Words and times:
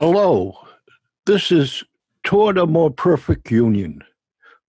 Hello. 0.00 0.56
This 1.26 1.50
is 1.50 1.82
Toward 2.22 2.56
a 2.56 2.66
More 2.66 2.90
Perfect 2.90 3.50
Union, 3.50 4.02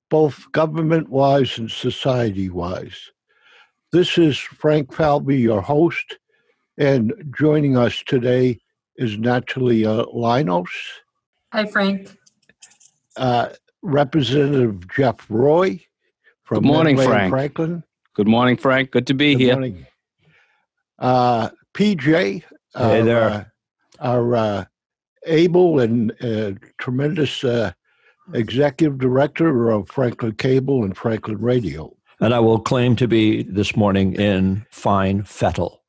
both 0.10 0.52
government 0.54 1.10
wise 1.10 1.58
and 1.60 1.70
society 1.70 2.50
wise. 2.50 3.12
This 3.92 4.18
is 4.18 4.40
Frank 4.40 4.92
Falvey, 4.92 5.38
your 5.38 5.62
host, 5.62 6.18
and 6.80 7.14
joining 7.38 7.78
us 7.78 8.02
today 8.08 8.60
is 8.96 9.20
Natalie 9.20 9.86
uh, 9.86 10.06
Linos, 10.06 10.68
Hi, 11.54 11.66
Frank. 11.66 12.18
uh, 13.18 13.50
Representative 13.84 14.88
Jeff 14.90 15.26
Roy 15.30 15.80
from 16.44 16.64
Good 16.64 16.68
morning, 16.68 16.96
Medway 16.96 17.12
Frank. 17.14 17.32
Franklin. 17.32 17.84
Good 18.16 18.28
morning, 18.28 18.58
Frank. 18.58 18.90
Good 18.92 19.06
to 19.08 19.14
be 19.14 19.34
Good 19.36 19.42
here. 19.44 19.54
morning. 19.54 19.86
Uh, 20.98 21.50
PJ, 21.76 22.44
our, 22.76 23.04
there. 23.04 23.30
uh, 23.30 23.44
our 24.00 24.36
uh, 24.36 24.66
able 25.26 25.80
and 25.80 26.12
uh, 26.22 26.52
tremendous 26.78 27.44
uh, 27.44 27.72
executive 28.34 28.98
director 28.98 29.70
of 29.70 29.90
Franklin 29.90 30.34
Cable 30.34 30.84
and 30.84 30.96
Franklin 30.96 31.40
Radio. 31.40 31.96
And 32.20 32.34
I 32.34 32.40
will 32.40 32.60
claim 32.60 32.96
to 32.98 33.08
be 33.08 33.44
this 33.44 33.76
morning 33.76 34.14
in 34.14 34.66
fine 34.70 35.24
fettle. 35.24 35.82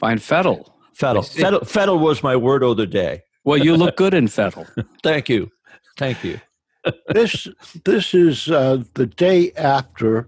Fine 0.00 0.18
Fettle. 0.18 0.74
Fettle. 0.94 1.22
Fettle, 1.22 1.64
fettle 1.64 1.98
was 1.98 2.22
my 2.22 2.34
word 2.34 2.62
of 2.62 2.78
the 2.78 2.86
day. 2.86 3.22
Well, 3.44 3.58
you 3.58 3.76
look 3.76 3.96
good 3.96 4.14
in 4.14 4.28
Fettle. 4.28 4.66
Thank 5.02 5.28
you. 5.28 5.50
Thank 5.96 6.24
you. 6.24 6.40
This 7.08 7.46
this 7.84 8.14
is 8.14 8.48
uh, 8.48 8.82
the 8.94 9.04
day 9.04 9.52
after 9.58 10.26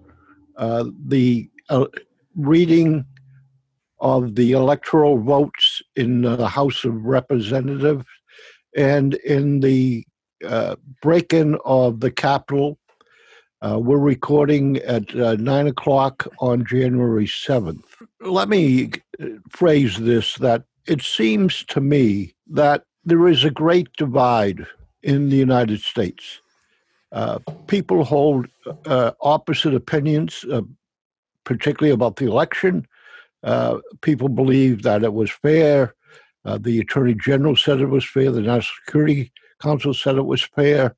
uh, 0.59 0.85
the 1.07 1.49
uh, 1.71 1.87
reading 2.37 3.07
of 4.01 4.35
the 4.35 4.53
electoral 4.53 5.19
votes 5.19 5.72
in 5.97 6.23
the 6.23 6.49
House 6.49 6.85
of 6.85 7.05
Representatives 7.05 8.07
and 8.77 9.15
in 9.15 9.61
the 9.61 10.05
uh, 10.47 10.77
break-in 11.03 11.57
of 11.65 12.01
the 12.01 12.11
Capitol. 12.11 12.79
Uh, 13.61 13.79
we're 13.79 13.99
recording 13.99 14.79
at 14.79 15.15
uh, 15.15 15.37
nine 15.37 15.69
o'clock 15.69 16.27
on 16.41 16.65
January 16.65 17.29
seventh. 17.29 17.87
Let 18.21 18.49
me 18.49 18.91
uh, 19.21 19.27
phrase 19.51 19.99
this: 19.99 20.35
that 20.37 20.65
it 20.87 21.03
seems 21.03 21.65
to 21.67 21.81
me 21.81 22.35
that 22.49 22.85
there 23.05 23.29
is 23.29 23.45
a 23.45 23.51
great 23.51 23.93
divide 23.97 24.67
in 25.03 25.29
the 25.29 25.37
United 25.37 25.81
States. 25.81 26.41
Uh, 27.13 27.39
people 27.67 28.03
hold 28.03 28.49
uh, 28.87 29.13
opposite 29.21 29.75
opinions, 29.75 30.45
particularly 31.45 31.93
about 31.93 32.17
the 32.17 32.27
election. 32.27 32.87
Uh, 33.43 33.79
people 34.01 34.29
believe 34.29 34.83
that 34.83 35.03
it 35.03 35.13
was 35.13 35.31
fair. 35.31 35.95
Uh, 36.45 36.59
the 36.59 36.81
Attorney 36.81 37.15
General 37.15 37.57
said 37.57 37.81
it 37.81 37.87
was 37.87 38.05
fair. 38.05 38.31
The 38.31 38.41
National 38.41 38.75
Security 38.85 39.33
Council 39.61 39.95
said 39.95 40.17
it 40.17 40.27
was 40.27 40.43
fair. 40.43 40.97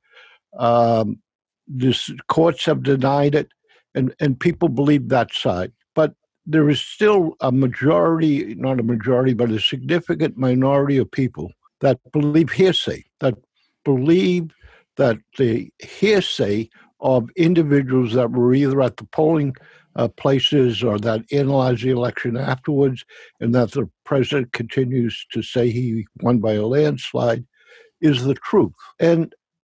Um, 0.57 1.19
this 1.67 2.11
courts 2.27 2.65
have 2.65 2.83
denied 2.83 3.35
it, 3.35 3.49
and, 3.93 4.13
and 4.19 4.39
people 4.39 4.69
believe 4.69 5.09
that 5.09 5.33
side. 5.33 5.71
But 5.95 6.13
there 6.45 6.69
is 6.69 6.81
still 6.81 7.35
a 7.41 7.51
majority, 7.51 8.55
not 8.55 8.79
a 8.79 8.83
majority, 8.83 9.33
but 9.33 9.51
a 9.51 9.59
significant 9.59 10.37
minority 10.37 10.97
of 10.97 11.09
people 11.09 11.51
that 11.81 11.99
believe 12.11 12.51
hearsay, 12.51 13.03
that 13.19 13.35
believe 13.83 14.53
that 14.97 15.17
the 15.37 15.69
hearsay 15.79 16.69
of 16.99 17.29
individuals 17.35 18.13
that 18.13 18.31
were 18.31 18.53
either 18.53 18.81
at 18.81 18.97
the 18.97 19.05
polling 19.05 19.55
uh, 19.95 20.07
places 20.09 20.83
or 20.83 20.99
that 20.99 21.21
analyze 21.31 21.81
the 21.81 21.89
election 21.89 22.37
afterwards, 22.37 23.05
and 23.39 23.55
that 23.55 23.71
the 23.71 23.89
president 24.03 24.51
continues 24.51 25.25
to 25.31 25.41
say 25.41 25.69
he 25.69 26.05
won 26.21 26.39
by 26.39 26.53
a 26.53 26.65
landslide, 26.65 27.45
is 28.01 28.23
the 28.23 28.35
truth. 28.35 28.73
And 28.99 29.33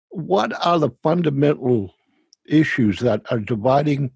what 0.09 0.53
are 0.65 0.79
the 0.79 0.91
fundamental 1.03 1.93
issues 2.45 2.99
that 2.99 3.21
are 3.31 3.39
dividing 3.39 4.11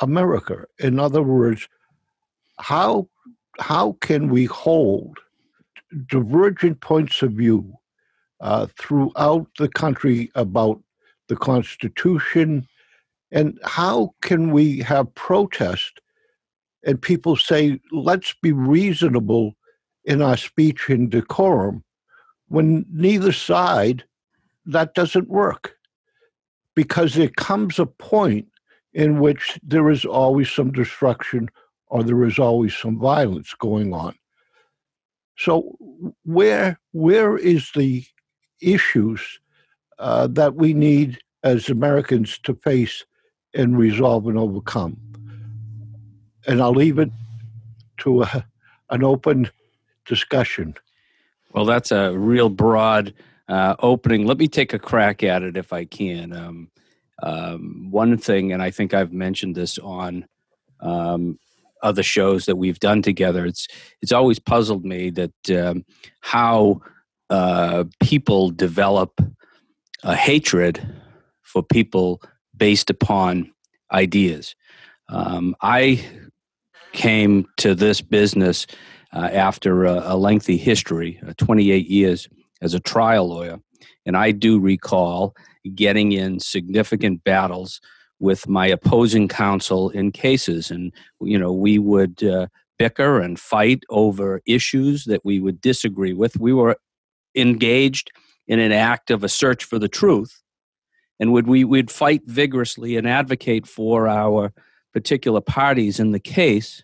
America? 0.00 0.64
In 0.78 0.98
other 0.98 1.22
words, 1.22 1.68
how 2.58 3.08
how 3.58 3.96
can 4.00 4.30
we 4.30 4.46
hold 4.46 5.18
divergent 6.08 6.80
points 6.80 7.20
of 7.22 7.32
view 7.32 7.74
uh, 8.40 8.66
throughout 8.78 9.46
the 9.58 9.68
country 9.68 10.30
about 10.34 10.80
the 11.28 11.36
Constitution, 11.36 12.66
and 13.32 13.58
how 13.64 14.14
can 14.22 14.50
we 14.50 14.78
have 14.80 15.14
protest 15.14 16.00
and 16.84 17.00
people 17.00 17.36
say, 17.36 17.78
let's 17.92 18.34
be 18.42 18.52
reasonable 18.52 19.54
in 20.04 20.22
our 20.22 20.36
speech 20.36 20.88
and 20.88 21.10
decorum, 21.10 21.84
when 22.48 22.86
neither 22.90 23.32
side 23.32 24.04
that 24.66 24.94
doesn't 24.94 25.28
work 25.28 25.76
because 26.74 27.14
there 27.14 27.28
comes 27.28 27.78
a 27.78 27.86
point 27.86 28.46
in 28.94 29.20
which 29.20 29.58
there 29.62 29.90
is 29.90 30.04
always 30.04 30.50
some 30.50 30.72
destruction 30.72 31.48
or 31.88 32.02
there 32.02 32.24
is 32.24 32.38
always 32.38 32.74
some 32.74 32.98
violence 32.98 33.54
going 33.54 33.92
on. 33.92 34.14
So 35.36 35.76
where 36.24 36.78
where 36.92 37.36
is 37.36 37.70
the 37.74 38.04
issues 38.60 39.20
uh, 39.98 40.26
that 40.28 40.54
we 40.54 40.72
need 40.74 41.18
as 41.42 41.68
Americans 41.68 42.38
to 42.40 42.54
face 42.54 43.04
and 43.54 43.78
resolve 43.78 44.26
and 44.26 44.38
overcome? 44.38 44.96
And 46.46 46.62
I'll 46.62 46.72
leave 46.72 46.98
it 46.98 47.10
to 47.98 48.22
a, 48.22 48.46
an 48.90 49.04
open 49.04 49.50
discussion. 50.06 50.74
Well, 51.52 51.64
that's 51.64 51.92
a 51.92 52.16
real 52.16 52.48
broad 52.48 53.14
uh, 53.48 53.74
opening. 53.80 54.26
Let 54.26 54.38
me 54.38 54.48
take 54.48 54.72
a 54.72 54.78
crack 54.78 55.22
at 55.22 55.42
it 55.42 55.56
if 55.56 55.72
I 55.72 55.84
can. 55.84 56.32
Um, 56.32 56.70
um, 57.22 57.88
one 57.90 58.16
thing, 58.16 58.52
and 58.52 58.62
I 58.62 58.70
think 58.70 58.94
I've 58.94 59.12
mentioned 59.12 59.54
this 59.54 59.78
on 59.78 60.26
um, 60.80 61.38
other 61.82 62.02
shows 62.02 62.46
that 62.46 62.56
we've 62.56 62.80
done 62.80 63.02
together. 63.02 63.44
It's 63.44 63.66
it's 64.00 64.12
always 64.12 64.38
puzzled 64.38 64.84
me 64.84 65.10
that 65.10 65.50
um, 65.50 65.84
how 66.20 66.80
uh, 67.28 67.84
people 68.00 68.50
develop 68.50 69.20
a 70.02 70.14
hatred 70.14 70.80
for 71.42 71.62
people 71.62 72.22
based 72.60 72.90
upon 72.90 73.50
ideas. 73.90 74.54
Um, 75.08 75.56
I 75.62 76.04
came 76.92 77.48
to 77.56 77.74
this 77.74 78.00
business 78.00 78.66
uh, 79.12 79.30
after 79.32 79.86
a, 79.86 80.14
a 80.14 80.16
lengthy 80.16 80.56
history, 80.56 81.20
uh, 81.26 81.32
28 81.38 81.88
years 81.88 82.28
as 82.62 82.74
a 82.74 82.80
trial 82.80 83.28
lawyer, 83.28 83.58
and 84.06 84.16
I 84.16 84.30
do 84.30 84.60
recall 84.60 85.34
getting 85.74 86.12
in 86.12 86.38
significant 86.38 87.24
battles 87.24 87.80
with 88.20 88.46
my 88.46 88.66
opposing 88.66 89.26
counsel 89.26 89.88
in 89.90 90.12
cases, 90.12 90.70
and 90.70 90.92
you 91.20 91.38
know 91.38 91.52
we 91.52 91.78
would 91.78 92.22
uh, 92.22 92.46
bicker 92.78 93.20
and 93.20 93.40
fight 93.40 93.82
over 93.88 94.42
issues 94.46 95.04
that 95.06 95.24
we 95.24 95.40
would 95.40 95.60
disagree 95.60 96.12
with. 96.12 96.38
We 96.38 96.52
were 96.52 96.76
engaged 97.34 98.10
in 98.46 98.58
an 98.58 98.72
act 98.72 99.10
of 99.10 99.24
a 99.24 99.28
search 99.28 99.64
for 99.64 99.78
the 99.78 99.88
truth, 99.88 100.42
and 101.20 101.32
would 101.32 101.46
we 101.46 101.62
would 101.62 101.90
fight 101.90 102.22
vigorously 102.26 102.96
and 102.96 103.06
advocate 103.06 103.66
for 103.66 104.08
our 104.08 104.52
particular 104.92 105.40
parties 105.40 106.00
in 106.00 106.10
the 106.10 106.18
case. 106.18 106.82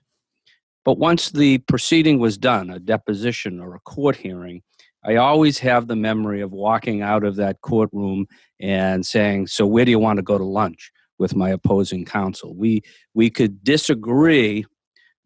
But 0.85 0.99
once 0.99 1.31
the 1.31 1.59
proceeding 1.59 2.21
was 2.21 2.39
done, 2.39 2.71
a 2.71 2.79
deposition 2.79 3.59
or 3.59 3.75
a 3.75 3.81
court 3.81 4.15
hearing, 4.15 4.63
I 5.05 5.17
always 5.17 5.59
have 5.59 5.89
the 5.89 5.97
memory 5.97 6.41
of 6.41 6.53
walking 6.53 7.03
out 7.03 7.25
of 7.25 7.35
that 7.37 7.61
courtroom 7.63 8.27
and 8.61 9.05
saying, 9.05 9.49
"So 9.49 9.67
where 9.67 9.85
do 9.85 9.91
you 9.91 9.99
want 9.99 10.19
to 10.19 10.23
go 10.23 10.39
to 10.39 10.45
lunch?" 10.45 10.93
with 11.19 11.35
my 11.35 11.51
opposing 11.51 12.05
counsel. 12.05 12.55
We 12.55 12.83
we 13.15 13.31
could 13.31 13.65
disagree 13.65 14.67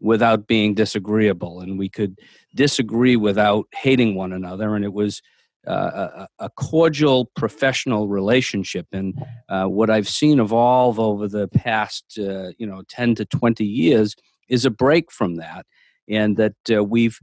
without 0.01 0.47
being 0.47 0.75
disagreeable, 0.75 1.61
and 1.61 1.79
we 1.79 1.89
could 1.89 2.19
disagree 2.55 3.17
without 3.17 3.67
hating 3.75 4.15
one 4.15 4.33
another, 4.33 4.75
and 4.75 4.85
it 4.85 4.93
was 4.93 5.21
uh, 5.67 6.27
a, 6.39 6.49
cordial 6.51 7.31
professional 7.37 8.09
relationship. 8.09 8.87
And 8.93 9.15
uh, 9.49 9.67
what 9.67 9.91
I've 9.91 10.09
seen 10.09 10.41
evolve 10.41 10.99
over 10.99 11.29
the 11.29 11.49
past, 11.49 12.19
uh, 12.19 12.53
you 12.59 12.67
know, 12.67 12.83
ten 12.89 13.15
to 13.17 13.25
twenty 13.25 13.67
years 13.67 14.17
is 14.49 14.65
a 14.65 14.71
break 14.71 15.13
from 15.13 15.37
that, 15.37 15.67
and 16.09 16.37
that 16.37 16.55
uh, 16.73 16.83
we've 16.83 17.19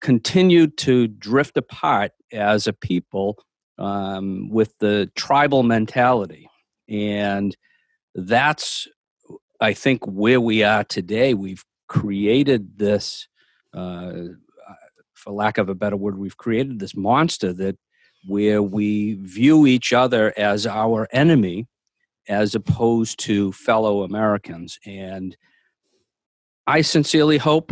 continued 0.00 0.78
to 0.78 1.08
drift 1.08 1.56
apart 1.56 2.12
as 2.32 2.66
a 2.66 2.72
people 2.72 3.36
um, 3.78 4.48
with 4.48 4.72
the 4.78 5.10
tribal 5.16 5.62
mentality, 5.62 6.48
and 6.88 7.56
that's, 8.14 8.86
I 9.60 9.74
think, 9.74 10.06
where 10.06 10.40
we 10.40 10.62
are 10.62 10.84
today. 10.84 11.34
We've 11.34 11.64
created 11.88 12.78
this. 12.78 13.26
For 15.20 15.32
lack 15.32 15.58
of 15.58 15.68
a 15.68 15.74
better 15.74 15.96
word, 15.96 16.16
we've 16.16 16.36
created 16.38 16.78
this 16.78 16.96
monster 16.96 17.52
that 17.52 17.76
where 18.26 18.62
we 18.62 19.14
view 19.20 19.66
each 19.66 19.92
other 19.92 20.32
as 20.38 20.66
our 20.66 21.06
enemy 21.12 21.66
as 22.26 22.54
opposed 22.54 23.18
to 23.18 23.52
fellow 23.52 24.02
Americans. 24.02 24.78
And 24.86 25.36
I 26.66 26.80
sincerely 26.80 27.36
hope 27.36 27.70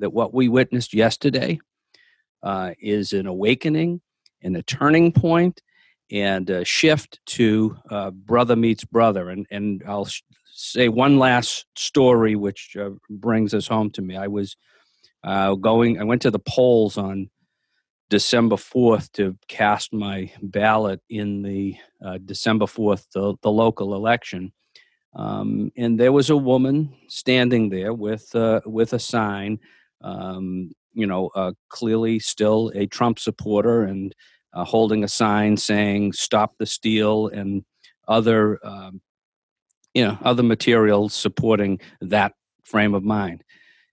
that 0.00 0.12
what 0.12 0.34
we 0.34 0.48
witnessed 0.48 0.94
yesterday 0.94 1.60
uh, 2.42 2.72
is 2.80 3.12
an 3.12 3.26
awakening 3.26 4.00
and 4.42 4.56
a 4.56 4.62
turning 4.62 5.12
point 5.12 5.62
and 6.10 6.50
a 6.50 6.64
shift 6.64 7.20
to 7.26 7.76
uh, 7.88 8.10
brother 8.10 8.56
meets 8.56 8.84
brother. 8.84 9.30
And, 9.30 9.46
and 9.50 9.82
I'll 9.86 10.06
sh- 10.06 10.22
say 10.52 10.88
one 10.88 11.18
last 11.18 11.66
story 11.76 12.34
which 12.34 12.76
uh, 12.78 12.90
brings 13.10 13.54
us 13.54 13.68
home 13.68 13.90
to 13.92 14.02
me. 14.02 14.16
I 14.16 14.26
was 14.26 14.56
uh, 15.24 15.54
going, 15.54 15.98
I 15.98 16.04
went 16.04 16.22
to 16.22 16.30
the 16.30 16.38
polls 16.38 16.98
on 16.98 17.30
December 18.10 18.56
4th 18.56 19.10
to 19.12 19.36
cast 19.48 19.92
my 19.92 20.30
ballot 20.42 21.00
in 21.08 21.42
the 21.42 21.76
uh, 22.04 22.18
December 22.24 22.66
4th, 22.66 23.06
the, 23.14 23.34
the 23.42 23.50
local 23.50 23.94
election. 23.94 24.52
Um, 25.16 25.72
and 25.76 25.98
there 25.98 26.12
was 26.12 26.28
a 26.28 26.36
woman 26.36 26.94
standing 27.08 27.70
there 27.70 27.94
with, 27.94 28.34
uh, 28.34 28.60
with 28.66 28.92
a 28.92 28.98
sign, 28.98 29.58
um, 30.02 30.72
you 30.92 31.06
know, 31.06 31.30
uh, 31.34 31.52
clearly 31.70 32.18
still 32.18 32.70
a 32.74 32.86
Trump 32.86 33.18
supporter 33.18 33.84
and 33.84 34.14
uh, 34.52 34.64
holding 34.64 35.02
a 35.02 35.08
sign 35.08 35.56
saying 35.56 36.12
"Stop 36.12 36.52
the 36.58 36.66
Steal" 36.66 37.26
and 37.28 37.64
other, 38.06 38.60
um, 38.64 39.00
you 39.94 40.04
know, 40.04 40.16
other 40.22 40.44
materials 40.44 41.12
supporting 41.12 41.80
that 42.00 42.34
frame 42.62 42.94
of 42.94 43.02
mind 43.02 43.42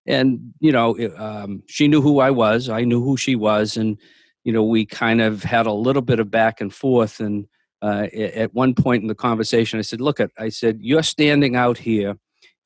and 0.08 0.54
you 0.60 0.72
know 0.72 0.98
um, 1.18 1.64
she 1.68 1.88
knew 1.88 2.02
who 2.02 2.20
i 2.20 2.30
was 2.30 2.70
i 2.70 2.84
knew 2.84 3.04
who 3.04 3.18
she 3.18 3.36
was 3.36 3.78
and 3.78 3.98
you 4.44 4.52
know 4.52 4.64
we 4.64 4.86
kind 4.86 5.22
of 5.22 5.44
had 5.44 5.66
a 5.66 5.72
little 5.72 6.02
bit 6.02 6.20
of 6.20 6.32
back 6.32 6.62
and 6.62 6.74
forth 6.74 7.20
and 7.20 7.48
uh, 7.84 8.08
at 8.14 8.54
one 8.54 8.74
point 8.76 9.02
in 9.02 9.08
the 9.08 9.16
conversation 9.16 9.80
i 9.80 9.82
said 9.82 10.02
look 10.02 10.20
at 10.20 10.32
i 10.38 10.50
said 10.50 10.78
you're 10.82 11.04
standing 11.04 11.56
out 11.56 11.78
here 11.78 12.16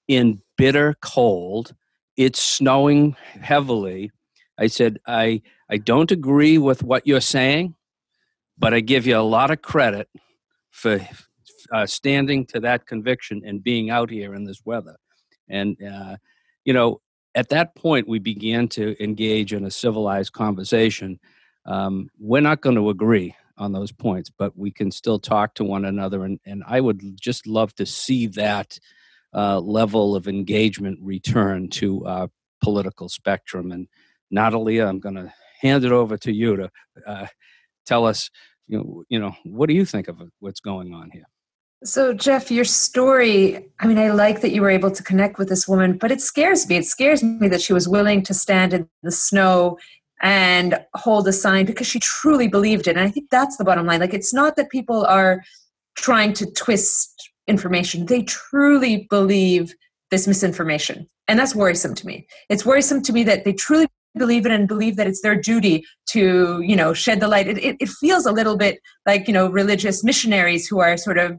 in 0.07 0.41
bitter 0.57 0.95
cold. 1.01 1.73
It's 2.17 2.39
snowing 2.39 3.15
heavily. 3.41 4.11
I 4.57 4.67
said 4.67 4.99
i 5.05 5.41
i 5.69 5.77
don't 5.77 6.11
agree 6.11 6.57
with 6.57 6.83
what 6.83 7.05
you're 7.05 7.19
saying 7.19 7.75
but 8.57 8.73
i 8.73 8.79
give 8.79 9.05
you 9.05 9.17
a 9.17 9.31
lot 9.37 9.51
of 9.51 9.61
credit 9.61 10.07
for 10.71 10.99
uh, 11.71 11.85
standing 11.85 12.45
to 12.45 12.59
that 12.61 12.85
conviction 12.85 13.41
and 13.45 13.63
being 13.63 13.89
out 13.89 14.09
here 14.09 14.35
in 14.35 14.43
this 14.43 14.61
weather. 14.65 14.95
And 15.49 15.75
uh, 15.83 16.17
you 16.63 16.73
know 16.73 17.01
at 17.35 17.49
that 17.49 17.75
point, 17.75 18.07
we 18.07 18.19
began 18.19 18.67
to 18.69 19.01
engage 19.03 19.53
in 19.53 19.65
a 19.65 19.71
civilized 19.71 20.33
conversation. 20.33 21.19
Um, 21.65 22.09
we're 22.17 22.41
not 22.41 22.61
going 22.61 22.77
to 22.77 22.89
agree 22.89 23.35
on 23.57 23.73
those 23.73 23.91
points, 23.91 24.29
but 24.29 24.57
we 24.57 24.71
can 24.71 24.89
still 24.91 25.19
talk 25.19 25.53
to 25.55 25.63
one 25.63 25.85
another. 25.85 26.23
And, 26.23 26.39
and 26.45 26.63
I 26.65 26.79
would 26.79 27.19
just 27.19 27.45
love 27.45 27.75
to 27.75 27.85
see 27.85 28.27
that 28.27 28.79
uh, 29.33 29.59
level 29.59 30.15
of 30.15 30.27
engagement 30.27 30.99
return 31.01 31.69
to 31.69 32.05
our 32.05 32.29
political 32.63 33.09
spectrum. 33.09 33.71
And 33.71 33.87
Natalia, 34.31 34.85
I'm 34.85 34.99
going 34.99 35.15
to 35.15 35.33
hand 35.61 35.83
it 35.83 35.91
over 35.91 36.17
to 36.17 36.31
you 36.31 36.55
to 36.55 36.71
uh, 37.05 37.27
tell 37.85 38.05
us, 38.05 38.29
you 38.67 38.77
know, 38.77 39.03
you 39.09 39.19
know, 39.19 39.35
what 39.43 39.67
do 39.67 39.75
you 39.75 39.85
think 39.85 40.07
of 40.07 40.21
what's 40.39 40.61
going 40.61 40.93
on 40.93 41.11
here? 41.11 41.25
So, 41.83 42.13
Jeff, 42.13 42.49
your 42.49 42.65
story, 42.65 43.69
I 43.79 43.87
mean, 43.87 43.99
I 43.99 44.09
like 44.11 44.41
that 44.41 44.51
you 44.51 44.61
were 44.61 44.69
able 44.69 44.91
to 44.91 45.03
connect 45.03 45.37
with 45.37 45.49
this 45.49 45.67
woman, 45.67 45.97
but 45.97 46.11
it 46.11 46.21
scares 46.21 46.67
me. 46.67 46.77
It 46.77 46.85
scares 46.85 47.21
me 47.21 47.47
that 47.47 47.61
she 47.61 47.73
was 47.73 47.87
willing 47.87 48.23
to 48.23 48.33
stand 48.33 48.73
in 48.73 48.89
the 49.03 49.11
snow 49.11 49.77
and 50.21 50.79
hold 50.95 51.27
a 51.27 51.33
sign 51.33 51.65
because 51.65 51.85
she 51.85 51.99
truly 51.99 52.47
believed 52.47 52.87
it. 52.87 52.95
And 52.95 53.01
I 53.01 53.11
think 53.11 53.29
that's 53.29 53.57
the 53.57 53.65
bottom 53.65 53.85
line. 53.85 53.99
Like, 53.99 54.13
it's 54.13 54.33
not 54.33 54.55
that 54.55 54.69
people 54.69 55.05
are 55.05 55.43
trying 55.95 56.33
to 56.33 56.45
twist 56.51 57.29
information, 57.47 58.07
they 58.07 58.23
truly 58.23 59.05
believe 59.09 59.75
this 60.11 60.27
misinformation. 60.27 61.07
And 61.27 61.37
that's 61.39 61.55
worrisome 61.55 61.95
to 61.95 62.07
me. 62.07 62.27
It's 62.49 62.65
worrisome 62.65 63.01
to 63.03 63.13
me 63.13 63.23
that 63.23 63.45
they 63.45 63.53
truly 63.53 63.87
believe 64.17 64.45
it 64.45 64.51
and 64.51 64.67
believe 64.67 64.95
that 64.95 65.07
it's 65.07 65.21
their 65.21 65.35
duty 65.35 65.85
to 66.07 66.61
you 66.61 66.75
know 66.75 66.93
shed 66.93 67.19
the 67.19 67.27
light 67.27 67.47
it, 67.47 67.57
it, 67.57 67.75
it, 67.81 67.89
feels 67.89 68.25
a 68.25 68.31
little 68.31 68.55
bit 68.55 68.79
like 69.05 69.27
you 69.27 69.33
know 69.33 69.49
religious 69.49 70.05
missionaries 70.05 70.67
who 70.67 70.79
are 70.79 70.95
sort 70.95 71.17
of 71.17 71.37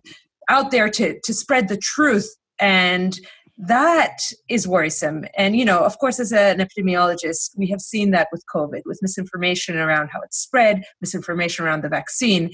out 0.48 0.70
there 0.70 0.88
to 0.90 1.18
to 1.20 1.34
spread 1.34 1.68
the 1.68 1.76
truth 1.76 2.36
and 2.58 3.18
that 3.58 4.18
is 4.50 4.68
worrisome. 4.68 5.24
And 5.36 5.56
you 5.56 5.64
know 5.64 5.80
of 5.80 5.98
course 5.98 6.20
as 6.20 6.32
an 6.32 6.58
epidemiologist 6.58 7.50
we 7.56 7.68
have 7.68 7.80
seen 7.80 8.10
that 8.10 8.28
with 8.30 8.44
covid 8.54 8.82
with 8.84 9.00
misinformation 9.02 9.78
around 9.78 10.08
how 10.12 10.20
it 10.20 10.34
spread 10.34 10.82
misinformation 11.00 11.64
around 11.64 11.82
the 11.82 11.88
vaccine. 11.88 12.50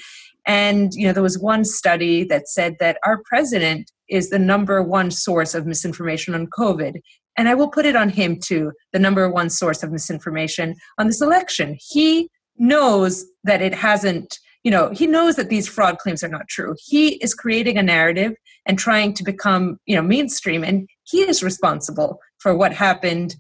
And 0.47 0.93
you 0.95 1.07
know 1.07 1.13
there 1.13 1.23
was 1.23 1.39
one 1.39 1.65
study 1.65 2.25
that 2.25 2.49
said 2.49 2.77
that 2.81 2.99
our 3.05 3.23
president 3.25 3.91
is 4.09 4.31
the 4.31 4.39
number 4.39 4.83
one 4.83 5.11
source 5.11 5.55
of 5.55 5.67
misinformation 5.67 6.35
on 6.35 6.47
covid. 6.47 7.01
And 7.37 7.49
i 7.49 7.55
will 7.55 7.69
put 7.69 7.87
it 7.87 7.97
on 7.97 8.09
him 8.09 8.39
too 8.39 8.73
the 8.93 8.99
number 8.99 9.29
one 9.29 9.51
source 9.51 9.83
of 9.83 9.91
misinformation 9.91 10.77
on 10.99 11.09
this 11.09 11.21
election. 11.21 11.77
He 11.81 12.29
knows 12.57 13.27
that 13.45 13.63
it 13.63 13.75
hasn't 13.75 14.39
you 14.65 14.71
know 14.71 14.91
he 14.91 15.07
knows 15.07 15.37
that 15.37 15.49
these 15.49 15.69
fraud 15.69 15.99
claims 15.99 16.23
are 16.23 16.29
not 16.29 16.49
true. 16.49 16.75
He 16.79 17.15
is 17.17 17.35
creating 17.35 17.79
a 17.79 17.83
narrative 17.83 18.33
and 18.67 18.79
trying 18.79 19.15
to 19.15 19.25
become 19.25 19.79
you 19.87 19.97
know 19.97 20.03
mainstream 20.03 20.65
and 20.65 20.89
he 21.05 21.21
is 21.23 21.43
responsible 21.43 22.19
for 22.39 22.57
what 22.57 22.73
happened 22.73 23.37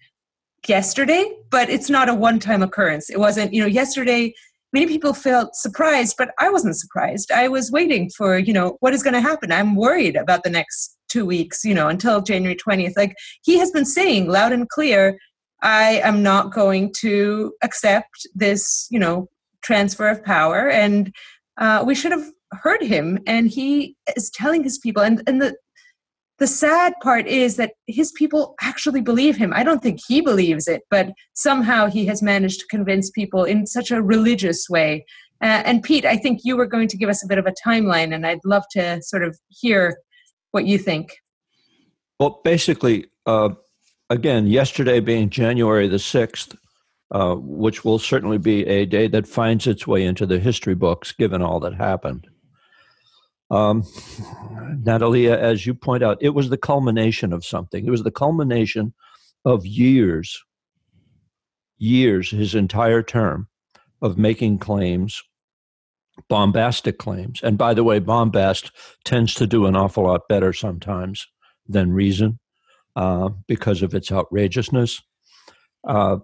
yesterday 0.67 1.25
but 1.51 1.69
it's 1.69 1.91
not 1.91 2.09
a 2.09 2.15
one 2.15 2.39
time 2.39 2.63
occurrence. 2.63 3.11
It 3.11 3.19
wasn't 3.19 3.53
you 3.53 3.61
know 3.61 3.69
yesterday 3.69 4.33
many 4.73 4.87
people 4.87 5.13
felt 5.13 5.55
surprised 5.55 6.15
but 6.17 6.31
i 6.39 6.49
wasn't 6.49 6.77
surprised. 6.77 7.31
I 7.31 7.49
was 7.49 7.71
waiting 7.71 8.11
for 8.17 8.39
you 8.39 8.53
know 8.53 8.77
what 8.81 8.95
is 8.95 9.03
going 9.03 9.15
to 9.15 9.21
happen. 9.21 9.53
I'm 9.53 9.77
worried 9.77 10.17
about 10.17 10.45
the 10.45 10.51
next 10.51 10.97
two 11.13 11.27
weeks 11.27 11.63
you 11.63 11.75
know 11.75 11.89
until 11.89 12.23
january 12.23 12.57
20th 12.57 12.95
like 12.97 13.15
he 13.43 13.59
has 13.59 13.71
been 13.71 13.85
saying 13.85 14.29
loud 14.29 14.53
and 14.53 14.69
clear 14.71 15.19
i 15.63 16.01
am 16.03 16.23
not 16.23 16.53
going 16.55 16.93
to 16.99 17.53
accept 17.63 18.27
this 18.35 18.87
you 18.91 18.99
know 18.99 19.29
transfer 19.63 20.09
of 20.09 20.25
power 20.25 20.69
and 20.69 21.15
uh, 21.59 21.83
we 21.87 21.95
should 21.95 22.13
have 22.13 22.27
heard 22.63 22.83
him 22.83 23.19
and 23.27 23.49
he 23.49 23.97
is 24.17 24.31
telling 24.31 24.63
his 24.63 24.79
people 24.79 25.03
and, 25.03 25.23
and 25.27 25.41
the 25.41 25.57
the 26.39 26.47
sad 26.47 26.95
part 27.01 27.29
is 27.29 27.55
that 27.55 27.75
his 27.87 28.11
people 28.11 28.57
actually 28.63 29.01
believe 29.01 29.37
him. 29.37 29.53
I 29.55 29.63
don't 29.63 29.81
think 29.81 30.01
he 30.07 30.21
believes 30.21 30.67
it 30.67 30.83
but 30.91 31.13
somehow 31.35 31.87
he 31.87 32.07
has 32.07 32.23
managed 32.23 32.61
to 32.61 32.67
convince 32.67 33.11
people 33.11 33.45
in 33.45 33.67
such 33.67 33.91
a 33.91 34.03
religious 34.03 34.69
way. 34.69 35.05
Uh, 35.41 35.61
and 35.65 35.83
pete 35.83 36.05
i 36.05 36.17
think 36.17 36.41
you 36.45 36.57
were 36.57 36.67
going 36.67 36.87
to 36.87 36.97
give 36.97 37.09
us 37.09 37.25
a 37.25 37.27
bit 37.27 37.37
of 37.37 37.47
a 37.47 37.55
timeline 37.67 38.15
and 38.15 38.25
i'd 38.25 38.45
love 38.45 38.63
to 38.71 39.03
sort 39.03 39.25
of 39.25 39.37
hear 39.49 39.97
what 40.53 40.67
you 40.67 40.79
think. 40.79 41.17
Well 42.21 42.41
basically 42.45 43.07
uh, 43.27 43.51
again 44.09 44.47
yesterday 44.47 45.01
being 45.01 45.31
january 45.31 45.89
the 45.89 45.97
6th 45.97 46.57
uh, 47.13 47.35
which 47.37 47.85
will 47.85 47.99
certainly 47.99 48.39
be 48.39 48.67
a 48.67 48.87
day 48.87 49.07
that 49.07 49.29
finds 49.29 49.67
its 49.67 49.87
way 49.87 50.05
into 50.05 50.25
the 50.25 50.39
history 50.39 50.75
books, 50.75 51.13
given 51.13 51.43
all 51.43 51.61
that 51.61 51.75
happened. 51.75 52.27
Um, 53.51 53.85
Natalia, 54.83 55.37
as 55.37 55.67
you 55.67 55.75
point 55.75 56.03
out, 56.03 56.17
it 56.23 56.31
was 56.31 56.49
the 56.49 56.57
culmination 56.57 57.35
of 57.35 57.45
something. 57.45 57.87
It 57.87 57.91
was 57.91 58.03
the 58.03 58.11
culmination 58.11 58.95
of 59.45 59.67
years, 59.67 60.43
years, 61.77 62.31
his 62.31 62.55
entire 62.55 63.03
term 63.03 63.49
of 64.01 64.17
making 64.17 64.59
claims, 64.59 65.23
bombastic 66.31 66.97
claims. 66.97 67.43
And 67.43 67.59
by 67.59 67.75
the 67.75 67.85
way, 67.85 67.99
bombast 67.99 68.71
tends 69.05 69.35
to 69.35 69.47
do 69.47 69.67
an 69.67 69.77
awful 69.77 70.05
lot 70.05 70.29
better 70.31 70.55
sometimes 70.55 71.27
than 71.69 71.93
reason 71.93 72.39
uh, 72.97 73.29
because 73.47 73.83
of 73.83 73.93
its 73.93 74.11
outrageousness. 74.11 75.03
Uh, 75.87 76.19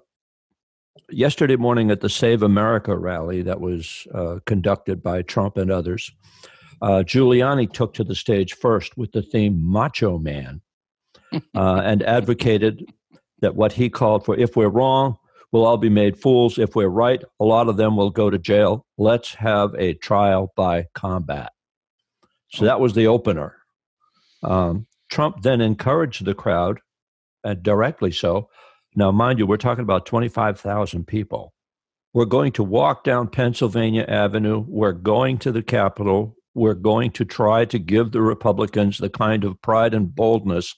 yesterday 1.11 1.57
morning 1.57 1.91
at 1.91 2.01
the 2.01 2.09
Save 2.09 2.43
America 2.43 2.97
rally 2.97 3.43
that 3.43 3.61
was 3.61 4.07
uh, 4.15 4.39
conducted 4.47 5.03
by 5.03 5.23
Trump 5.23 5.57
and 5.57 5.71
others, 5.71 6.11
uh, 6.83 7.03
Giuliani 7.07 7.73
took 7.73 7.95
to 7.95 8.05
the 8.05 8.15
stage 8.15 8.55
first 8.55 8.97
with 8.97 9.13
the 9.13 9.23
theme 9.23 9.61
Macho 9.61 10.19
Man 10.19 10.61
uh, 11.33 11.83
and 11.85 12.03
advocated 12.03 12.87
that 13.41 13.57
what 13.57 13.73
he 13.73 13.89
called 13.89 14.25
for 14.25 14.37
if 14.37 14.57
we're 14.57 14.69
wrong, 14.69 15.17
we'll 15.53 15.65
all 15.65 15.77
be 15.77 15.89
made 15.89 16.21
fools. 16.21 16.59
If 16.59 16.75
we're 16.75 16.89
right, 16.89 17.23
a 17.41 17.45
lot 17.45 17.69
of 17.69 17.77
them 17.77 17.97
will 17.97 18.11
go 18.11 18.31
to 18.31 18.39
jail. 18.39 18.87
Let's 18.97 19.35
have 19.35 19.75
a 19.75 19.95
trial 19.95 20.53
by 20.57 20.87
combat. 20.95 21.53
So 22.53 22.65
that 22.65 22.81
was 22.81 22.95
the 22.95 23.07
opener. 23.07 23.57
Um, 24.43 24.87
Trump 25.11 25.43
then 25.43 25.61
encouraged 25.61 26.25
the 26.25 26.35
crowd, 26.35 26.81
and 27.45 27.63
directly 27.63 28.13
so, 28.13 28.49
now, 28.99 29.13
mind 29.13 29.39
you, 29.39 29.47
we're 29.47 29.59
talking 29.59 29.85
about 29.85 30.07
25,000 30.07 31.07
people. 31.07 31.55
We're 32.13 32.25
going 32.25 32.51
to 32.55 32.65
walk 32.65 33.05
down 33.05 33.29
Pennsylvania 33.29 34.05
Avenue. 34.09 34.65
We're 34.67 34.91
going 34.91 35.39
to 35.39 35.53
the 35.53 35.63
Capitol. 35.63 36.37
We're 36.55 36.75
going 36.75 37.13
to 37.13 37.25
try 37.25 37.65
to 37.67 37.79
give 37.79 38.11
the 38.11 38.23
Republicans 38.23 38.99
the 38.99 39.09
kind 39.09 39.45
of 39.45 39.63
pride 39.63 39.95
and 39.95 40.13
boldness 40.13 40.75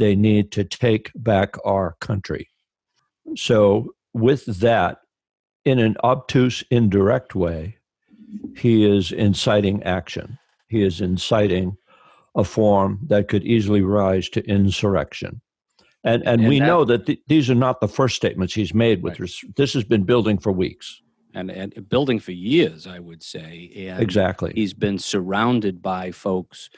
they 0.00 0.16
need 0.16 0.50
to 0.50 0.64
take 0.64 1.12
back 1.14 1.54
our 1.64 1.94
country. 2.00 2.48
So, 3.36 3.94
with 4.14 4.46
that, 4.46 4.98
in 5.64 5.78
an 5.78 5.96
obtuse, 6.02 6.64
indirect 6.72 7.36
way, 7.36 7.76
he 8.56 8.84
is 8.84 9.12
inciting 9.12 9.80
action. 9.84 10.40
He 10.66 10.82
is 10.82 11.00
inciting 11.00 11.76
a 12.34 12.42
form 12.42 12.98
that 13.06 13.28
could 13.28 13.44
easily 13.44 13.82
rise 13.82 14.28
to 14.30 14.44
insurrection. 14.44 15.40
And 16.04 16.22
and, 16.26 16.40
And 16.40 16.48
we 16.48 16.58
that- 16.58 16.66
know 16.66 16.84
that 16.84 17.06
th- 17.06 17.20
these 17.26 17.50
are 17.50 17.54
not 17.54 17.80
the 17.80 17.88
first 17.88 18.16
statements 18.16 18.54
he's 18.54 18.72
made. 18.74 19.02
With 19.02 19.12
Right. 19.14 19.20
res- 19.20 19.44
this 19.56 19.74
has 19.74 19.84
been 19.84 20.04
building 20.04 20.38
for 20.38 20.52
weeks. 20.52 21.02
and, 21.32 21.48
and 21.48 21.88
building 21.88 22.18
for 22.18 22.32
years, 22.32 22.88
I 22.88 22.98
would 22.98 23.22
say. 23.22 23.70
And 23.76 24.02
Exactly. 24.02 24.50
he's 24.52 24.74
been 24.74 24.98
surrounded 24.98 25.80
by 25.80 26.10
folks 26.10 26.70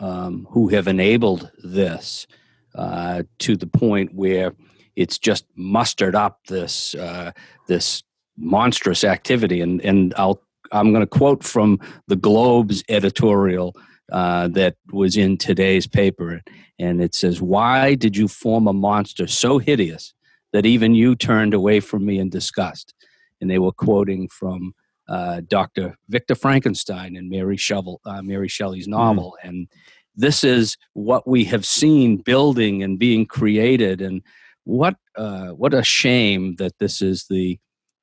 um, 0.00 0.46
who 0.50 0.68
have 0.68 0.86
enabled 0.86 1.50
this 1.64 2.26
uh, 2.74 3.22
to 3.38 3.56
the 3.56 3.66
point 3.66 4.12
where 4.14 4.52
it's 4.96 5.18
just 5.18 5.46
mustered 5.56 6.14
up 6.14 6.40
this 6.48 6.94
uh, 6.94 7.32
this 7.68 8.02
monstrous 8.36 9.02
activity. 9.04 9.62
And 9.62 9.80
and 9.82 10.12
I'll 10.18 10.42
I'm 10.72 10.90
going 10.92 11.00
to 11.00 11.06
quote 11.18 11.42
from 11.44 11.80
the 12.08 12.16
Globe's 12.16 12.82
editorial 12.90 13.74
uh, 14.12 14.48
that 14.48 14.76
was 14.92 15.16
in 15.16 15.36
today's 15.36 15.86
paper, 15.86 16.42
and 16.78 17.02
it 17.02 17.14
says, 17.14 17.40
"Why 17.40 17.94
did 17.94 18.16
you 18.16 18.28
form 18.28 18.66
a 18.68 18.72
monster 18.72 19.26
so 19.26 19.58
hideous 19.58 20.14
that 20.52 20.66
even 20.66 20.94
you 20.94 21.16
turned 21.16 21.54
away 21.54 21.80
from 21.80 22.06
me 22.06 22.18
in 22.18 22.30
disgust?" 22.30 22.94
And 23.40 23.50
they 23.50 23.58
were 23.58 23.72
quoting 23.72 24.28
from 24.28 24.74
uh, 25.08 25.42
Dr. 25.46 25.96
Victor 26.08 26.34
Frankenstein 26.34 27.16
and 27.16 27.28
Mary 27.28 27.56
Shovel, 27.56 28.00
uh, 28.04 28.22
Mary 28.22 28.48
Shelley's 28.48 28.88
novel, 28.88 29.36
and 29.42 29.68
this 30.14 30.42
is 30.44 30.76
what 30.94 31.28
we 31.28 31.44
have 31.44 31.66
seen 31.66 32.16
building 32.16 32.82
and 32.82 32.98
being 32.98 33.26
created, 33.26 34.00
and 34.00 34.22
what 34.64 34.96
uh, 35.16 35.48
what 35.48 35.74
a 35.74 35.82
shame 35.82 36.56
that 36.56 36.78
this 36.78 37.02
is 37.02 37.26
the 37.28 37.58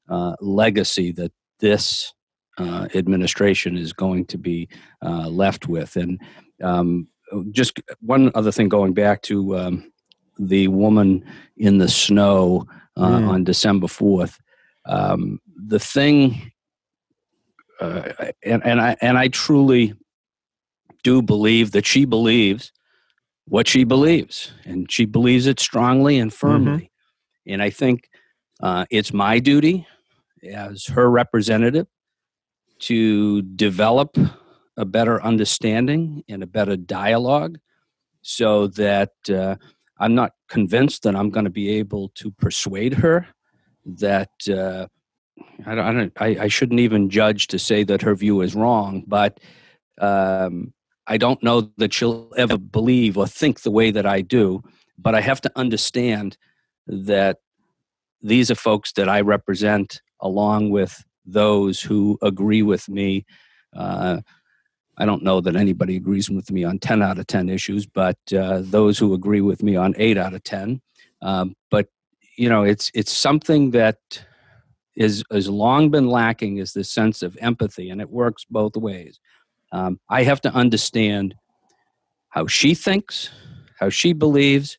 uh, 0.09 0.35
legacy 0.41 1.11
that 1.13 1.31
this 1.59 2.13
uh, 2.57 2.87
administration 2.93 3.77
is 3.77 3.93
going 3.93 4.25
to 4.25 4.37
be 4.37 4.67
uh, 5.01 5.27
left 5.27 5.67
with. 5.67 5.95
And 5.95 6.19
um, 6.61 7.07
just 7.51 7.79
one 7.99 8.31
other 8.35 8.51
thing, 8.51 8.69
going 8.69 8.93
back 8.93 9.21
to 9.23 9.57
um, 9.57 9.91
the 10.37 10.67
woman 10.67 11.25
in 11.57 11.77
the 11.77 11.89
snow 11.89 12.67
uh, 12.95 13.19
Mm. 13.19 13.27
on 13.27 13.43
December 13.43 13.87
fourth. 13.87 14.39
Um, 14.85 15.39
the 15.67 15.79
thing, 15.79 16.51
uh, 17.81 18.11
and 18.43 18.63
and 18.63 18.79
I 18.79 18.95
and 19.01 19.17
I 19.17 19.29
truly 19.29 19.95
do 21.03 21.23
believe 21.23 21.71
that 21.71 21.87
she 21.87 22.05
believes 22.05 22.71
what 23.45 23.67
she 23.67 23.83
believes, 23.83 24.53
and 24.63 24.91
she 24.91 25.05
believes 25.05 25.47
it 25.47 25.59
strongly 25.59 26.19
and 26.19 26.31
firmly. 26.31 26.91
And 27.47 27.63
I 27.63 27.71
think 27.71 28.09
uh, 28.61 28.85
it's 28.91 29.11
my 29.11 29.39
duty 29.39 29.87
as 30.47 30.85
her 30.85 31.09
representative 31.09 31.87
to 32.87 33.41
develop 33.41 34.17
a 34.77 34.85
better 34.85 35.21
understanding 35.23 36.23
and 36.27 36.43
a 36.43 36.47
better 36.47 36.75
dialogue 36.75 37.57
so 38.21 38.67
that 38.67 39.11
uh, 39.29 39.55
I'm 39.99 40.15
not 40.15 40.31
convinced 40.49 41.03
that 41.03 41.15
I'm 41.15 41.29
going 41.29 41.45
to 41.45 41.51
be 41.51 41.69
able 41.77 42.09
to 42.15 42.31
persuade 42.31 42.93
her 42.95 43.27
that 43.85 44.31
uh, 44.49 44.87
I, 45.65 45.75
don't, 45.75 45.85
I, 45.85 45.93
don't, 45.93 46.13
I, 46.19 46.27
I 46.43 46.47
shouldn't 46.47 46.79
even 46.79 47.09
judge 47.09 47.47
to 47.47 47.59
say 47.59 47.83
that 47.83 48.01
her 48.01 48.15
view 48.15 48.41
is 48.41 48.55
wrong, 48.55 49.03
but 49.07 49.39
um, 50.01 50.73
I 51.07 51.17
don't 51.17 51.41
know 51.43 51.71
that 51.77 51.93
she'll 51.93 52.31
ever 52.37 52.57
believe 52.57 53.17
or 53.17 53.27
think 53.27 53.61
the 53.61 53.71
way 53.71 53.91
that 53.91 54.05
I 54.05 54.21
do. 54.21 54.61
But 54.97 55.15
I 55.15 55.21
have 55.21 55.41
to 55.41 55.51
understand 55.55 56.37
that 56.87 57.37
these 58.21 58.49
are 58.51 58.55
folks 58.55 58.93
that 58.93 59.09
I 59.09 59.21
represent, 59.21 60.01
along 60.21 60.69
with 60.69 61.03
those 61.25 61.81
who 61.81 62.17
agree 62.21 62.61
with 62.61 62.89
me. 62.89 63.25
Uh, 63.75 64.21
I 64.97 65.05
don't 65.05 65.23
know 65.23 65.41
that 65.41 65.55
anybody 65.55 65.95
agrees 65.95 66.29
with 66.29 66.51
me 66.51 66.63
on 66.63 66.79
10 66.79 67.01
out 67.01 67.17
of 67.17 67.27
10 67.27 67.49
issues, 67.49 67.85
but 67.85 68.17
uh, 68.37 68.61
those 68.63 68.97
who 68.99 69.13
agree 69.13 69.41
with 69.41 69.63
me 69.63 69.75
on 69.75 69.95
8 69.97 70.17
out 70.17 70.33
of 70.33 70.43
10. 70.43 70.81
Um, 71.21 71.55
but, 71.71 71.87
you 72.37 72.49
know, 72.49 72.63
it's, 72.63 72.91
it's 72.93 73.11
something 73.11 73.71
that 73.71 73.97
is 74.95 75.23
has 75.31 75.49
long 75.49 75.89
been 75.89 76.07
lacking 76.07 76.57
is 76.57 76.73
this 76.73 76.89
sense 76.89 77.23
of 77.23 77.37
empathy, 77.41 77.89
and 77.89 78.01
it 78.01 78.09
works 78.09 78.45
both 78.49 78.75
ways. 78.75 79.19
Um, 79.71 79.99
I 80.09 80.23
have 80.23 80.41
to 80.41 80.53
understand 80.53 81.35
how 82.29 82.47
she 82.47 82.75
thinks, 82.75 83.29
how 83.79 83.89
she 83.89 84.13
believes, 84.13 84.77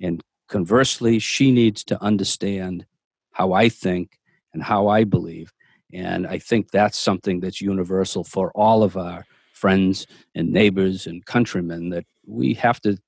and 0.00 0.22
conversely, 0.48 1.18
she 1.18 1.52
needs 1.52 1.84
to 1.84 2.02
understand 2.02 2.86
how 3.32 3.52
I 3.52 3.68
think 3.68 4.18
and 4.52 4.62
how 4.62 4.88
I 4.88 5.04
believe. 5.04 5.52
And 5.92 6.26
I 6.26 6.38
think 6.38 6.70
that's 6.70 6.98
something 6.98 7.40
that's 7.40 7.60
universal 7.60 8.24
for 8.24 8.50
all 8.54 8.82
of 8.82 8.96
our 8.96 9.24
friends 9.52 10.06
and 10.34 10.52
neighbors 10.52 11.06
and 11.06 11.24
countrymen 11.24 11.90
that 11.90 12.04
we 12.26 12.54
have 12.54 12.80
to 12.82 12.98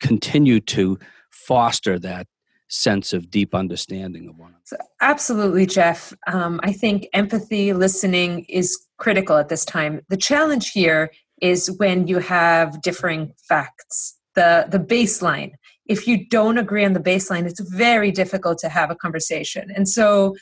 continue 0.00 0.60
to 0.60 0.98
foster 1.30 1.98
that 1.98 2.26
sense 2.68 3.12
of 3.12 3.30
deep 3.30 3.54
understanding 3.54 4.28
of 4.28 4.36
one 4.36 4.48
another. 4.50 4.62
So 4.64 4.76
absolutely, 5.00 5.66
Jeff. 5.66 6.12
Um, 6.26 6.60
I 6.62 6.72
think 6.72 7.06
empathy, 7.12 7.72
listening 7.72 8.44
is 8.48 8.76
critical 8.98 9.36
at 9.36 9.48
this 9.48 9.64
time. 9.64 10.02
The 10.08 10.16
challenge 10.16 10.72
here 10.72 11.10
is 11.40 11.70
when 11.78 12.06
you 12.06 12.18
have 12.18 12.82
differing 12.82 13.32
facts, 13.48 14.18
the, 14.34 14.66
the 14.68 14.78
baseline. 14.78 15.52
If 15.86 16.08
you 16.08 16.26
don't 16.28 16.58
agree 16.58 16.84
on 16.84 16.94
the 16.94 17.00
baseline, 17.00 17.46
it's 17.46 17.60
very 17.60 18.10
difficult 18.10 18.58
to 18.58 18.68
have 18.68 18.90
a 18.90 18.96
conversation. 18.96 19.70
And 19.74 19.88
so 19.88 20.34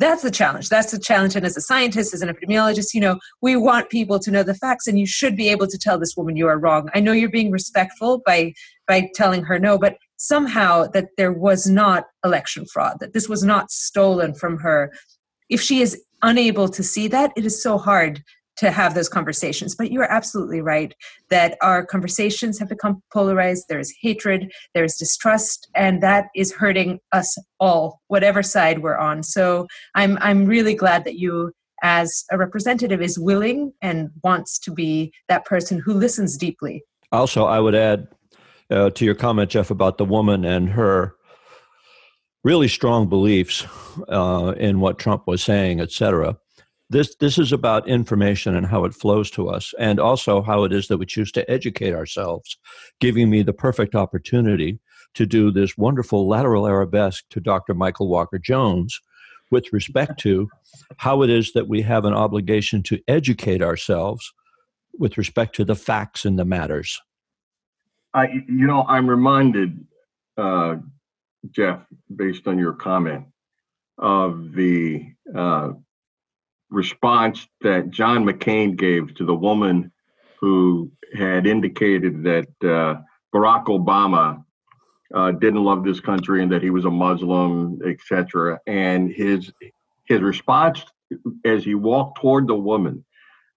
that's 0.00 0.22
the 0.22 0.30
challenge. 0.30 0.70
That's 0.70 0.90
the 0.90 0.98
challenge. 0.98 1.36
And 1.36 1.44
as 1.44 1.56
a 1.56 1.60
scientist, 1.60 2.14
as 2.14 2.22
an 2.22 2.28
epidemiologist, 2.28 2.94
you 2.94 3.00
know, 3.00 3.18
we 3.42 3.54
want 3.54 3.90
people 3.90 4.18
to 4.18 4.30
know 4.30 4.42
the 4.42 4.54
facts, 4.54 4.86
and 4.86 4.98
you 4.98 5.06
should 5.06 5.36
be 5.36 5.48
able 5.50 5.66
to 5.66 5.78
tell 5.78 5.98
this 5.98 6.16
woman 6.16 6.36
you 6.36 6.48
are 6.48 6.58
wrong. 6.58 6.88
I 6.94 7.00
know 7.00 7.12
you're 7.12 7.28
being 7.28 7.50
respectful 7.50 8.22
by 8.24 8.54
by 8.88 9.10
telling 9.14 9.44
her 9.44 9.58
no, 9.58 9.78
but 9.78 9.96
somehow 10.16 10.86
that 10.88 11.08
there 11.16 11.32
was 11.32 11.68
not 11.68 12.06
election 12.24 12.64
fraud, 12.66 12.96
that 13.00 13.12
this 13.12 13.28
was 13.28 13.44
not 13.44 13.70
stolen 13.70 14.34
from 14.34 14.58
her. 14.58 14.92
If 15.48 15.60
she 15.60 15.82
is 15.82 16.02
unable 16.22 16.68
to 16.68 16.82
see 16.82 17.06
that, 17.08 17.32
it 17.36 17.44
is 17.44 17.62
so 17.62 17.78
hard 17.78 18.22
to 18.60 18.70
have 18.70 18.94
those 18.94 19.08
conversations. 19.08 19.74
But 19.74 19.90
you 19.90 20.00
are 20.00 20.10
absolutely 20.10 20.60
right 20.60 20.94
that 21.30 21.56
our 21.60 21.84
conversations 21.84 22.58
have 22.58 22.68
become 22.68 23.02
polarized. 23.12 23.64
There 23.68 23.80
is 23.80 23.92
hatred, 24.00 24.52
there 24.74 24.84
is 24.84 24.96
distrust, 24.96 25.68
and 25.74 26.02
that 26.02 26.26
is 26.34 26.52
hurting 26.52 27.00
us 27.12 27.36
all, 27.58 28.00
whatever 28.08 28.42
side 28.42 28.82
we're 28.82 28.98
on. 28.98 29.22
So 29.22 29.66
I'm 29.94 30.18
I'm 30.20 30.44
really 30.46 30.74
glad 30.74 31.04
that 31.04 31.18
you 31.18 31.52
as 31.82 32.24
a 32.30 32.36
representative 32.36 33.00
is 33.00 33.18
willing 33.18 33.72
and 33.80 34.10
wants 34.22 34.58
to 34.58 34.70
be 34.70 35.10
that 35.28 35.46
person 35.46 35.78
who 35.78 35.94
listens 35.94 36.36
deeply. 36.36 36.82
Also, 37.10 37.46
I 37.46 37.58
would 37.58 37.74
add 37.74 38.08
uh, 38.70 38.90
to 38.90 39.04
your 39.06 39.14
comment, 39.14 39.50
Jeff, 39.50 39.70
about 39.70 39.96
the 39.96 40.04
woman 40.04 40.44
and 40.44 40.68
her 40.68 41.14
really 42.44 42.68
strong 42.68 43.08
beliefs 43.08 43.66
uh, 44.08 44.54
in 44.58 44.80
what 44.80 44.98
Trump 44.98 45.26
was 45.26 45.42
saying, 45.42 45.80
et 45.80 45.90
cetera. 45.90 46.36
This, 46.90 47.14
this 47.20 47.38
is 47.38 47.52
about 47.52 47.88
information 47.88 48.56
and 48.56 48.66
how 48.66 48.84
it 48.84 48.94
flows 48.94 49.30
to 49.32 49.48
us, 49.48 49.72
and 49.78 50.00
also 50.00 50.42
how 50.42 50.64
it 50.64 50.72
is 50.72 50.88
that 50.88 50.98
we 50.98 51.06
choose 51.06 51.30
to 51.32 51.48
educate 51.48 51.94
ourselves, 51.94 52.58
giving 52.98 53.30
me 53.30 53.42
the 53.42 53.52
perfect 53.52 53.94
opportunity 53.94 54.80
to 55.14 55.24
do 55.24 55.52
this 55.52 55.78
wonderful 55.78 56.28
lateral 56.28 56.66
arabesque 56.66 57.24
to 57.30 57.40
Dr. 57.40 57.74
Michael 57.74 58.08
Walker 58.08 58.38
Jones 58.38 59.00
with 59.52 59.72
respect 59.72 60.18
to 60.20 60.48
how 60.96 61.22
it 61.22 61.30
is 61.30 61.52
that 61.52 61.68
we 61.68 61.82
have 61.82 62.04
an 62.04 62.14
obligation 62.14 62.82
to 62.84 63.00
educate 63.06 63.62
ourselves 63.62 64.32
with 64.98 65.16
respect 65.16 65.54
to 65.56 65.64
the 65.64 65.76
facts 65.76 66.24
and 66.24 66.38
the 66.38 66.44
matters. 66.44 67.00
I, 68.14 68.26
you 68.48 68.66
know, 68.66 68.84
I'm 68.88 69.08
reminded, 69.08 69.86
uh, 70.36 70.76
Jeff, 71.50 71.80
based 72.14 72.48
on 72.48 72.58
your 72.58 72.72
comment, 72.72 73.26
of 73.98 74.52
the 74.54 75.06
uh, 75.36 75.72
response 76.70 77.46
that 77.62 77.90
John 77.90 78.24
McCain 78.24 78.76
gave 78.76 79.14
to 79.16 79.24
the 79.24 79.34
woman 79.34 79.92
who 80.40 80.90
had 81.16 81.46
indicated 81.46 82.22
that 82.22 82.48
uh, 82.62 83.00
Barack 83.34 83.66
Obama 83.66 84.42
uh, 85.14 85.32
didn't 85.32 85.64
love 85.64 85.84
this 85.84 86.00
country 86.00 86.42
and 86.42 86.50
that 86.52 86.62
he 86.62 86.70
was 86.70 86.84
a 86.84 86.90
Muslim, 86.90 87.80
etc. 87.84 88.60
And 88.66 89.10
his 89.12 89.52
his 90.06 90.20
response 90.20 90.84
as 91.44 91.64
he 91.64 91.74
walked 91.74 92.20
toward 92.20 92.46
the 92.46 92.54
woman 92.54 93.04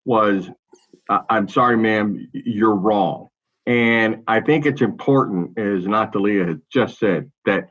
was, 0.05 0.49
"I- 1.09 1.21
"I'm 1.29 1.47
sorry, 1.47 1.77
ma'am, 1.77 2.27
you're 2.33 2.75
wrong." 2.75 3.29
And 3.65 4.23
I 4.27 4.41
think 4.41 4.65
it's 4.65 4.81
important, 4.81 5.57
as 5.57 5.87
Natalia 5.87 6.45
has 6.45 6.57
just 6.71 6.99
said, 6.99 7.31
that 7.45 7.69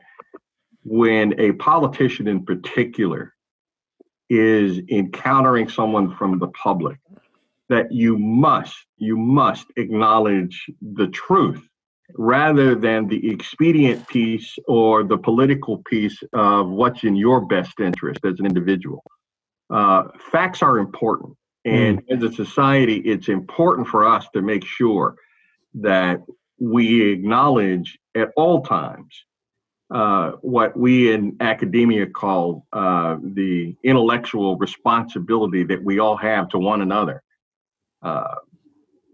when 0.83 1.39
a 1.39 1.51
politician 1.53 2.27
in 2.27 2.45
particular 2.45 3.32
is 4.33 4.79
encountering 4.89 5.69
someone 5.69 6.15
from 6.15 6.39
the 6.39 6.47
public, 6.49 6.97
that 7.69 7.91
you 7.91 8.17
must, 8.17 8.75
you 8.97 9.15
must 9.15 9.67
acknowledge 9.77 10.65
the 10.81 11.07
truth 11.07 11.61
rather 12.15 12.75
than 12.75 13.07
the 13.07 13.29
expedient 13.31 14.07
piece 14.07 14.55
or 14.67 15.03
the 15.03 15.17
political 15.17 15.77
piece 15.89 16.21
of 16.33 16.69
what's 16.69 17.03
in 17.03 17.15
your 17.15 17.45
best 17.45 17.79
interest 17.79 18.19
as 18.25 18.39
an 18.39 18.45
individual. 18.45 19.03
Uh, 19.69 20.03
facts 20.31 20.61
are 20.61 20.77
important. 20.77 21.35
And 21.65 22.01
as 22.09 22.21
a 22.23 22.31
society, 22.31 22.97
it's 22.97 23.29
important 23.29 23.87
for 23.87 24.05
us 24.05 24.27
to 24.33 24.41
make 24.41 24.65
sure 24.65 25.15
that 25.75 26.19
we 26.59 27.11
acknowledge 27.13 27.97
at 28.15 28.29
all 28.35 28.61
times 28.61 29.13
uh, 29.93 30.31
what 30.41 30.75
we 30.75 31.13
in 31.13 31.37
academia 31.39 32.07
call 32.07 32.65
uh, 32.73 33.15
the 33.21 33.75
intellectual 33.83 34.57
responsibility 34.57 35.63
that 35.63 35.83
we 35.83 35.99
all 35.99 36.17
have 36.17 36.49
to 36.49 36.57
one 36.57 36.81
another. 36.81 37.21
Uh, 38.01 38.35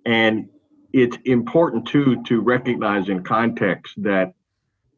and 0.06 0.48
it's 0.94 1.18
important 1.26 1.86
too 1.86 2.24
to 2.24 2.40
recognize 2.40 3.10
in 3.10 3.22
context 3.24 3.94
that 3.98 4.34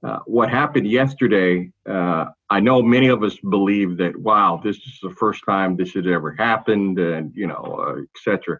uh, 0.03 0.19
what 0.25 0.51
happened 0.51 0.87
yesterday, 0.87 1.71
uh, 1.89 2.25
I 2.51 2.59
know 2.59 2.83
many 2.83 3.07
of 3.07 3.23
us 3.23 3.37
believe 3.49 3.97
that, 3.97 4.15
wow, 4.15 4.61
this 4.63 4.77
is 4.77 4.99
the 5.01 5.15
first 5.19 5.41
time 5.47 5.75
this 5.75 5.93
has 5.93 6.05
ever 6.05 6.33
happened, 6.33 6.99
and 6.99 7.31
you 7.35 7.47
know, 7.47 7.97
et 7.99 8.21
cetera. 8.23 8.59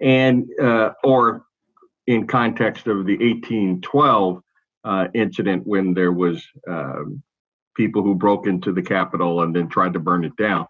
And 0.00 0.48
or 1.04 1.44
in 2.06 2.26
context 2.26 2.86
of 2.86 3.04
the 3.04 3.16
1812 3.18 4.42
uh, 4.86 5.08
incident 5.14 5.66
when 5.66 5.92
there 5.92 6.12
was 6.12 6.46
um, 6.68 7.22
people 7.76 8.02
who 8.02 8.14
broke 8.14 8.46
into 8.46 8.72
the 8.72 8.82
Capitol 8.82 9.42
and 9.42 9.54
then 9.54 9.68
tried 9.68 9.92
to 9.92 9.98
burn 9.98 10.24
it 10.24 10.36
down. 10.36 10.66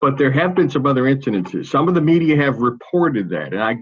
But 0.00 0.16
there 0.16 0.30
have 0.30 0.54
been 0.54 0.70
some 0.70 0.86
other 0.86 1.02
incidences. 1.02 1.66
Some 1.66 1.88
of 1.88 1.94
the 1.94 2.00
media 2.00 2.36
have 2.36 2.58
reported 2.58 3.28
that, 3.30 3.52
and 3.52 3.62
I 3.62 3.76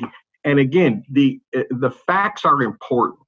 and 0.44 0.58
again, 0.58 1.04
the 1.11 1.40
the 1.52 1.92
facts 2.06 2.44
are 2.44 2.62
important. 2.62 3.20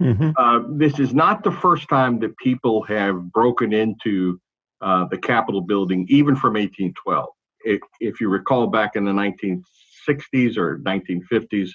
Mm-hmm. 0.00 0.30
Uh, 0.36 0.62
this 0.70 0.98
is 0.98 1.14
not 1.14 1.44
the 1.44 1.52
first 1.52 1.88
time 1.88 2.18
that 2.20 2.36
people 2.38 2.82
have 2.84 3.30
broken 3.30 3.72
into 3.72 4.40
uh, 4.80 5.04
the 5.10 5.18
Capitol 5.18 5.60
building, 5.60 6.06
even 6.08 6.34
from 6.34 6.54
1812. 6.54 7.28
If, 7.64 7.80
if 8.00 8.20
you 8.20 8.28
recall 8.28 8.66
back 8.66 8.96
in 8.96 9.04
the 9.04 9.12
1960s 9.12 10.56
or 10.56 10.78
1950s, 10.78 11.70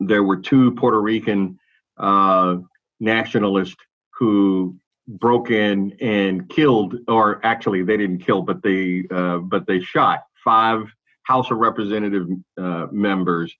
there 0.00 0.22
were 0.22 0.38
two 0.38 0.72
Puerto 0.72 1.02
Rican 1.02 1.58
uh, 1.98 2.56
nationalists 3.00 3.76
who 4.18 4.76
broke 5.06 5.50
in 5.50 5.96
and 6.00 6.48
killed, 6.48 6.96
or 7.08 7.44
actually 7.44 7.82
they 7.82 7.96
didn't 7.96 8.18
kill, 8.18 8.42
but 8.42 8.62
they 8.62 9.04
uh, 9.10 9.38
but 9.38 9.66
they 9.66 9.80
shot 9.80 10.24
five 10.42 10.86
House 11.24 11.50
of 11.50 11.58
Representative 11.58 12.28
uh, 12.58 12.86
members 12.90 13.54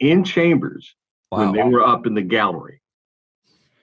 in 0.00 0.24
chambers 0.24 0.94
when 1.28 1.52
they 1.52 1.62
were 1.62 1.86
up 1.86 2.06
in 2.06 2.14
the 2.14 2.22
gallery. 2.22 2.80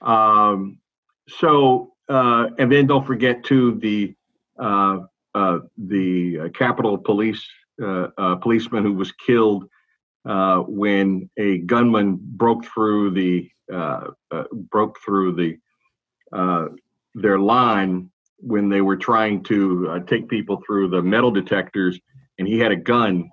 Um, 0.02 0.80
so 1.28 1.94
uh, 2.10 2.50
and 2.58 2.72
then 2.72 2.88
don't 2.88 3.06
forget 3.06 3.44
to 3.46 3.76
the 3.76 4.16
uh, 4.60 5.00
uh, 5.36 5.60
the 5.78 6.50
Capitol 6.54 6.98
Police 6.98 7.46
uh, 7.82 8.08
uh, 8.18 8.36
policeman 8.38 8.84
who 8.84 8.94
was 8.94 9.12
killed 9.12 9.70
uh, 10.28 10.60
when 10.60 11.30
a 11.38 11.60
gunman 11.60 12.20
broke 12.22 12.66
through 12.66 13.12
the 13.12 13.50
uh, 13.72 14.12
uh, 14.32 14.44
broke 14.52 14.98
through 15.04 15.34
the 15.34 15.58
uh, 16.34 16.68
their 17.16 17.40
line 17.40 18.10
when 18.40 18.70
they 18.70 18.82
were 18.82 18.98
trying 18.98 19.44
to 19.44 19.90
uh, 19.90 20.00
take 20.02 20.30
people 20.30 20.62
through 20.66 20.90
the 20.90 21.02
metal 21.02 21.32
detectors, 21.32 22.00
and 22.38 22.48
he 22.48 22.60
had 22.60 22.72
a 22.72 22.76
gun, 22.76 23.30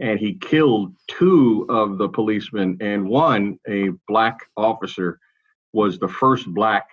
and 0.00 0.18
he 0.18 0.34
killed 0.34 0.94
two 1.06 1.66
of 1.68 1.98
the 1.98 2.08
policemen, 2.08 2.76
and 2.80 3.06
one, 3.06 3.58
a 3.68 3.90
black 4.08 4.38
officer, 4.56 5.20
was 5.72 5.98
the 5.98 6.08
first 6.08 6.46
black 6.48 6.88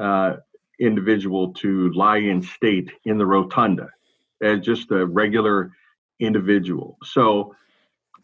uh, 0.00 0.36
individual 0.80 1.52
to 1.52 1.90
lie 1.92 2.18
in 2.18 2.42
state 2.42 2.90
in 3.04 3.18
the 3.18 3.26
rotunda 3.26 3.88
as 4.42 4.60
just 4.60 4.90
a 4.90 5.06
regular 5.06 5.70
individual. 6.20 6.98
So 7.04 7.54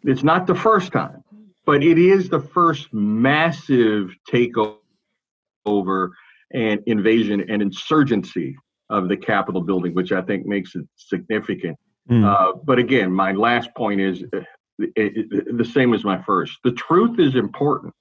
it's 0.05 0.23
not 0.23 0.47
the 0.47 0.55
first 0.55 0.93
time, 0.93 1.23
but 1.67 1.83
it 1.83 1.99
is 1.99 2.29
the 2.29 2.41
first 2.41 2.93
massive 2.93 4.15
takeover 4.31 6.11
and 6.53 6.81
invasion 6.87 7.45
and 7.49 7.63
insurgency 7.63 8.57
of 8.89 9.09
the 9.09 9.17
Capitol 9.17 9.61
building, 9.61 9.95
which 9.95 10.13
I 10.13 10.23
think 10.23 10.47
makes 10.47 10.75
it 10.75 10.87
significant. 10.97 11.79
Mm. 12.11 12.25
Uh, 12.25 12.59
but 12.65 12.79
again, 12.79 13.13
my 13.13 13.33
last 13.33 13.73
point 13.77 14.01
is 14.01 14.25
uh, 14.33 14.41
it, 14.79 14.93
it, 14.97 15.57
the 15.57 15.65
same 15.65 15.95
as 15.95 16.05
my 16.05 16.21
first. 16.23 16.59
The 16.65 16.73
truth 16.73 17.21
is 17.21 17.37
important, 17.37 17.95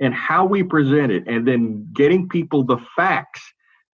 and 0.00 0.12
how 0.12 0.44
we 0.44 0.62
present 0.62 1.12
it, 1.12 1.24
and 1.28 1.46
then 1.46 1.88
getting 1.92 2.28
people 2.28 2.64
the 2.64 2.78
facts 2.96 3.42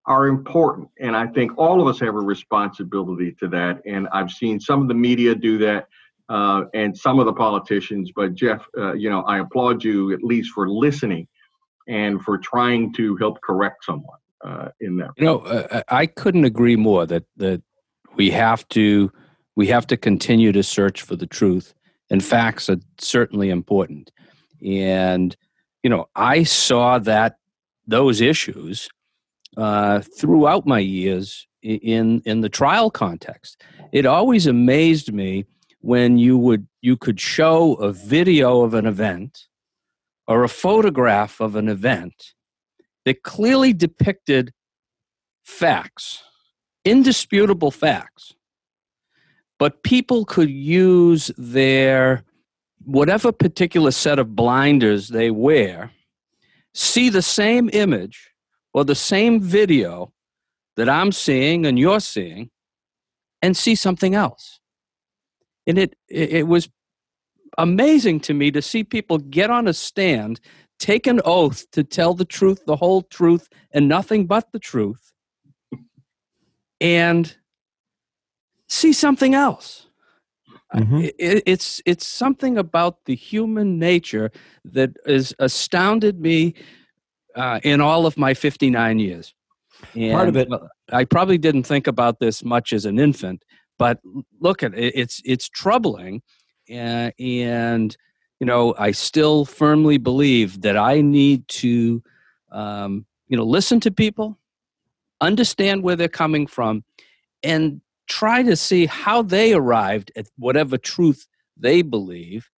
are 0.06 0.26
important. 0.26 0.88
And 0.98 1.14
I 1.14 1.26
think 1.26 1.52
all 1.58 1.80
of 1.80 1.86
us 1.86 2.00
have 2.00 2.14
a 2.14 2.20
responsibility 2.20 3.32
to 3.40 3.48
that. 3.48 3.82
And 3.86 4.08
I've 4.12 4.30
seen 4.30 4.58
some 4.58 4.82
of 4.82 4.88
the 4.88 4.94
media 4.94 5.34
do 5.34 5.58
that. 5.58 5.88
Uh, 6.30 6.66
and 6.74 6.96
some 6.96 7.18
of 7.18 7.26
the 7.26 7.32
politicians, 7.32 8.12
but 8.14 8.34
Jeff, 8.34 8.64
uh, 8.78 8.92
you 8.92 9.10
know, 9.10 9.22
I 9.22 9.40
applaud 9.40 9.82
you 9.82 10.12
at 10.12 10.22
least 10.22 10.52
for 10.52 10.70
listening 10.70 11.26
and 11.88 12.22
for 12.22 12.38
trying 12.38 12.92
to 12.94 13.16
help 13.16 13.40
correct 13.42 13.84
someone 13.84 14.18
uh, 14.44 14.68
in 14.80 14.96
that. 14.98 15.10
You 15.16 15.24
know, 15.24 15.38
uh, 15.40 15.82
I 15.88 16.06
couldn't 16.06 16.44
agree 16.44 16.76
more 16.76 17.04
that 17.04 17.24
that 17.38 17.62
we 18.14 18.30
have 18.30 18.66
to 18.68 19.10
we 19.56 19.66
have 19.66 19.88
to 19.88 19.96
continue 19.96 20.52
to 20.52 20.62
search 20.62 21.02
for 21.02 21.16
the 21.16 21.26
truth, 21.26 21.74
and 22.10 22.24
facts 22.24 22.70
are 22.70 22.78
certainly 22.98 23.50
important. 23.50 24.12
And 24.64 25.36
you 25.82 25.90
know, 25.90 26.08
I 26.14 26.44
saw 26.44 27.00
that 27.00 27.38
those 27.88 28.20
issues 28.20 28.88
uh, 29.56 30.00
throughout 30.16 30.64
my 30.64 30.78
years 30.78 31.48
in 31.60 32.22
in 32.24 32.40
the 32.40 32.48
trial 32.48 32.88
context. 32.88 33.60
It 33.90 34.06
always 34.06 34.46
amazed 34.46 35.12
me 35.12 35.44
when 35.80 36.18
you 36.18 36.36
would 36.36 36.66
you 36.80 36.96
could 36.96 37.20
show 37.20 37.74
a 37.74 37.92
video 37.92 38.62
of 38.62 38.74
an 38.74 38.86
event 38.86 39.46
or 40.26 40.44
a 40.44 40.48
photograph 40.48 41.40
of 41.40 41.56
an 41.56 41.68
event 41.68 42.34
that 43.04 43.22
clearly 43.22 43.72
depicted 43.72 44.52
facts, 45.44 46.22
indisputable 46.84 47.70
facts. 47.70 48.34
But 49.58 49.82
people 49.82 50.24
could 50.24 50.50
use 50.50 51.30
their 51.36 52.24
whatever 52.84 53.32
particular 53.32 53.90
set 53.90 54.18
of 54.18 54.34
blinders 54.34 55.08
they 55.08 55.30
wear, 55.30 55.90
see 56.74 57.08
the 57.08 57.22
same 57.22 57.68
image 57.72 58.30
or 58.72 58.84
the 58.84 58.94
same 58.94 59.40
video 59.40 60.12
that 60.76 60.88
I'm 60.88 61.12
seeing 61.12 61.66
and 61.66 61.78
you're 61.78 62.00
seeing, 62.00 62.50
and 63.42 63.56
see 63.56 63.74
something 63.74 64.14
else. 64.14 64.59
And 65.66 65.78
it, 65.78 65.96
it 66.08 66.46
was 66.46 66.68
amazing 67.58 68.20
to 68.20 68.34
me 68.34 68.50
to 68.50 68.62
see 68.62 68.84
people 68.84 69.18
get 69.18 69.50
on 69.50 69.68
a 69.68 69.72
stand, 69.72 70.40
take 70.78 71.06
an 71.06 71.20
oath 71.24 71.70
to 71.72 71.84
tell 71.84 72.14
the 72.14 72.24
truth, 72.24 72.64
the 72.66 72.76
whole 72.76 73.02
truth, 73.02 73.48
and 73.72 73.88
nothing 73.88 74.26
but 74.26 74.50
the 74.52 74.58
truth, 74.58 75.12
and 76.80 77.36
see 78.68 78.92
something 78.92 79.34
else. 79.34 79.86
Mhm. 80.74 81.04
I- 81.04 81.12
it, 81.18 81.42
it's 81.46 81.82
it's 81.84 82.06
something 82.06 82.56
about 82.56 83.04
the 83.04 83.16
human 83.16 83.78
nature 83.78 84.30
that 84.64 84.90
has 85.06 85.34
astounded 85.38 86.20
me 86.20 86.54
uh, 87.34 87.60
in 87.62 87.80
all 87.80 88.06
of 88.06 88.16
my 88.16 88.34
59 88.34 88.98
years. 88.98 89.34
Part 90.12 90.28
of 90.28 90.36
it- 90.36 90.48
I 90.92 91.04
probably 91.04 91.38
didn't 91.38 91.64
think 91.64 91.86
about 91.86 92.18
this 92.20 92.44
much 92.44 92.72
as 92.72 92.84
an 92.84 92.98
infant, 92.98 93.44
but 93.80 93.98
look 94.40 94.62
at 94.62 94.74
it, 94.74 94.92
it's 94.94 95.22
it's 95.24 95.48
troubling, 95.48 96.20
and, 96.68 97.14
and 97.18 97.96
you 98.38 98.46
know 98.46 98.74
I 98.78 98.90
still 98.90 99.46
firmly 99.46 99.96
believe 99.96 100.60
that 100.60 100.76
I 100.76 101.00
need 101.00 101.48
to 101.48 102.02
um, 102.52 103.06
you 103.28 103.38
know 103.38 103.44
listen 103.44 103.80
to 103.80 103.90
people, 103.90 104.38
understand 105.22 105.82
where 105.82 105.96
they're 105.96 106.08
coming 106.08 106.46
from, 106.46 106.84
and 107.42 107.80
try 108.06 108.42
to 108.42 108.54
see 108.54 108.84
how 108.84 109.22
they 109.22 109.54
arrived 109.54 110.12
at 110.14 110.26
whatever 110.36 110.76
truth 110.76 111.26
they 111.56 111.80
believe. 111.80 112.50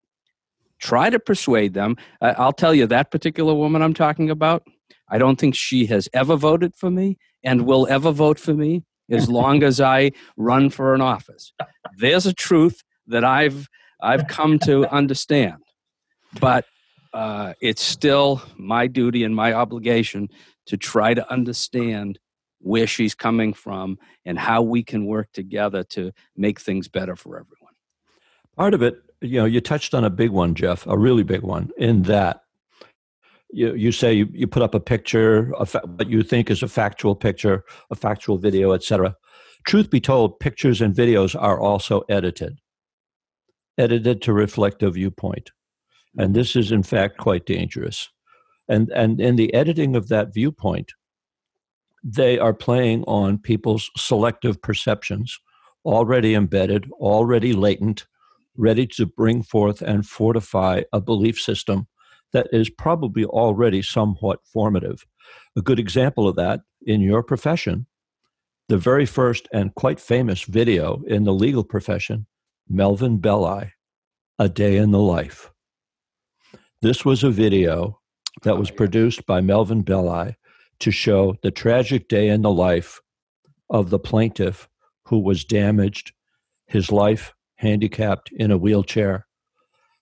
Try 0.80 1.12
to 1.12 1.20
persuade 1.20 1.76
them. 1.76 1.98
I- 2.20 2.32
I'll 2.32 2.52
tell 2.52 2.74
you 2.74 2.88
that 2.88 3.12
particular 3.12 3.54
woman 3.54 3.84
I'm 3.84 3.94
talking 3.94 4.32
about. 4.32 4.64
I 5.08 5.20
don't 5.20 5.40
think 5.40 5.54
she 5.54 5.86
has 5.86 6.10
ever 6.14 6.36
voted 6.36 6.76
for 6.76 6.90
me 6.90 7.20
and 7.44 7.68
will 7.68 7.86
ever 7.92 8.12
vote 8.12 8.40
for 8.40 8.56
me 8.56 8.86
as 9.10 9.30
long 9.30 9.64
as 9.64 9.82
I 9.82 10.12
run 10.38 10.70
for 10.70 10.94
an 10.94 11.02
office. 11.02 11.54
There's 11.98 12.26
a 12.26 12.34
truth 12.34 12.82
that 13.08 13.24
I've 13.24 13.68
I've 14.02 14.28
come 14.28 14.58
to 14.60 14.88
understand, 14.94 15.64
but 16.40 16.66
uh, 17.14 17.54
it's 17.62 17.82
still 17.82 18.42
my 18.58 18.88
duty 18.88 19.24
and 19.24 19.36
my 19.36 19.54
obligation 19.54 20.30
to 20.68 20.78
try 20.78 21.14
to 21.14 21.32
understand 21.32 22.20
where 22.60 22.88
she's 22.88 23.16
coming 23.16 23.54
from 23.54 23.98
and 24.26 24.38
how 24.38 24.62
we 24.62 24.84
can 24.84 25.06
work 25.06 25.32
together 25.34 25.84
to 25.84 26.12
make 26.38 26.60
things 26.60 26.88
better 26.88 27.16
for 27.16 27.38
everyone. 27.38 27.74
Part 28.56 28.74
of 28.74 28.82
it, 28.82 29.02
you 29.22 29.40
know, 29.40 29.46
you 29.46 29.62
touched 29.62 29.94
on 29.94 30.04
a 30.04 30.10
big 30.10 30.30
one, 30.30 30.56
Jeff, 30.56 30.86
a 30.88 30.98
really 30.98 31.24
big 31.24 31.42
one, 31.42 31.72
in 31.78 32.04
that 32.04 32.44
you, 33.54 33.74
you 33.76 33.92
say 33.92 34.14
you, 34.14 34.30
you 34.34 34.48
put 34.48 34.64
up 34.64 34.76
a 34.76 34.80
picture, 34.80 35.52
a 35.58 35.66
what 35.66 36.10
you 36.10 36.24
think 36.24 36.50
is 36.50 36.64
a 36.64 36.68
factual 36.68 37.16
picture, 37.16 37.64
a 37.90 37.96
factual 37.96 38.38
video, 38.38 38.72
etc. 38.74 39.16
Truth 39.68 39.90
be 39.90 40.02
told, 40.02 40.40
pictures 40.40 40.82
and 40.82 40.96
videos 40.96 41.40
are 41.40 41.60
also 41.60 42.02
edited, 42.10 42.60
edited 43.78 44.22
to 44.24 44.34
reflect 44.34 44.84
a 44.84 44.90
viewpoint. 44.90 45.52
And 46.18 46.36
this 46.36 46.56
is, 46.56 46.72
in 46.72 46.84
fact, 46.84 47.18
quite 47.18 47.46
dangerous. 47.46 48.10
And, 48.68 48.90
and 48.92 49.20
in 49.22 49.36
the 49.36 49.54
editing 49.54 49.96
of 49.96 50.08
that 50.10 50.34
viewpoint, 50.34 50.94
they 52.04 52.40
are 52.40 52.54
playing 52.54 53.04
on 53.04 53.38
people's 53.38 53.90
selective 53.96 54.62
perceptions, 54.62 55.38
already 55.86 56.34
embedded, 56.34 56.90
already 56.94 57.54
latent, 57.54 58.08
ready 58.58 58.88
to 58.88 59.06
bring 59.06 59.44
forth 59.44 59.82
and 59.82 60.06
fortify 60.06 60.82
a 60.92 61.00
belief 61.00 61.40
system 61.40 61.88
that 62.34 62.48
is 62.52 62.70
probably 62.70 63.26
already 63.26 63.82
somewhat 63.82 64.40
formative. 64.46 65.06
A 65.56 65.62
good 65.62 65.80
example 65.80 66.28
of 66.28 66.36
that 66.36 66.62
in 66.86 67.02
your 67.02 67.24
profession, 67.24 67.86
the 68.70 68.78
very 68.78 69.06
first 69.06 69.48
and 69.54 69.76
quite 69.76 70.00
famous 70.00 70.44
video 70.44 71.02
in 71.08 71.24
the 71.24 71.34
legal 71.34 71.64
profession, 71.64 72.26
Melvin 72.70 73.18
Belli, 73.18 73.74
A 74.40 74.50
Day 74.50 74.78
in 74.78 74.92
the 74.92 75.00
Life. 75.00 75.52
This 76.82 77.06
was 77.06 77.24
a 77.24 77.30
video 77.30 78.00
that 78.44 78.58
was 78.58 78.72
ah, 78.72 78.76
produced 78.76 79.26
by 79.26 79.42
Melvin 79.42 79.82
Belli 79.82 80.36
to 80.80 80.92
show 80.92 81.36
the 81.44 81.52
tragic 81.52 82.08
day 82.08 82.30
in 82.30 82.42
the 82.42 82.52
life 82.52 83.02
of 83.70 83.90
the 83.90 84.00
plaintiff 84.00 84.68
who 85.06 85.20
was 85.20 85.44
damaged, 85.44 86.14
his 86.66 86.92
life 86.92 87.34
handicapped 87.56 88.32
in 88.32 88.52
a 88.52 88.58
wheelchair, 88.58 89.28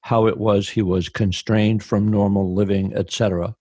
how 0.01 0.27
it 0.27 0.37
was 0.37 0.69
he 0.69 0.81
was 0.81 1.09
constrained 1.09 1.83
from 1.83 2.07
normal 2.07 2.53
living, 2.53 2.93
etc. 2.95 3.55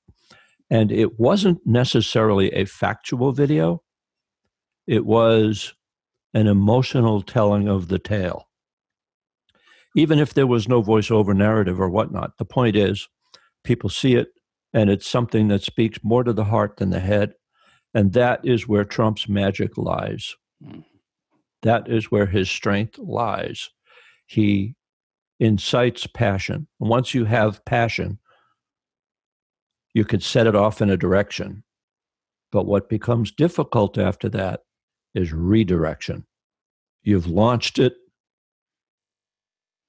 And 0.70 0.92
it 0.92 1.18
wasn't 1.18 1.60
necessarily 1.66 2.52
a 2.52 2.64
factual 2.64 3.32
video, 3.32 3.82
it 4.86 5.04
was 5.04 5.74
an 6.34 6.46
emotional 6.46 7.22
telling 7.22 7.68
of 7.68 7.88
the 7.88 7.98
tale. 7.98 8.48
Even 9.96 10.18
if 10.18 10.34
there 10.34 10.46
was 10.46 10.68
no 10.68 10.82
voiceover 10.82 11.34
narrative 11.34 11.80
or 11.80 11.88
whatnot, 11.88 12.36
the 12.38 12.44
point 12.44 12.76
is 12.76 13.08
people 13.64 13.90
see 13.90 14.14
it 14.14 14.28
and 14.72 14.90
it's 14.90 15.08
something 15.08 15.48
that 15.48 15.62
speaks 15.62 15.98
more 16.02 16.22
to 16.22 16.32
the 16.32 16.44
heart 16.44 16.76
than 16.76 16.90
the 16.90 17.00
head. 17.00 17.34
And 17.94 18.12
that 18.12 18.40
is 18.44 18.68
where 18.68 18.84
Trump's 18.84 19.28
magic 19.28 19.76
lies. 19.78 20.34
Mm. 20.62 20.84
That 21.62 21.88
is 21.88 22.10
where 22.10 22.26
his 22.26 22.50
strength 22.50 22.98
lies. 22.98 23.70
He 24.26 24.76
incites 25.40 26.06
passion. 26.06 26.66
And 26.80 26.88
once 26.88 27.14
you 27.14 27.24
have 27.24 27.64
passion, 27.64 28.18
you 29.94 30.04
can 30.04 30.20
set 30.20 30.46
it 30.46 30.56
off 30.56 30.80
in 30.80 30.90
a 30.90 30.96
direction. 30.96 31.64
But 32.50 32.66
what 32.66 32.88
becomes 32.88 33.30
difficult 33.30 33.98
after 33.98 34.28
that 34.30 34.60
is 35.14 35.32
redirection. 35.32 36.26
You've 37.02 37.26
launched 37.26 37.78
it. 37.78 37.94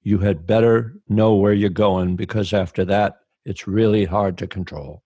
You 0.02 0.18
had 0.18 0.46
better 0.46 0.94
know 1.08 1.34
where 1.34 1.52
you're 1.52 1.70
going 1.70 2.16
because 2.16 2.52
after 2.52 2.84
that, 2.86 3.16
it's 3.44 3.66
really 3.66 4.04
hard 4.04 4.38
to 4.38 4.46
control. 4.46 5.02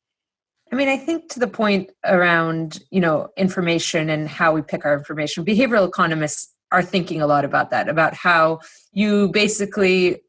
I 0.73 0.77
mean, 0.77 0.89
I 0.89 0.97
think 0.97 1.31
to 1.33 1.41
the 1.41 1.47
point 1.47 1.91
around, 2.05 2.81
you 2.91 3.01
know, 3.01 3.29
information 3.37 4.11
and 4.11 4.29
how 4.29 4.53
we 4.53 4.63
pick 4.63 4.85
our 4.85 4.97
information, 4.97 5.45
behavioral 5.45 5.87
economists 5.87 6.53
are 6.73 6.83
thinking 6.83 7.23
a 7.23 7.27
lot 7.27 7.45
about 7.45 7.71
that, 7.71 7.89
about 7.89 8.15
how 8.15 8.59
you 8.93 9.29
basically 9.29 10.21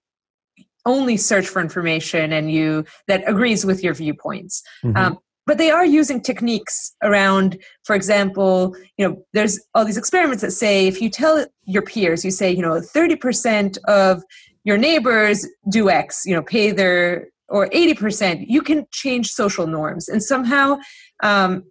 only 0.86 1.18
search 1.18 1.48
for 1.48 1.62
information 1.62 2.32
and 2.34 2.52
you 2.52 2.86
that 3.08 3.24
agrees 3.28 3.66
with 3.66 3.84
your 3.84 3.94
viewpoints. 3.94 4.64
Mm-hmm. 4.84 4.98
Um, 4.98 5.20
but 5.46 5.60
they 5.60 5.70
are 5.70 5.86
using 5.86 6.22
techniques 6.22 6.96
around 7.04 7.58
for 7.84 7.96
example 7.96 8.76
you 8.98 9.08
know 9.08 9.24
there's 9.34 9.60
all 9.74 9.86
these 9.86 9.98
experiments 9.98 10.42
that 10.42 10.52
say 10.52 10.88
if 10.88 11.02
you 11.02 11.10
tell 11.10 11.46
your 11.66 11.82
peers 11.82 12.26
you 12.26 12.32
say 12.32 12.52
you 12.52 12.62
know 12.62 12.82
30% 12.82 13.78
of 13.88 14.24
your 14.64 14.78
neighbors 14.78 15.48
do 15.70 15.90
x 15.90 16.24
you 16.26 16.34
know 16.34 16.42
pay 16.42 16.72
their 16.72 17.28
or 17.48 17.70
80% 17.70 18.46
you 18.48 18.62
can 18.62 18.88
change 18.92 19.32
social 19.32 19.68
norms 19.68 20.10
and 20.10 20.24
somehow 20.24 20.78
um, 21.22 21.64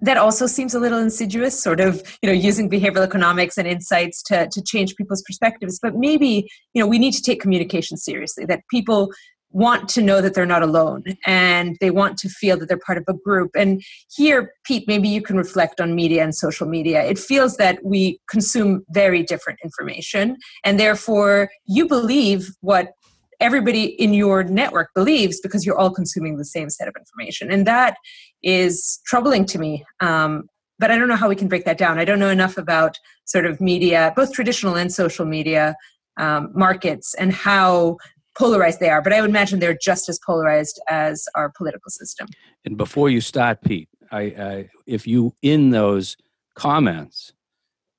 that 0.00 0.16
also 0.16 0.46
seems 0.46 0.74
a 0.74 0.80
little 0.80 0.98
insidious 0.98 1.62
sort 1.62 1.80
of 1.80 2.02
you 2.22 2.28
know 2.28 2.32
using 2.32 2.68
behavioral 2.68 3.04
economics 3.04 3.56
and 3.58 3.66
insights 3.66 4.22
to, 4.24 4.48
to 4.50 4.62
change 4.62 4.96
people's 4.96 5.22
perspectives. 5.22 5.78
But 5.80 5.96
maybe 5.96 6.48
you 6.74 6.82
know 6.82 6.86
we 6.86 6.98
need 6.98 7.12
to 7.12 7.22
take 7.22 7.40
communication 7.40 7.96
seriously 7.96 8.44
that 8.46 8.62
people 8.70 9.10
want 9.54 9.88
to 9.88 10.02
know 10.02 10.20
that 10.20 10.34
they're 10.34 10.44
not 10.44 10.64
alone 10.64 11.04
and 11.24 11.76
they 11.80 11.90
want 11.92 12.18
to 12.18 12.28
feel 12.28 12.58
that 12.58 12.68
they're 12.68 12.76
part 12.76 12.98
of 12.98 13.04
a 13.06 13.14
group. 13.14 13.52
And 13.54 13.82
here 14.12 14.52
pete 14.64 14.84
maybe 14.88 15.08
you 15.08 15.22
can 15.22 15.36
reflect 15.36 15.80
on 15.80 15.94
media 15.94 16.24
and 16.24 16.34
social 16.34 16.66
media. 16.66 17.04
It 17.04 17.20
feels 17.20 17.56
that 17.58 17.78
we 17.84 18.18
consume 18.28 18.84
very 18.90 19.22
different 19.22 19.60
information 19.62 20.36
and 20.64 20.78
therefore 20.78 21.50
you 21.66 21.86
believe 21.86 22.48
what 22.62 22.94
everybody 23.40 23.84
in 23.84 24.14
your 24.14 24.44
network 24.44 24.90
believes 24.94 25.40
because 25.40 25.64
you're 25.64 25.78
all 25.78 25.90
consuming 25.90 26.36
the 26.36 26.44
same 26.44 26.70
set 26.70 26.88
of 26.88 26.94
information. 26.98 27.50
And 27.50 27.66
that 27.66 27.96
is 28.42 29.00
troubling 29.06 29.44
to 29.46 29.58
me. 29.58 29.84
Um, 30.00 30.48
but 30.78 30.90
I 30.90 30.98
don't 30.98 31.08
know 31.08 31.16
how 31.16 31.28
we 31.28 31.36
can 31.36 31.48
break 31.48 31.64
that 31.64 31.78
down. 31.78 31.98
I 31.98 32.04
don't 32.04 32.18
know 32.18 32.30
enough 32.30 32.58
about 32.58 32.98
sort 33.24 33.46
of 33.46 33.60
media, 33.60 34.12
both 34.16 34.32
traditional 34.32 34.76
and 34.76 34.92
social 34.92 35.24
media 35.24 35.76
um, 36.16 36.50
markets, 36.54 37.14
and 37.14 37.32
how 37.32 37.96
polarized 38.36 38.80
they 38.80 38.90
are. 38.90 39.00
But 39.00 39.12
I 39.12 39.20
would 39.20 39.30
imagine 39.30 39.60
they're 39.60 39.78
just 39.80 40.08
as 40.08 40.18
polarized 40.26 40.80
as 40.88 41.26
our 41.34 41.50
political 41.56 41.90
system. 41.90 42.26
And 42.64 42.76
before 42.76 43.08
you 43.08 43.20
start, 43.20 43.62
Pete, 43.62 43.88
I, 44.10 44.20
I 44.20 44.70
if 44.86 45.06
you 45.06 45.34
in 45.42 45.70
those 45.70 46.16
comments, 46.54 47.32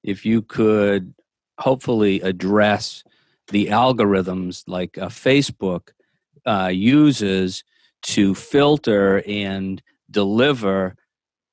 if 0.04 0.26
you 0.26 0.42
could 0.42 1.14
hopefully 1.60 2.20
address 2.22 3.05
the 3.48 3.68
algorithms 3.68 4.64
like 4.68 4.98
uh, 4.98 5.08
Facebook 5.08 5.90
uh, 6.46 6.70
uses 6.72 7.64
to 8.04 8.36
filter 8.36 9.24
and 9.28 9.82
deliver 10.12 10.96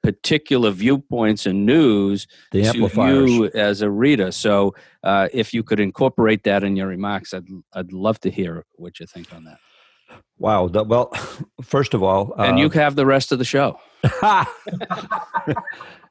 particular 0.03 0.71
viewpoints 0.71 1.47
and 1.47 1.65
news 1.65 2.27
the 2.51 2.65
to 2.65 2.91
you 3.07 3.47
as 3.55 3.83
a 3.83 3.91
reader. 3.91 4.33
So, 4.33 4.75
uh, 5.05 5.29
if 5.33 5.55
you 5.55 5.63
could 5.63 5.81
incorporate 5.81 6.43
that 6.45 6.65
in 6.65 6.77
your 6.77 6.89
remarks, 6.89 7.33
I'd 7.33 7.47
I'd 7.73 7.93
love 7.93 8.21
to 8.21 8.31
hear 8.31 8.65
what 8.75 8.99
you 9.01 9.07
think 9.07 9.33
on 9.33 9.45
that. 9.45 9.59
Wow. 10.39 10.69
That, 10.69 10.89
well, 10.89 11.13
first 11.63 11.95
of 11.95 12.03
all, 12.03 12.35
and 12.37 12.59
you 12.59 12.67
uh, 12.67 12.71
have 12.71 12.97
the 12.97 13.07
rest 13.07 13.33
of 13.33 13.39
the 13.39 13.45
show. 13.45 13.79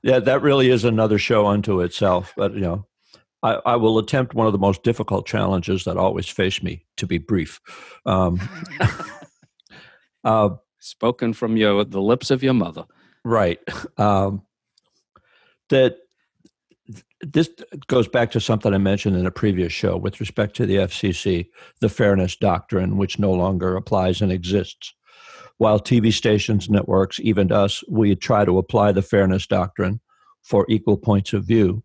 yeah, 0.02 0.20
that 0.20 0.40
really 0.42 0.70
is 0.70 0.86
another 0.86 1.18
show 1.18 1.48
unto 1.48 1.82
itself. 1.82 2.34
But 2.38 2.54
you 2.54 2.62
know, 2.62 2.86
I, 3.44 3.54
I, 3.66 3.76
will 3.76 3.98
attempt 3.98 4.36
one 4.36 4.46
of 4.46 4.54
the 4.54 4.60
most 4.60 4.84
difficult 4.84 5.26
challenges 5.26 5.84
that 5.86 5.98
always 5.98 6.28
face 6.28 6.62
me 6.62 6.86
to 6.98 7.08
be 7.08 7.18
brief. 7.18 7.60
Um, 8.06 8.40
uh, 10.24 10.50
Spoken 10.80 11.34
from 11.34 11.58
your 11.58 11.84
the 11.84 12.02
lips 12.02 12.32
of 12.32 12.42
your 12.42 12.56
mother. 12.56 12.86
Right. 13.24 13.60
Um, 13.98 14.42
that 15.70 15.98
this 17.22 17.50
goes 17.88 18.08
back 18.08 18.32
to 18.32 18.42
something 18.42 18.74
I 18.74 18.80
mentioned 18.80 19.16
in 19.16 19.28
a 19.28 19.32
previous 19.32 19.72
show 19.72 19.96
with 19.96 20.20
respect 20.20 20.56
to 20.56 20.66
the 20.66 20.78
FCC, 20.78 21.48
the 21.82 21.90
fairness 21.90 22.36
doctrine, 22.36 22.98
which 22.98 23.20
no 23.20 23.32
longer 23.32 23.76
applies 23.76 24.22
and 24.22 24.32
exists. 24.32 24.94
While 25.58 25.80
TV 25.80 26.12
stations, 26.12 26.70
networks, 26.70 27.20
even 27.20 27.52
us, 27.52 27.84
we 27.88 28.16
try 28.16 28.44
to 28.46 28.58
apply 28.58 28.92
the 28.92 29.04
fairness 29.04 29.46
doctrine 29.46 30.02
for 30.42 30.66
equal 30.68 30.98
points 30.98 31.34
of 31.34 31.46
view 31.46 31.84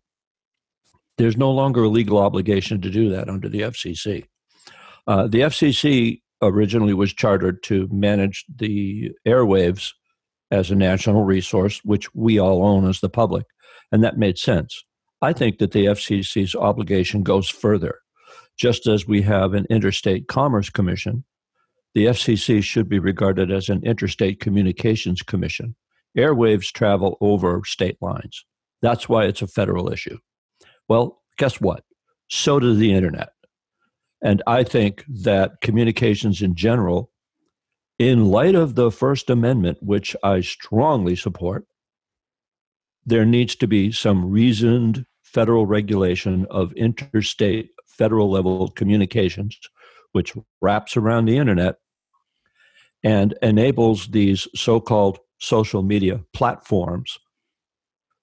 there's 1.17 1.37
no 1.37 1.51
longer 1.51 1.83
a 1.83 1.89
legal 1.89 2.17
obligation 2.17 2.81
to 2.81 2.89
do 2.89 3.09
that 3.09 3.29
under 3.29 3.49
the 3.49 3.61
FCC. 3.61 4.25
Uh, 5.07 5.27
the 5.27 5.41
FCC 5.41 6.21
originally 6.41 6.93
was 6.93 7.13
chartered 7.13 7.63
to 7.63 7.87
manage 7.91 8.45
the 8.53 9.11
airwaves 9.27 9.93
as 10.51 10.69
a 10.69 10.75
national 10.75 11.23
resource, 11.23 11.81
which 11.83 12.13
we 12.13 12.39
all 12.39 12.65
own 12.65 12.87
as 12.87 12.99
the 12.99 13.09
public, 13.09 13.45
and 13.91 14.03
that 14.03 14.17
made 14.17 14.37
sense. 14.37 14.83
I 15.21 15.33
think 15.33 15.57
that 15.57 15.71
the 15.71 15.85
FCC's 15.85 16.55
obligation 16.55 17.23
goes 17.23 17.49
further. 17.49 17.99
Just 18.57 18.87
as 18.87 19.07
we 19.07 19.21
have 19.23 19.53
an 19.53 19.65
Interstate 19.69 20.27
Commerce 20.27 20.69
Commission, 20.69 21.23
the 21.95 22.05
FCC 22.05 22.63
should 22.63 22.87
be 22.87 22.99
regarded 22.99 23.51
as 23.51 23.69
an 23.69 23.83
Interstate 23.83 24.39
Communications 24.39 25.21
Commission. 25.21 25.75
Airwaves 26.17 26.71
travel 26.71 27.17
over 27.21 27.61
state 27.65 27.97
lines. 28.01 28.45
That's 28.81 29.09
why 29.09 29.25
it's 29.25 29.41
a 29.41 29.47
federal 29.47 29.91
issue. 29.91 30.17
Well, 30.87 31.21
guess 31.37 31.59
what? 31.59 31.83
So 32.29 32.59
does 32.59 32.77
the 32.77 32.93
internet. 32.93 33.29
And 34.21 34.41
I 34.47 34.63
think 34.63 35.03
that 35.07 35.61
communications 35.61 36.41
in 36.41 36.55
general, 36.55 37.11
in 37.99 38.25
light 38.25 38.55
of 38.55 38.75
the 38.75 38.91
First 38.91 39.29
Amendment, 39.29 39.77
which 39.81 40.15
I 40.23 40.41
strongly 40.41 41.15
support, 41.15 41.65
there 43.05 43.25
needs 43.25 43.55
to 43.55 43.67
be 43.67 43.91
some 43.91 44.29
reasoned 44.29 45.05
federal 45.23 45.65
regulation 45.65 46.45
of 46.49 46.73
interstate 46.73 47.69
federal 47.87 48.29
level 48.29 48.69
communications, 48.69 49.57
which 50.11 50.33
wraps 50.61 50.97
around 50.97 51.25
the 51.25 51.37
internet 51.37 51.75
and 53.03 53.35
enables 53.41 54.07
these 54.07 54.47
so 54.55 54.79
called 54.79 55.19
social 55.39 55.83
media 55.83 56.19
platforms 56.33 57.19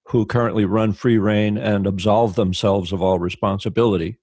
who 0.09 0.27
currently 0.27 0.64
run 0.64 0.93
free 0.93 1.19
rein 1.19 1.57
and 1.57 1.87
absolve 1.87 2.35
themselves 2.35 2.93
of 2.93 3.03
all 3.03 3.19
responsibility, 3.19 4.19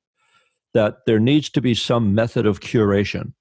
that 0.74 1.00
there 1.06 1.20
needs 1.20 1.50
to 1.50 1.62
be 1.62 1.74
some 1.74 2.16
method 2.16 2.46
of 2.46 2.60
curation 2.60 3.34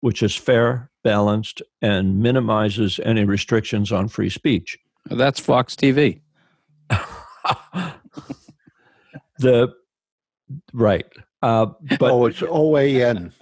which 0.00 0.22
is 0.22 0.34
fair, 0.34 0.90
balanced, 1.02 1.62
and 1.82 2.20
minimizes 2.20 3.00
any 3.04 3.24
restrictions 3.24 3.90
on 3.92 4.08
free 4.08 4.30
speech. 4.30 4.78
That's 5.06 5.40
Fox 5.40 5.74
TV. 5.74 6.20
the 9.38 9.74
right, 10.72 11.06
uh, 11.42 11.66
but 11.98 12.10
oh, 12.10 12.26
it's 12.26 12.40
OAN. 12.40 13.32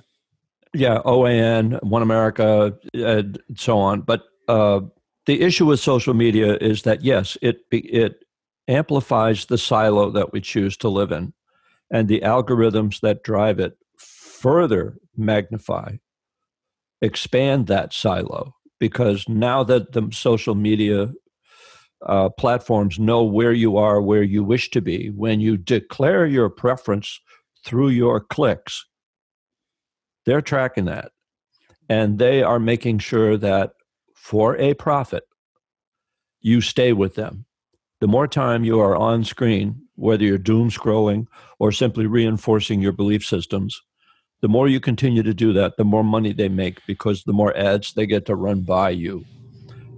yeah, 0.75 1.01
OAN, 1.05 1.83
One 1.83 2.03
America, 2.03 2.77
and 2.95 3.39
so 3.57 3.79
on. 3.79 4.01
But 4.01 4.25
uh, 4.49 4.81
the 5.27 5.43
issue 5.43 5.67
with 5.67 5.81
social 5.81 6.15
media 6.15 6.57
is 6.61 6.83
that 6.83 7.03
yes, 7.05 7.37
it 7.43 7.59
it 7.71 8.25
amplifies 8.69 9.47
the 9.47 9.59
silo 9.59 10.11
that 10.11 10.33
we 10.33 10.41
choose 10.41 10.77
to 10.79 10.89
live 10.89 11.12
in, 11.12 11.33
and 11.91 12.09
the 12.09 12.21
algorithms 12.21 13.01
that 13.01 13.23
drive 13.23 13.59
it 13.59 13.77
further 13.99 14.99
magnify, 15.17 15.97
expand 17.01 17.67
that 17.67 17.93
silo 17.93 18.55
because 18.79 19.29
now 19.29 19.62
that 19.65 19.93
the 19.93 20.09
social 20.12 20.55
media 20.55 21.11
uh, 22.05 22.29
platforms 22.29 22.99
know 22.99 23.25
where 23.25 23.53
you 23.53 23.77
are, 23.77 24.03
where 24.03 24.23
you 24.23 24.45
wish 24.45 24.71
to 24.71 24.81
be, 24.81 25.09
when 25.09 25.41
you 25.41 25.57
declare 25.57 26.27
your 26.27 26.51
preference 26.51 27.21
through 27.65 27.89
your 27.89 28.21
clicks, 28.21 28.85
they're 30.27 30.43
tracking 30.43 30.85
that. 30.85 31.12
And 31.89 32.19
they 32.19 32.43
are 32.43 32.59
making 32.59 32.99
sure 32.99 33.37
that 33.39 33.73
for 34.27 34.57
a 34.57 34.75
profit, 34.75 35.23
you 36.41 36.61
stay 36.61 36.93
with 36.93 37.15
them. 37.15 37.45
The 38.01 38.09
more 38.09 38.27
time 38.27 38.65
you 38.65 38.81
are 38.81 38.97
on 38.97 39.23
screen, 39.23 39.83
whether 39.95 40.25
you're 40.25 40.37
doom 40.37 40.69
scrolling 40.69 41.29
or 41.61 41.71
simply 41.71 42.07
reinforcing 42.07 42.81
your 42.81 42.91
belief 42.91 43.25
systems, 43.25 43.81
the 44.41 44.49
more 44.49 44.67
you 44.67 44.81
continue 44.81 45.23
to 45.23 45.33
do 45.33 45.53
that, 45.53 45.77
the 45.77 45.85
more 45.85 46.03
money 46.03 46.33
they 46.33 46.49
make 46.49 46.85
because 46.89 47.23
the 47.23 47.33
more 47.33 47.57
ads 47.57 47.95
they 47.95 48.05
get 48.05 48.27
to 48.27 48.35
run 48.35 48.62
by 48.62 48.91
you. 48.91 49.25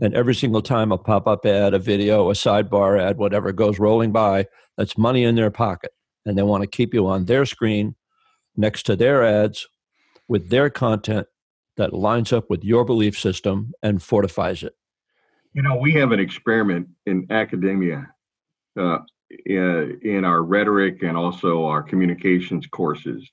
And 0.02 0.12
every 0.12 0.34
single 0.34 0.60
time 0.60 0.92
a 0.92 0.98
pop 0.98 1.26
up 1.26 1.46
ad, 1.46 1.72
a 1.72 1.78
video, 1.78 2.28
a 2.28 2.34
sidebar 2.34 3.00
ad, 3.00 3.16
whatever 3.16 3.50
goes 3.50 3.78
rolling 3.78 4.12
by, 4.12 4.46
that's 4.76 4.98
money 4.98 5.24
in 5.24 5.36
their 5.36 5.50
pocket. 5.50 5.92
And 6.26 6.36
they 6.36 6.42
want 6.42 6.62
to 6.62 6.68
keep 6.68 6.92
you 6.92 7.06
on 7.06 7.24
their 7.24 7.46
screen 7.46 7.94
next 8.58 8.82
to 8.84 8.94
their 8.94 9.24
ads 9.24 9.66
with 10.28 10.50
their 10.50 10.68
content 10.68 11.28
that 11.78 11.94
lines 11.94 12.32
up 12.32 12.50
with 12.50 12.62
your 12.62 12.84
belief 12.84 13.18
system 13.18 13.72
and 13.82 14.02
fortifies 14.02 14.62
it. 14.62 14.76
You 15.54 15.62
know, 15.62 15.76
we 15.76 15.92
have 15.94 16.12
an 16.12 16.20
experiment 16.20 16.88
in 17.06 17.26
academia 17.30 18.06
uh, 18.78 18.98
in, 19.46 20.24
our 20.24 20.42
rhetoric 20.42 21.02
and 21.02 21.16
also 21.16 21.64
our 21.64 21.82
communications 21.82 22.66
courses 22.66 23.28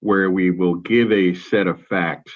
where 0.00 0.30
we 0.30 0.50
will 0.50 0.74
give 0.74 1.12
a 1.12 1.34
set 1.34 1.66
of 1.66 1.80
facts, 1.86 2.32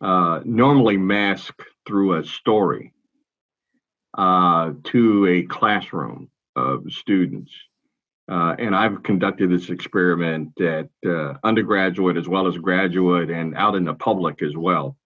uh, 0.00 0.40
normally 0.44 0.96
masked 0.96 1.62
through 1.86 2.18
a 2.18 2.24
story, 2.24 2.92
uh, 4.18 4.72
to 4.84 5.26
a 5.26 5.42
classroom 5.44 6.28
of 6.54 6.84
students. 6.90 7.52
Uh, 8.32 8.56
and 8.58 8.74
I've 8.74 9.02
conducted 9.02 9.50
this 9.50 9.68
experiment 9.68 10.58
at 10.58 10.88
uh, 11.06 11.34
undergraduate 11.44 12.16
as 12.16 12.26
well 12.26 12.46
as 12.46 12.56
graduate 12.56 13.28
and 13.28 13.54
out 13.54 13.74
in 13.74 13.84
the 13.84 13.92
public 13.92 14.40
as 14.40 14.56
well. 14.56 14.96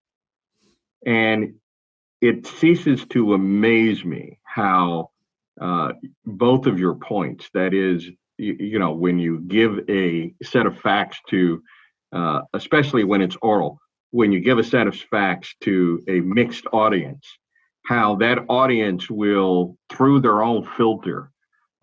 And 1.05 1.55
it 2.21 2.47
ceases 2.47 3.05
to 3.07 3.35
amaze 3.35 4.05
me 4.05 4.39
how 4.45 5.11
uh, 5.61 5.95
both 6.25 6.67
of 6.67 6.79
your 6.79 6.95
points, 6.95 7.51
that 7.53 7.75
is, 7.75 8.09
you, 8.39 8.57
you, 8.61 8.79
know, 8.79 8.93
when 8.93 9.19
you 9.19 9.41
give 9.41 9.81
a 9.91 10.33
set 10.45 10.67
of 10.67 10.79
facts 10.79 11.19
to, 11.31 11.61
uh, 12.12 12.43
especially 12.55 13.03
when 13.03 13.23
it's 13.23 13.37
oral, 13.43 13.81
when 14.12 14.31
you 14.31 14.39
give 14.39 14.59
a 14.59 14.65
set 14.65 14.87
of 14.87 14.95
facts 14.95 15.53
to 15.62 16.01
a 16.07 16.21
mixed 16.21 16.67
audience, 16.73 17.27
how 17.87 18.15
that 18.17 18.45
audience 18.49 19.11
will, 19.11 19.77
through 19.91 20.21
their 20.21 20.45
own 20.45 20.65
filter, 20.77 21.33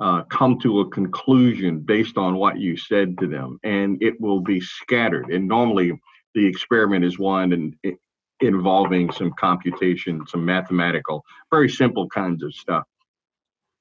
uh, 0.04 0.22
come 0.24 0.60
to 0.60 0.82
a 0.82 0.90
conclusion 0.90 1.80
based 1.80 2.18
on 2.18 2.36
what 2.36 2.60
you 2.60 2.76
said 2.76 3.18
to 3.18 3.26
them, 3.26 3.58
and 3.64 4.04
it 4.04 4.20
will 4.20 4.42
be 4.42 4.60
scattered. 4.60 5.32
And 5.32 5.48
normally, 5.48 5.98
the 6.36 6.46
experiment 6.46 7.06
is 7.06 7.18
one 7.18 7.54
and 7.54 7.96
involving 8.42 9.10
some 9.14 9.32
computation, 9.40 10.28
some 10.28 10.44
mathematical, 10.44 11.24
very 11.50 11.70
simple 11.70 12.10
kinds 12.10 12.44
of 12.44 12.54
stuff. 12.54 12.84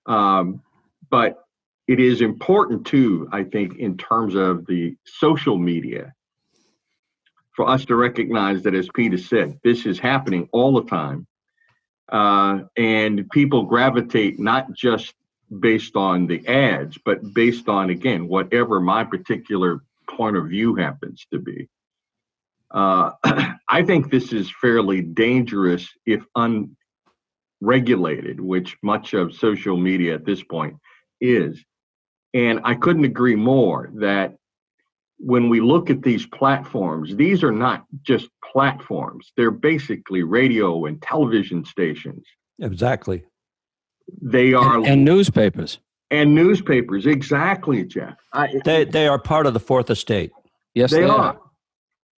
Um, 0.06 0.62
but 1.10 1.44
it 1.88 1.98
is 1.98 2.20
important 2.20 2.86
too, 2.86 3.28
I 3.32 3.42
think, 3.42 3.78
in 3.78 3.96
terms 3.96 4.36
of 4.36 4.64
the 4.66 4.94
social 5.04 5.58
media, 5.58 6.14
for 7.56 7.68
us 7.68 7.84
to 7.86 7.96
recognize 7.96 8.62
that, 8.62 8.76
as 8.76 8.88
Peter 8.94 9.18
said, 9.18 9.58
this 9.64 9.86
is 9.86 9.98
happening 9.98 10.48
all 10.52 10.72
the 10.74 10.88
time. 10.88 11.26
Uh, 12.12 12.60
and 12.76 13.28
people 13.30 13.64
gravitate 13.64 14.38
not 14.38 14.72
just 14.72 15.14
based 15.60 15.96
on 15.96 16.26
the 16.26 16.46
ads, 16.46 16.98
but 17.04 17.34
based 17.34 17.68
on, 17.68 17.90
again, 17.90 18.28
whatever 18.28 18.80
my 18.80 19.04
particular 19.04 19.82
point 20.08 20.36
of 20.36 20.48
view 20.48 20.74
happens 20.74 21.26
to 21.32 21.38
be. 21.38 21.68
Uh, 22.70 23.12
I 23.68 23.82
think 23.82 24.10
this 24.10 24.32
is 24.32 24.52
fairly 24.60 25.02
dangerous 25.02 25.88
if 26.06 26.24
unregulated, 27.60 28.40
which 28.40 28.76
much 28.82 29.14
of 29.14 29.34
social 29.34 29.76
media 29.76 30.14
at 30.14 30.24
this 30.24 30.42
point 30.42 30.76
is. 31.20 31.62
And 32.34 32.60
I 32.64 32.74
couldn't 32.74 33.04
agree 33.04 33.36
more 33.36 33.90
that 33.96 34.36
when 35.18 35.48
we 35.48 35.60
look 35.60 35.90
at 35.90 36.02
these 36.02 36.26
platforms, 36.26 37.14
these 37.14 37.44
are 37.44 37.52
not 37.52 37.84
just 38.02 38.28
platforms, 38.52 39.32
they're 39.36 39.50
basically 39.50 40.22
radio 40.22 40.86
and 40.86 41.00
television 41.00 41.64
stations. 41.64 42.26
Exactly. 42.58 43.24
They 44.20 44.54
are 44.54 44.76
and, 44.76 44.86
and 44.86 45.04
newspapers. 45.04 45.78
And 46.10 46.34
newspapers, 46.34 47.06
exactly, 47.06 47.84
Jeff. 47.84 48.16
I, 48.32 48.60
they 48.64 48.84
they 48.84 49.08
are 49.08 49.18
part 49.18 49.46
of 49.46 49.54
the 49.54 49.60
fourth 49.60 49.90
estate. 49.90 50.30
Yes, 50.74 50.90
they, 50.90 51.00
they 51.00 51.06
are. 51.06 51.18
are. 51.18 51.40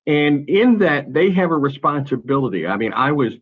And 0.06 0.48
in 0.48 0.78
that, 0.78 1.12
they 1.12 1.30
have 1.30 1.50
a 1.50 1.56
responsibility. 1.56 2.66
I 2.66 2.76
mean, 2.76 2.92
I 2.92 3.12
was 3.12 3.34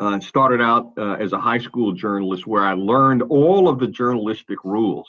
uh, 0.00 0.20
started 0.20 0.60
out 0.60 0.92
uh, 0.98 1.12
as 1.12 1.32
a 1.32 1.38
high 1.38 1.58
school 1.58 1.92
journalist 1.92 2.46
where 2.46 2.64
I 2.64 2.74
learned 2.74 3.22
all 3.22 3.68
of 3.68 3.78
the 3.78 3.86
journalistic 3.86 4.64
rules, 4.64 5.08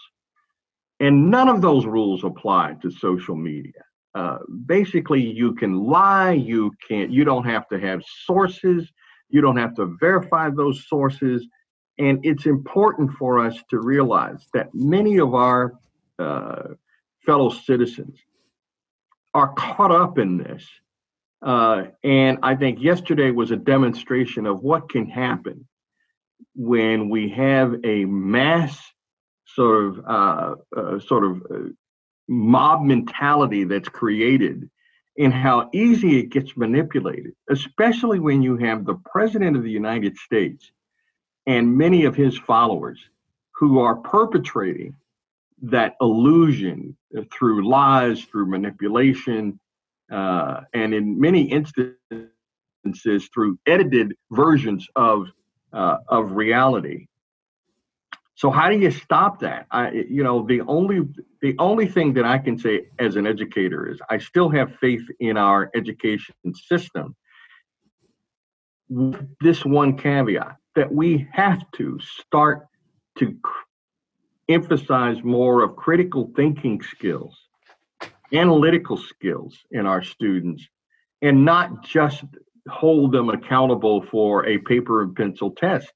and 0.99 1.29
none 1.29 1.49
of 1.49 1.61
those 1.61 1.85
rules 1.85 2.23
apply 2.23 2.75
to 2.81 2.91
social 2.91 3.35
media. 3.35 3.81
Uh, 4.15 4.37
basically, 4.67 5.21
you 5.21 5.55
can 5.55 5.79
lie. 5.79 6.31
You 6.31 6.71
can't. 6.87 7.09
You 7.09 7.23
don't 7.23 7.45
have 7.45 7.67
to 7.69 7.79
have 7.79 8.03
sources. 8.25 8.87
You 9.29 9.41
don't 9.41 9.57
have 9.57 9.73
to 9.75 9.97
verify 9.99 10.51
those 10.51 10.87
sources. 10.87 11.47
And 11.97 12.25
it's 12.25 12.45
important 12.45 13.11
for 13.13 13.45
us 13.45 13.55
to 13.69 13.79
realize 13.79 14.47
that 14.53 14.73
many 14.73 15.19
of 15.19 15.33
our 15.35 15.73
uh, 16.17 16.69
fellow 17.25 17.49
citizens 17.49 18.17
are 19.33 19.53
caught 19.53 19.91
up 19.91 20.17
in 20.17 20.37
this. 20.37 20.67
Uh, 21.41 21.85
and 22.03 22.39
I 22.41 22.55
think 22.55 22.81
yesterday 22.81 23.31
was 23.31 23.51
a 23.51 23.57
demonstration 23.57 24.45
of 24.45 24.61
what 24.61 24.89
can 24.89 25.07
happen 25.07 25.67
when 26.55 27.09
we 27.09 27.29
have 27.29 27.75
a 27.83 28.05
mass 28.05 28.79
sort 29.45 29.85
of 29.85 30.05
uh, 30.05 30.55
uh, 30.75 30.99
sort 30.99 31.25
of 31.25 31.43
uh, 31.51 31.69
mob 32.27 32.83
mentality 32.83 33.65
that's 33.65 33.89
created 33.89 34.69
and 35.17 35.33
how 35.33 35.69
easy 35.73 36.19
it 36.19 36.29
gets 36.29 36.57
manipulated, 36.57 37.33
especially 37.49 38.19
when 38.19 38.41
you 38.41 38.57
have 38.57 38.85
the 38.85 38.95
president 39.11 39.55
of 39.55 39.63
the 39.63 39.69
United 39.69 40.17
States 40.17 40.71
and 41.45 41.77
many 41.77 42.05
of 42.05 42.15
his 42.15 42.37
followers 42.37 42.99
who 43.51 43.79
are 43.79 43.95
perpetrating 43.95 44.95
that 45.61 45.95
illusion 46.01 46.97
through 47.31 47.67
lies, 47.67 48.23
through 48.23 48.47
manipulation, 48.47 49.59
uh, 50.11 50.61
and 50.73 50.93
in 50.93 51.19
many 51.19 51.49
instances 51.49 53.29
through 53.33 53.57
edited 53.65 54.13
versions 54.31 54.87
of 54.95 55.27
uh, 55.71 55.97
of 56.09 56.33
reality. 56.33 57.07
So 58.35 58.49
how 58.49 58.69
do 58.69 58.77
you 58.77 58.91
stop 58.91 59.39
that? 59.39 59.67
I, 59.71 59.91
you 59.91 60.23
know, 60.23 60.45
the 60.45 60.61
only 60.61 61.07
the 61.41 61.55
only 61.59 61.87
thing 61.87 62.13
that 62.13 62.25
I 62.25 62.39
can 62.39 62.57
say 62.57 62.87
as 62.99 63.15
an 63.15 63.25
educator 63.25 63.89
is 63.89 63.99
I 64.09 64.17
still 64.17 64.49
have 64.49 64.75
faith 64.75 65.03
in 65.19 65.37
our 65.37 65.71
education 65.75 66.35
system. 66.53 67.15
With 68.89 69.27
this 69.39 69.63
one 69.63 69.97
caveat 69.97 70.57
that 70.75 70.91
we 70.91 71.27
have 71.31 71.59
to 71.73 71.99
start 71.99 72.67
to 73.19 73.37
emphasize 74.49 75.23
more 75.23 75.63
of 75.63 75.75
critical 75.75 76.31
thinking 76.35 76.81
skills, 76.81 77.37
analytical 78.33 78.97
skills 78.97 79.57
in 79.71 79.85
our 79.85 80.03
students, 80.03 80.67
and 81.21 81.45
not 81.45 81.83
just 81.83 82.23
hold 82.69 83.11
them 83.11 83.29
accountable 83.29 84.01
for 84.01 84.45
a 84.45 84.57
paper 84.59 85.03
and 85.03 85.15
pencil 85.15 85.51
test, 85.51 85.91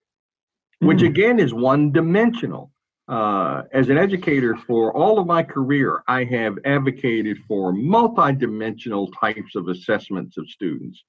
which 0.80 1.00
mm. 1.00 1.08
again 1.08 1.40
is 1.40 1.54
one 1.54 1.92
dimensional. 1.92 2.72
Uh, 3.08 3.64
as 3.72 3.88
an 3.88 3.98
educator 3.98 4.54
for 4.68 4.96
all 4.96 5.18
of 5.18 5.26
my 5.26 5.42
career, 5.42 6.04
I 6.10 6.26
have 6.26 6.58
advocated 6.66 7.38
for 7.48 7.72
multidimensional 7.72 9.08
types 9.18 9.56
of 9.56 9.70
assessments 9.70 10.38
of 10.38 10.50
students. 10.50 11.02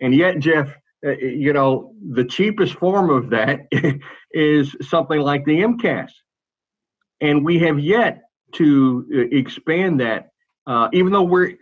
And 0.00 0.12
yet, 0.12 0.40
Jeff, 0.40 0.74
uh, 1.06 1.16
you 1.16 1.52
know, 1.52 1.94
the 2.12 2.24
cheapest 2.24 2.74
form 2.74 3.10
of 3.10 3.30
that 3.30 3.60
is 4.32 4.76
something 4.82 5.20
like 5.20 5.44
the 5.44 5.60
MCAS. 5.60 6.10
And 7.20 7.44
we 7.44 7.58
have 7.60 7.78
yet 7.78 8.22
to 8.52 9.06
uh, 9.14 9.36
expand 9.36 10.00
that, 10.00 10.28
uh, 10.66 10.88
even 10.92 11.12
though 11.12 11.22
we're 11.22 11.54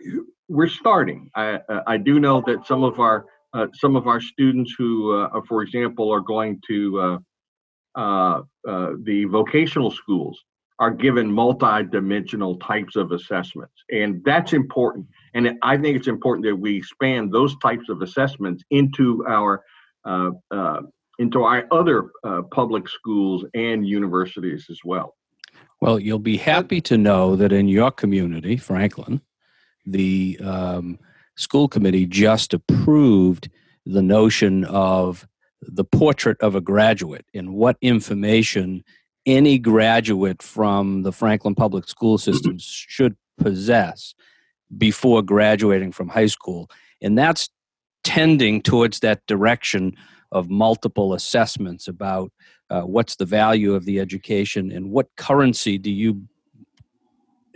we're 0.47 0.67
starting. 0.67 1.29
I 1.35 1.59
I 1.87 1.97
do 1.97 2.19
know 2.19 2.41
that 2.47 2.65
some 2.65 2.83
of 2.83 2.99
our 2.99 3.25
uh, 3.53 3.67
some 3.73 3.95
of 3.95 4.07
our 4.07 4.21
students 4.21 4.73
who, 4.77 5.15
uh, 5.15 5.41
for 5.47 5.61
example, 5.61 6.11
are 6.11 6.21
going 6.21 6.61
to 6.67 7.19
uh, 7.95 8.41
the 8.65 9.25
vocational 9.29 9.91
schools 9.91 10.43
are 10.79 10.91
given 10.91 11.29
multi-dimensional 11.31 12.57
types 12.57 12.95
of 12.95 13.11
assessments, 13.11 13.83
and 13.91 14.23
that's 14.23 14.53
important. 14.53 15.05
And 15.33 15.57
I 15.61 15.77
think 15.77 15.97
it's 15.97 16.07
important 16.07 16.45
that 16.45 16.55
we 16.55 16.77
expand 16.77 17.31
those 17.31 17.57
types 17.59 17.89
of 17.89 18.01
assessments 18.01 18.63
into 18.71 19.25
our 19.27 19.63
uh, 20.05 20.31
uh, 20.49 20.81
into 21.19 21.43
our 21.43 21.67
other 21.71 22.11
uh, 22.23 22.41
public 22.51 22.87
schools 22.87 23.43
and 23.53 23.85
universities 23.85 24.67
as 24.69 24.79
well. 24.85 25.15
Well, 25.81 25.99
you'll 25.99 26.19
be 26.19 26.37
happy 26.37 26.79
to 26.81 26.97
know 26.97 27.35
that 27.35 27.51
in 27.51 27.67
your 27.67 27.91
community, 27.91 28.55
Franklin, 28.55 29.21
the 29.85 30.39
um, 30.41 30.97
school 31.35 31.67
committee 31.67 32.05
just 32.05 32.53
approved 32.53 33.49
the 33.85 34.01
notion 34.01 34.65
of 34.65 35.27
the 35.61 35.83
portrait 35.83 36.39
of 36.41 36.55
a 36.55 36.61
graduate 36.61 37.25
and 37.33 37.53
what 37.53 37.77
information 37.81 38.83
any 39.29 39.59
graduate 39.59 40.41
from 40.41 41.03
the 41.03 41.11
Franklin 41.11 41.55
Public 41.55 41.87
School 41.87 42.17
System 42.17 42.57
should 42.59 43.15
possess 43.37 44.13
before 44.77 45.21
graduating 45.21 45.91
from 45.91 46.09
high 46.09 46.27
school. 46.27 46.69
And 47.01 47.17
that's 47.17 47.49
tending 48.03 48.61
towards 48.61 48.99
that 48.99 49.25
direction 49.27 49.95
of 50.31 50.49
multiple 50.49 51.13
assessments 51.13 51.87
about 51.87 52.31
uh, 52.69 52.81
what's 52.81 53.15
the 53.15 53.25
value 53.25 53.73
of 53.73 53.85
the 53.85 53.99
education 53.99 54.71
and 54.71 54.91
what 54.91 55.07
currency 55.15 55.77
do 55.77 55.91
you 55.91 56.27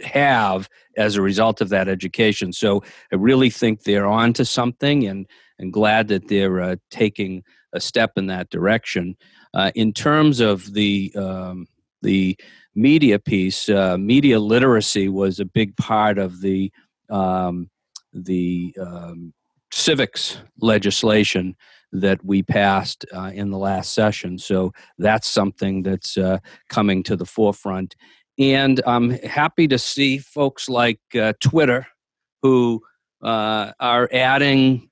have 0.03 0.69
as 0.97 1.15
a 1.15 1.21
result 1.21 1.61
of 1.61 1.69
that 1.69 1.87
education. 1.87 2.51
So 2.51 2.83
I 3.11 3.15
really 3.15 3.49
think 3.49 3.83
they're 3.83 4.07
on 4.07 4.33
to 4.33 4.45
something 4.45 5.05
and, 5.05 5.27
and 5.59 5.73
glad 5.73 6.07
that 6.07 6.27
they're 6.27 6.61
uh, 6.61 6.75
taking 6.89 7.43
a 7.73 7.79
step 7.79 8.11
in 8.17 8.27
that 8.27 8.49
direction. 8.49 9.15
Uh, 9.53 9.71
in 9.75 9.93
terms 9.93 10.39
of 10.39 10.73
the, 10.73 11.11
um, 11.15 11.67
the 12.01 12.37
media 12.75 13.19
piece, 13.19 13.69
uh, 13.69 13.97
media 13.97 14.39
literacy 14.39 15.07
was 15.09 15.39
a 15.39 15.45
big 15.45 15.75
part 15.77 16.17
of 16.17 16.41
the 16.41 16.71
um, 17.09 17.69
the 18.13 18.75
um, 18.79 19.33
civics 19.71 20.37
legislation 20.61 21.55
that 21.91 22.23
we 22.23 22.41
passed 22.43 23.05
uh, 23.13 23.31
in 23.33 23.51
the 23.51 23.57
last 23.57 23.93
session. 23.93 24.37
So 24.37 24.71
that's 24.97 25.27
something 25.27 25.83
that's 25.83 26.17
uh, 26.17 26.39
coming 26.69 27.03
to 27.03 27.15
the 27.15 27.25
forefront. 27.25 27.95
And 28.39 28.81
I'm 28.87 29.11
happy 29.11 29.67
to 29.67 29.77
see 29.77 30.17
folks 30.17 30.67
like 30.67 30.99
uh, 31.15 31.33
Twitter 31.39 31.85
who 32.41 32.81
uh, 33.21 33.71
are 33.79 34.09
adding. 34.11 34.89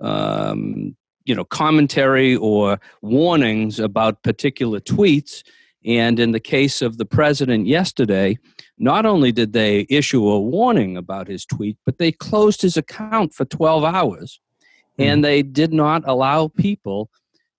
Um, 0.00 0.96
you 1.24 1.34
know, 1.34 1.44
commentary 1.44 2.36
or 2.36 2.78
warnings 3.00 3.80
about 3.80 4.22
particular 4.22 4.78
tweets. 4.78 5.42
And 5.84 6.20
in 6.20 6.32
the 6.32 6.40
case 6.40 6.82
of 6.82 6.98
the 6.98 7.06
president 7.06 7.66
yesterday, 7.66 8.38
not 8.78 9.06
only 9.06 9.32
did 9.32 9.52
they 9.52 9.86
issue 9.88 10.28
a 10.28 10.40
warning 10.40 10.96
about 10.96 11.28
his 11.28 11.46
tweet, 11.46 11.78
but 11.86 11.98
they 11.98 12.12
closed 12.12 12.62
his 12.62 12.76
account 12.76 13.32
for 13.32 13.44
12 13.46 13.84
hours 13.84 14.40
and 14.98 15.18
mm-hmm. 15.18 15.22
they 15.22 15.42
did 15.42 15.72
not 15.72 16.02
allow 16.06 16.48
people 16.48 17.10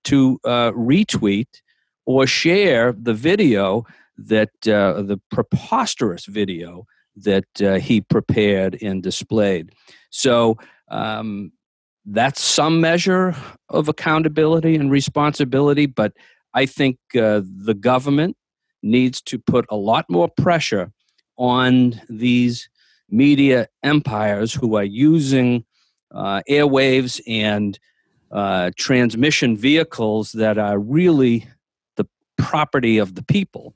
to 0.06 0.40
uh, 0.44 0.72
retweet 0.72 1.62
or 2.06 2.28
share 2.28 2.94
the 2.94 3.14
video 3.14 3.86
that 4.18 4.50
uh, 4.68 5.02
the 5.02 5.20
preposterous 5.32 6.26
video 6.26 6.86
that 7.16 7.46
uh, 7.62 7.76
he 7.76 8.02
prepared 8.02 8.78
and 8.82 9.02
displayed. 9.02 9.72
So 10.10 10.58
um, 10.90 11.52
that's 12.06 12.42
some 12.42 12.80
measure 12.82 13.36
of 13.70 13.88
accountability 13.88 14.76
and 14.76 14.92
responsibility, 14.92 15.86
but 15.86 16.14
I 16.54 16.66
think 16.66 16.98
uh, 17.16 17.42
the 17.44 17.74
government 17.74 18.38
needs 18.84 19.22
to 19.24 19.40
put 19.40 19.66
a 19.70 19.76
lot 19.76 20.06
more 20.10 20.30
pressure 20.30 20.92
on 21.38 22.00
these 22.08 22.70
media 23.10 23.68
empires 23.84 24.54
who 24.54 24.76
are 24.76 24.84
using 24.84 25.66
uh, 26.14 26.42
airwaves 26.50 27.20
and 27.28 27.78
uh, 28.32 28.72
transmission 28.78 29.58
vehicles 29.58 30.32
that 30.34 30.58
are 30.58 30.80
really 30.80 31.48
the 31.96 32.08
property 32.38 32.98
of 32.98 33.16
the 33.16 33.24
people. 33.24 33.76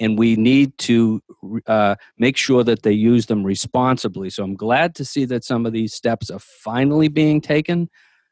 And 0.00 0.18
we 0.18 0.36
need 0.36 0.76
to 0.78 1.20
uh, 1.66 1.96
make 2.18 2.36
sure 2.36 2.62
that 2.64 2.82
they 2.82 2.92
use 2.92 3.26
them 3.26 3.42
responsibly. 3.42 4.30
So 4.30 4.44
I'm 4.44 4.54
glad 4.54 4.94
to 4.96 5.04
see 5.04 5.24
that 5.26 5.44
some 5.44 5.66
of 5.66 5.72
these 5.72 5.92
steps 5.92 6.30
are 6.30 6.38
finally 6.38 7.08
being 7.08 7.40
taken 7.40 7.88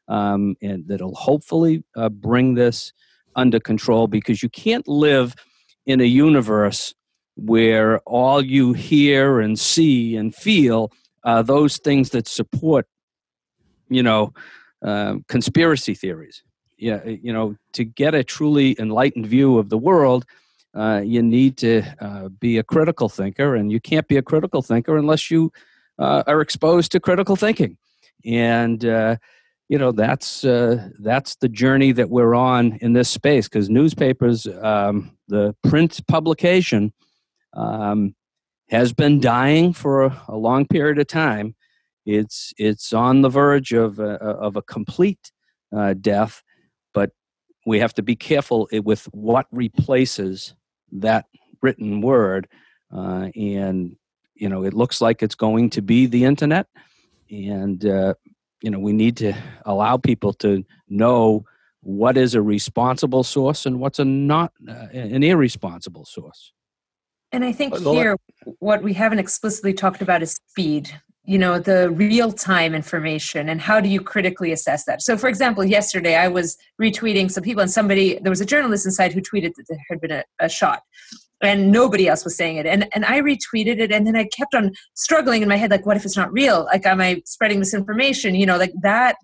um, 0.07 0.55
and 0.61 0.87
that'll 0.87 1.15
hopefully 1.15 1.83
uh, 1.95 2.09
bring 2.09 2.53
this 2.53 2.93
under 3.35 3.59
control 3.59 4.07
because 4.07 4.41
you 4.41 4.49
can't 4.49 4.87
live 4.87 5.35
in 5.85 6.01
a 6.01 6.05
universe 6.05 6.93
where 7.35 7.99
all 7.99 8.43
you 8.43 8.73
hear 8.73 9.39
and 9.39 9.59
see 9.59 10.15
and 10.15 10.33
feel 10.33 10.91
are 11.23 11.43
those 11.43 11.77
things 11.77 12.09
that 12.11 12.27
support, 12.27 12.87
you 13.89 14.01
know, 14.01 14.33
uh, 14.81 15.15
conspiracy 15.27 15.93
theories. 15.93 16.43
Yeah, 16.77 17.03
you 17.05 17.33
know, 17.33 17.55
to 17.73 17.83
get 17.83 18.13
a 18.13 18.23
truly 18.23 18.75
enlightened 18.79 19.25
view 19.25 19.57
of 19.57 19.69
the 19.69 19.79
world, 19.79 20.25
uh, 20.77 21.01
you 21.03 21.23
need 21.23 21.57
to 21.57 21.81
uh, 21.99 22.29
be 22.29 22.59
a 22.59 22.63
critical 22.63 23.09
thinker, 23.09 23.55
and 23.55 23.71
you 23.71 23.79
can't 23.79 24.07
be 24.07 24.17
a 24.17 24.21
critical 24.21 24.61
thinker 24.61 24.95
unless 24.95 25.31
you 25.31 25.51
uh, 25.97 26.23
are 26.27 26.39
exposed 26.39 26.91
to 26.91 26.99
critical 26.99 27.35
thinking. 27.35 27.77
And 28.23 28.85
uh, 28.85 29.15
you 29.69 29.79
know 29.79 29.91
that's 29.91 30.45
uh, 30.45 30.89
that's 30.99 31.35
the 31.37 31.49
journey 31.49 31.93
that 31.93 32.11
we're 32.11 32.35
on 32.35 32.77
in 32.81 32.93
this 32.93 33.09
space 33.09 33.47
because 33.47 33.71
newspapers, 33.71 34.45
um, 34.61 35.17
the 35.27 35.55
print 35.67 35.99
publication, 36.07 36.93
um, 37.53 38.13
has 38.69 38.93
been 38.93 39.19
dying 39.19 39.73
for 39.73 40.05
a, 40.05 40.23
a, 40.27 40.37
long 40.37 40.67
period 40.67 40.99
of 40.99 41.07
time. 41.07 41.55
It's 42.05 42.53
it's 42.57 42.93
on 42.93 43.23
the 43.23 43.29
verge 43.29 43.73
of 43.73 43.97
a, 43.97 44.11
of 44.21 44.55
a 44.55 44.61
complete 44.61 45.31
death, 46.01 46.43
but 46.93 47.11
we 47.65 47.79
have 47.79 47.95
to 47.95 48.03
be 48.03 48.15
careful 48.15 48.69
with 48.71 49.05
what 49.05 49.47
replaces 49.51 50.53
that 50.91 51.25
written 51.61 52.01
word. 52.01 52.47
Uh, 52.93 53.29
and 53.35 53.95
you 54.35 54.49
know, 54.49 54.63
it 54.63 54.73
looks 54.73 55.01
like 55.01 55.23
it's 55.23 55.35
going 55.35 55.69
to 55.71 55.81
be 55.81 56.05
the 56.05 56.23
internet, 56.23 56.67
and 57.29 57.85
uh, 57.85 58.13
you 58.61 58.71
know 58.71 58.79
we 58.79 58.93
need 58.93 59.17
to 59.17 59.33
allow 59.65 59.97
people 59.97 60.33
to 60.33 60.65
know 60.89 61.45
what 61.81 62.17
is 62.17 62.35
a 62.35 62.41
responsible 62.41 63.23
source 63.23 63.65
and 63.65 63.79
what's 63.79 63.99
a 63.99 64.05
not 64.05 64.51
uh, 64.67 64.87
an 64.91 65.23
irresponsible 65.23 66.05
source 66.05 66.51
and 67.31 67.45
i 67.45 67.51
think 67.51 67.77
here 67.77 68.17
what 68.59 68.81
we 68.81 68.93
haven't 68.93 69.19
explicitly 69.19 69.73
talked 69.73 70.01
about 70.01 70.21
is 70.21 70.39
speed 70.49 70.89
you 71.27 71.37
know 71.37 71.59
the 71.59 71.89
real 71.91 72.31
time 72.31 72.73
information 72.73 73.49
and 73.49 73.59
how 73.59 73.81
do 73.81 73.89
you 73.89 73.99
critically 73.99 74.53
assess 74.53 74.85
that? 74.85 75.01
So 75.01 75.17
for 75.17 75.27
example 75.27 75.63
yesterday 75.63 76.15
i 76.15 76.27
was 76.27 76.57
retweeting 76.81 77.29
some 77.29 77.43
people 77.43 77.61
and 77.61 77.69
somebody 77.69 78.17
there 78.21 78.29
was 78.29 78.41
a 78.41 78.45
journalist 78.45 78.85
inside 78.85 79.11
who 79.13 79.21
tweeted 79.21 79.53
that 79.55 79.65
there 79.67 79.83
had 79.89 80.01
been 80.01 80.11
a, 80.11 80.23
a 80.39 80.49
shot 80.49 80.81
and 81.41 81.71
nobody 81.71 82.07
else 82.07 82.23
was 82.23 82.35
saying 82.35 82.57
it. 82.57 82.65
And 82.65 82.87
and 82.95 83.03
i 83.05 83.19
retweeted 83.19 83.77
it 83.79 83.91
and 83.91 84.07
then 84.07 84.15
i 84.15 84.25
kept 84.39 84.55
on 84.55 84.71
struggling 84.95 85.41
in 85.41 85.49
my 85.49 85.57
head 85.57 85.69
like 85.69 85.85
what 85.85 85.97
if 85.97 86.05
it's 86.05 86.17
not 86.17 86.31
real? 86.31 86.63
Like 86.71 86.85
am 86.85 87.01
i 87.01 87.21
spreading 87.25 87.59
misinformation? 87.59 88.33
You 88.33 88.45
know 88.45 88.57
like 88.57 88.73
that 88.81 89.17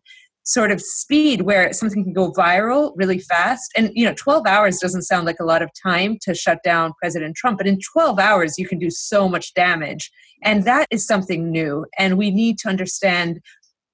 sort 0.44 0.72
of 0.72 0.82
speed 0.82 1.42
where 1.42 1.72
something 1.72 2.04
can 2.04 2.14
go 2.14 2.32
viral 2.32 2.92
really 2.96 3.20
fast. 3.20 3.72
And 3.76 3.92
you 3.94 4.06
know 4.06 4.14
12 4.16 4.46
hours 4.46 4.80
doesn't 4.80 5.04
sound 5.04 5.26
like 5.26 5.40
a 5.40 5.46
lot 5.46 5.62
of 5.62 5.70
time 5.82 6.18
to 6.22 6.34
shut 6.34 6.60
down 6.64 6.94
president 7.00 7.36
trump 7.36 7.58
but 7.58 7.68
in 7.68 7.80
12 7.94 8.20
hours 8.20 8.58
you 8.58 8.68
can 8.68 8.80
do 8.80 8.90
so 8.90 9.30
much 9.30 9.54
damage. 9.54 10.12
And 10.44 10.64
that 10.66 10.88
is 10.92 11.06
something 11.06 11.50
new. 11.50 11.86
And 11.98 12.18
we 12.18 12.32
need 12.32 12.58
to 12.60 12.70
understand 12.70 13.40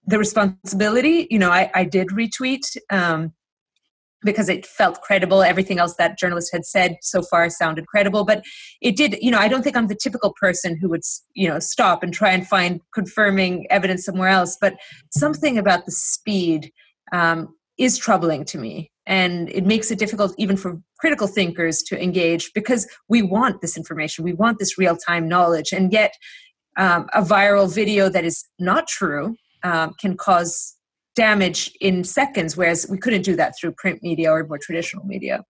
the 0.06 0.18
responsibility. 0.18 1.28
You 1.30 1.40
know 1.40 1.52
i, 1.52 1.70
I 1.74 1.86
did 1.86 2.10
retweet 2.10 2.66
um, 2.90 3.34
because 4.24 4.50
it 4.50 4.66
felt 4.66 5.02
credible. 5.02 5.44
Everything 5.44 5.80
else 5.80 5.96
that 5.96 6.18
journalist 6.18 6.50
had 6.52 6.66
said 6.66 6.98
so 7.02 7.22
far 7.22 7.50
sounded 7.50 7.88
credible, 7.88 8.26
but 8.26 8.44
it 8.82 8.96
did. 8.96 9.18
You 9.22 9.32
know, 9.32 9.40
I 9.40 9.48
don't 9.48 9.64
think 9.64 9.78
I'm 9.78 9.88
the 9.88 9.96
typical 9.96 10.34
person 10.40 10.78
who 10.78 10.90
would, 10.90 11.02
you 11.34 11.48
know, 11.48 11.60
stop 11.60 12.04
and 12.04 12.14
try 12.14 12.32
and 12.32 12.48
find 12.48 12.82
confirming 12.94 13.68
evidence 13.70 14.06
somewhere 14.06 14.30
else. 14.30 14.58
But 14.60 14.76
something 15.12 15.58
about 15.58 15.86
the 15.86 15.92
speed 15.92 16.72
um, 17.12 17.56
is 17.78 17.98
troubling 17.98 18.46
to 18.46 18.58
me, 18.58 18.92
and 19.06 19.50
it 19.50 19.66
makes 19.66 19.92
it 19.92 20.00
difficult 20.00 20.34
even 20.38 20.58
for 20.58 20.80
critical 21.00 21.28
thinkers 21.28 21.82
to 21.84 22.02
engage 22.02 22.52
because 22.54 22.88
we 23.08 23.22
want 23.22 23.62
this 23.62 23.78
information, 23.78 24.24
we 24.24 24.34
want 24.34 24.60
this 24.60 24.78
real 24.78 24.98
time 24.98 25.28
knowledge, 25.28 25.72
and 25.72 25.94
yet 25.94 26.14
um, 26.78 27.08
a 27.14 27.22
viral 27.22 27.74
video 27.74 28.10
that 28.10 28.26
is 28.26 28.46
not 28.60 28.88
true 28.88 29.36
um, 29.64 29.94
can 30.00 30.16
cause 30.16 30.76
damage 31.20 31.76
in 31.82 32.06
seconds, 32.06 32.56
whereas 32.56 32.88
we 32.90 32.98
couldn't 32.98 33.24
do 33.24 33.36
that 33.36 33.54
through 33.58 33.74
print 33.74 34.02
media 34.02 34.32
or 34.32 34.42
more 34.48 34.58
traditional 34.58 35.06
media. 35.06 35.44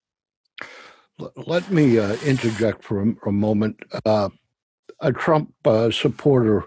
Let 1.36 1.70
me 1.70 2.00
uh, 2.00 2.16
interject 2.26 2.84
for 2.84 3.04
a, 3.04 3.14
a 3.28 3.32
moment. 3.32 3.76
Uh, 4.04 4.30
a 5.02 5.14
Trump 5.14 5.54
uh, 5.66 5.92
supporter 5.92 6.64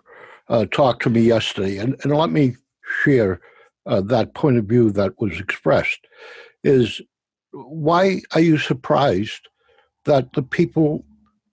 uh, 0.49 0.67
talked 0.67 1.03
to 1.03 1.11
me 1.11 1.23
yesterday, 1.23 1.79
and, 1.79 1.97
and 2.03 2.15
let 2.15 2.31
me 2.31 2.55
share 3.03 3.41
uh, 3.87 4.01
that 4.03 4.35
point 4.35 4.57
of 4.57 4.67
view 4.67 4.93
that 4.93 5.13
was 5.21 5.41
expressed. 5.41 6.07
Is 6.63 7.01
why 7.51 8.21
are 8.35 8.41
you 8.41 8.57
surprised 8.57 9.49
that 10.05 10.33
the 10.35 10.43
people 10.43 11.05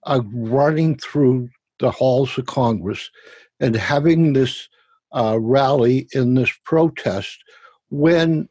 are 0.04 0.22
running 0.32 0.96
through 0.98 1.48
the 1.80 1.90
halls 1.90 2.38
of 2.38 2.46
Congress 2.46 3.10
and 3.58 3.74
having 3.74 4.34
this 4.34 4.68
uh, 5.12 5.38
rally 5.40 6.08
in 6.12 6.34
this 6.34 6.52
protest 6.64 7.42
when 7.90 8.48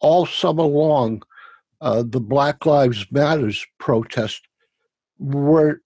all 0.00 0.26
summer 0.26 0.62
long 0.64 1.22
uh, 1.80 2.02
the 2.06 2.20
Black 2.20 2.66
Lives 2.66 3.06
Matters 3.10 3.64
protest 3.78 4.42
were 5.18 5.80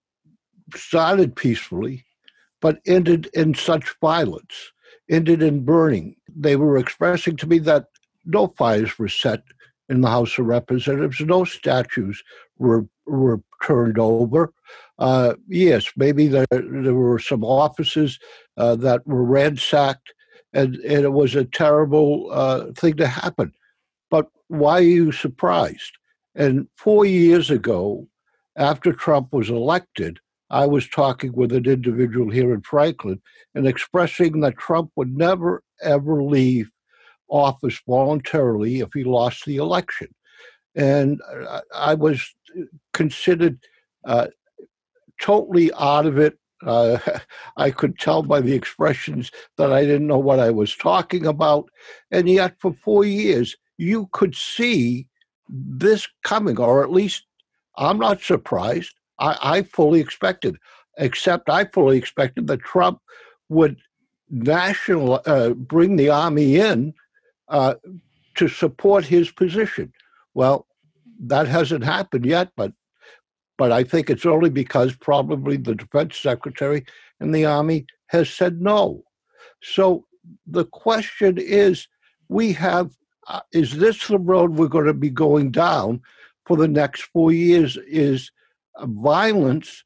started 0.74 1.36
peacefully, 1.36 2.04
but 2.60 2.80
ended 2.86 3.28
in 3.34 3.54
such 3.54 3.94
violence, 4.00 4.72
ended 5.10 5.42
in 5.42 5.64
burning. 5.64 6.16
They 6.34 6.56
were 6.56 6.78
expressing 6.78 7.36
to 7.38 7.46
me 7.46 7.58
that 7.60 7.86
no 8.24 8.48
fires 8.56 8.98
were 8.98 9.08
set 9.08 9.42
in 9.88 10.00
the 10.00 10.08
House 10.08 10.38
of 10.38 10.46
Representatives, 10.46 11.20
no 11.20 11.44
statues 11.44 12.22
were 12.58 12.86
were 13.04 13.42
turned 13.62 13.98
over. 13.98 14.52
Uh, 15.02 15.34
yes, 15.48 15.90
maybe 15.96 16.28
there, 16.28 16.46
there 16.52 16.94
were 16.94 17.18
some 17.18 17.42
offices 17.42 18.20
uh, 18.56 18.76
that 18.76 19.04
were 19.04 19.24
ransacked, 19.24 20.14
and, 20.52 20.76
and 20.76 21.04
it 21.04 21.12
was 21.12 21.34
a 21.34 21.44
terrible 21.44 22.28
uh, 22.30 22.66
thing 22.76 22.94
to 22.94 23.08
happen. 23.08 23.52
But 24.12 24.28
why 24.46 24.78
are 24.78 24.82
you 24.82 25.10
surprised? 25.10 25.90
And 26.36 26.68
four 26.76 27.04
years 27.04 27.50
ago, 27.50 28.06
after 28.54 28.92
Trump 28.92 29.32
was 29.32 29.50
elected, 29.50 30.20
I 30.50 30.66
was 30.66 30.86
talking 30.86 31.32
with 31.32 31.50
an 31.50 31.66
individual 31.66 32.30
here 32.30 32.54
in 32.54 32.60
Franklin 32.60 33.20
and 33.56 33.66
expressing 33.66 34.38
that 34.42 34.56
Trump 34.56 34.92
would 34.94 35.16
never, 35.16 35.64
ever 35.82 36.22
leave 36.22 36.70
office 37.28 37.80
voluntarily 37.88 38.78
if 38.78 38.90
he 38.94 39.02
lost 39.02 39.46
the 39.46 39.56
election. 39.56 40.14
And 40.76 41.20
I, 41.74 41.94
was 41.94 42.22
considered 42.92 43.58
uh, 44.04 44.28
totally 45.22 45.70
out 45.78 46.04
of 46.04 46.18
it. 46.18 46.38
Uh, 46.64 46.98
I 47.56 47.70
could 47.70 47.98
tell 47.98 48.22
by 48.22 48.40
the 48.40 48.52
expressions 48.52 49.30
that 49.56 49.72
I 49.72 49.82
didn't 49.82 50.08
know 50.08 50.18
what 50.18 50.40
I 50.40 50.50
was 50.50 50.76
talking 50.76 51.26
about. 51.26 51.70
And 52.10 52.28
yet, 52.28 52.56
for 52.58 52.74
four 52.84 53.04
years, 53.04 53.56
you 53.78 54.08
could 54.12 54.34
see 54.34 55.06
this 55.48 56.06
coming, 56.24 56.58
or 56.58 56.82
at 56.82 56.92
least 56.92 57.24
I'm 57.76 57.98
not 57.98 58.20
surprised. 58.20 58.94
I, 59.18 59.38
I 59.42 59.62
fully 59.62 60.00
expected, 60.00 60.56
except 60.98 61.48
I 61.48 61.64
fully 61.64 61.96
expected 61.96 62.46
that 62.48 62.60
Trump 62.60 63.00
would 63.48 63.76
national 64.30 65.20
uh, 65.26 65.50
bring 65.50 65.96
the 65.96 66.08
army 66.08 66.56
in 66.56 66.94
uh, 67.48 67.74
to 68.34 68.48
support 68.48 69.04
his 69.04 69.30
position. 69.30 69.92
Well, 70.34 70.66
that 71.20 71.46
hasn't 71.46 71.84
happened 71.84 72.24
yet, 72.24 72.50
but 72.56 72.72
but 73.62 73.70
I 73.70 73.84
think 73.84 74.10
it's 74.10 74.26
only 74.26 74.50
because 74.50 74.92
probably 74.96 75.56
the 75.56 75.76
defense 75.76 76.18
secretary 76.18 76.84
and 77.20 77.32
the 77.32 77.44
army 77.44 77.86
has 78.08 78.28
said 78.28 78.60
no. 78.60 79.04
So 79.62 80.04
the 80.48 80.64
question 80.64 81.38
is, 81.38 81.86
we 82.28 82.52
have 82.54 82.90
uh, 83.28 83.38
is 83.52 83.78
this 83.78 84.08
the 84.08 84.18
road 84.18 84.56
we're 84.56 84.66
going 84.66 84.86
to 84.86 84.94
be 84.94 85.10
going 85.10 85.52
down 85.52 86.00
for 86.44 86.56
the 86.56 86.66
next 86.66 87.02
four 87.12 87.30
years? 87.30 87.78
Is 87.86 88.32
violence 88.80 89.84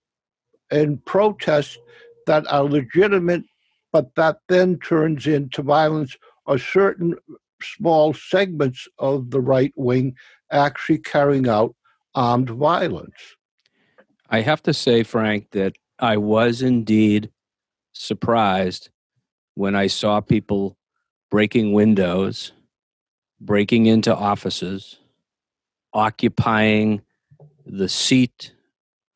and 0.70 1.04
protests 1.04 1.76
that 2.26 2.50
are 2.50 2.64
legitimate, 2.64 3.44
but 3.92 4.14
that 4.14 4.38
then 4.48 4.78
turns 4.78 5.26
into 5.26 5.60
violence 5.60 6.16
or 6.46 6.56
certain 6.56 7.14
small 7.60 8.14
segments 8.14 8.88
of 8.98 9.30
the 9.30 9.42
right 9.42 9.74
wing 9.76 10.14
actually 10.50 10.96
carrying 10.96 11.46
out 11.46 11.76
armed 12.14 12.48
violence. 12.48 13.35
I 14.28 14.40
have 14.40 14.62
to 14.64 14.74
say, 14.74 15.02
Frank, 15.02 15.50
that 15.52 15.76
I 15.98 16.16
was 16.16 16.62
indeed 16.62 17.30
surprised 17.92 18.90
when 19.54 19.74
I 19.74 19.86
saw 19.86 20.20
people 20.20 20.76
breaking 21.30 21.72
windows, 21.72 22.52
breaking 23.40 23.86
into 23.86 24.14
offices, 24.14 24.98
occupying 25.92 27.02
the 27.64 27.88
seat 27.88 28.52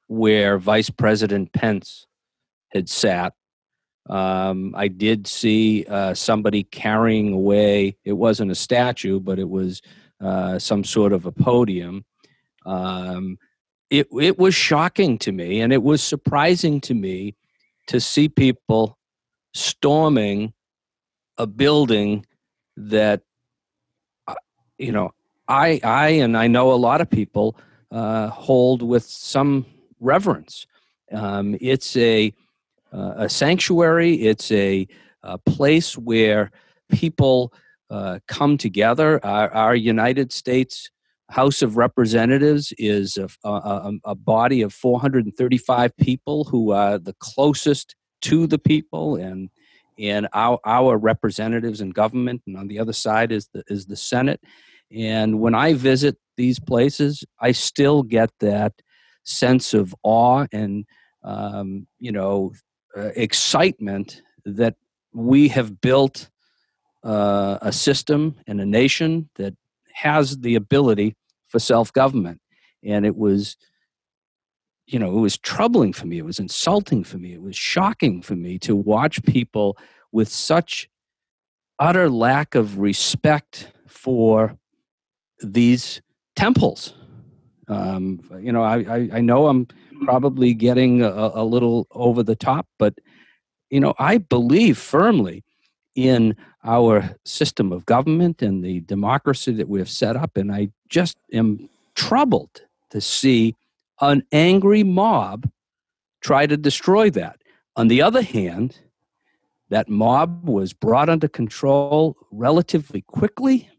where 0.06 0.58
Vice 0.58 0.90
President 0.90 1.52
Pence 1.52 2.06
had 2.72 2.88
sat. 2.88 3.34
Um, 4.08 4.74
I 4.76 4.88
did 4.88 5.26
see 5.26 5.84
uh, 5.88 6.14
somebody 6.14 6.64
carrying 6.64 7.32
away, 7.32 7.96
it 8.04 8.14
wasn't 8.14 8.50
a 8.50 8.56
statue, 8.56 9.20
but 9.20 9.38
it 9.38 9.48
was 9.48 9.82
uh, 10.20 10.58
some 10.58 10.82
sort 10.84 11.12
of 11.12 11.26
a 11.26 11.32
podium. 11.32 12.04
Um, 12.66 13.38
it, 13.90 14.08
it 14.18 14.38
was 14.38 14.54
shocking 14.54 15.18
to 15.18 15.32
me 15.32 15.60
and 15.60 15.72
it 15.72 15.82
was 15.82 16.02
surprising 16.02 16.80
to 16.82 16.94
me 16.94 17.34
to 17.88 18.00
see 18.00 18.28
people 18.28 18.98
storming 19.52 20.52
a 21.38 21.46
building 21.46 22.24
that 22.76 23.22
uh, 24.28 24.34
you 24.78 24.92
know 24.92 25.12
i 25.48 25.80
i 25.82 26.08
and 26.08 26.36
i 26.36 26.46
know 26.46 26.72
a 26.72 26.74
lot 26.74 27.00
of 27.00 27.10
people 27.10 27.56
uh, 27.90 28.28
hold 28.28 28.82
with 28.82 29.04
some 29.04 29.66
reverence. 30.00 30.66
Um, 31.12 31.56
it's 31.60 31.96
a 31.96 32.32
uh, 32.92 33.14
a 33.18 33.28
sanctuary. 33.28 34.14
It's 34.14 34.50
a, 34.50 34.86
a 35.22 35.38
place 35.38 35.96
where 35.96 36.50
people 36.88 37.52
uh, 37.88 38.18
come 38.26 38.58
together. 38.58 39.24
Our, 39.24 39.50
our 39.50 39.74
united 39.76 40.32
states 40.32 40.90
House 41.30 41.62
of 41.62 41.76
Representatives 41.76 42.72
is 42.76 43.16
a, 43.16 43.28
a, 43.48 43.92
a, 44.04 44.14
body 44.16 44.62
of 44.62 44.74
435 44.74 45.96
people 45.96 46.44
who 46.44 46.72
are 46.72 46.98
the 46.98 47.14
closest 47.20 47.94
to 48.22 48.48
the 48.48 48.58
people, 48.58 49.14
and 49.14 49.48
and 49.98 50.28
our, 50.32 50.58
our 50.64 50.98
representatives 50.98 51.80
in 51.80 51.90
government, 51.90 52.42
and 52.46 52.56
on 52.56 52.66
the 52.66 52.80
other 52.80 52.92
side 52.92 53.30
is 53.30 53.48
the 53.54 53.62
is 53.68 53.86
the 53.86 53.96
Senate. 53.96 54.40
And 54.92 55.40
when 55.40 55.54
I 55.54 55.74
visit 55.74 56.16
these 56.36 56.58
places, 56.58 57.24
I 57.40 57.52
still 57.52 58.02
get 58.02 58.30
that 58.40 58.72
sense 59.22 59.72
of 59.72 59.94
awe 60.02 60.46
and 60.52 60.84
um, 61.22 61.86
you 62.00 62.10
know 62.10 62.52
uh, 62.96 63.10
excitement 63.14 64.20
that 64.44 64.74
we 65.12 65.48
have 65.48 65.80
built 65.80 66.28
uh, 67.04 67.58
a 67.62 67.72
system 67.72 68.34
and 68.48 68.60
a 68.60 68.66
nation 68.66 69.30
that 69.36 69.54
has 69.94 70.38
the 70.38 70.54
ability 70.54 71.16
for 71.48 71.58
self 71.58 71.92
government. 71.92 72.40
And 72.82 73.04
it 73.04 73.16
was, 73.16 73.56
you 74.86 74.98
know, 74.98 75.16
it 75.16 75.20
was 75.20 75.38
troubling 75.38 75.92
for 75.92 76.06
me. 76.06 76.18
It 76.18 76.24
was 76.24 76.38
insulting 76.38 77.04
for 77.04 77.18
me. 77.18 77.32
It 77.32 77.42
was 77.42 77.56
shocking 77.56 78.22
for 78.22 78.36
me 78.36 78.58
to 78.60 78.74
watch 78.74 79.22
people 79.24 79.76
with 80.12 80.28
such 80.28 80.88
utter 81.78 82.08
lack 82.08 82.54
of 82.54 82.78
respect 82.78 83.72
for 83.86 84.56
these 85.40 86.02
temples. 86.36 86.94
Um, 87.68 88.20
you 88.40 88.52
know, 88.52 88.62
I, 88.62 88.78
I, 88.78 89.08
I, 89.14 89.20
know 89.20 89.46
I'm 89.46 89.66
probably 90.04 90.54
getting 90.54 91.02
a, 91.02 91.30
a 91.34 91.44
little 91.44 91.86
over 91.92 92.22
the 92.22 92.34
top, 92.34 92.66
but, 92.78 92.94
you 93.70 93.78
know, 93.78 93.94
I 93.98 94.18
believe 94.18 94.76
firmly 94.76 95.44
in 95.94 96.34
our 96.64 97.16
system 97.24 97.72
of 97.72 97.86
government 97.86 98.42
and 98.42 98.64
the 98.64 98.80
democracy 98.80 99.52
that 99.52 99.68
we 99.68 99.78
have 99.78 99.88
set 99.88 100.16
up. 100.16 100.36
And 100.36 100.52
I 100.52 100.68
just 100.88 101.16
am 101.32 101.68
troubled 101.94 102.62
to 102.90 103.00
see 103.00 103.56
an 104.00 104.22
angry 104.32 104.82
mob 104.82 105.50
try 106.20 106.46
to 106.46 106.56
destroy 106.56 107.10
that. 107.10 107.40
On 107.76 107.88
the 107.88 108.02
other 108.02 108.22
hand, 108.22 108.78
that 109.70 109.88
mob 109.88 110.48
was 110.48 110.72
brought 110.72 111.08
under 111.08 111.28
control 111.28 112.16
relatively 112.30 113.02
quickly, 113.02 113.70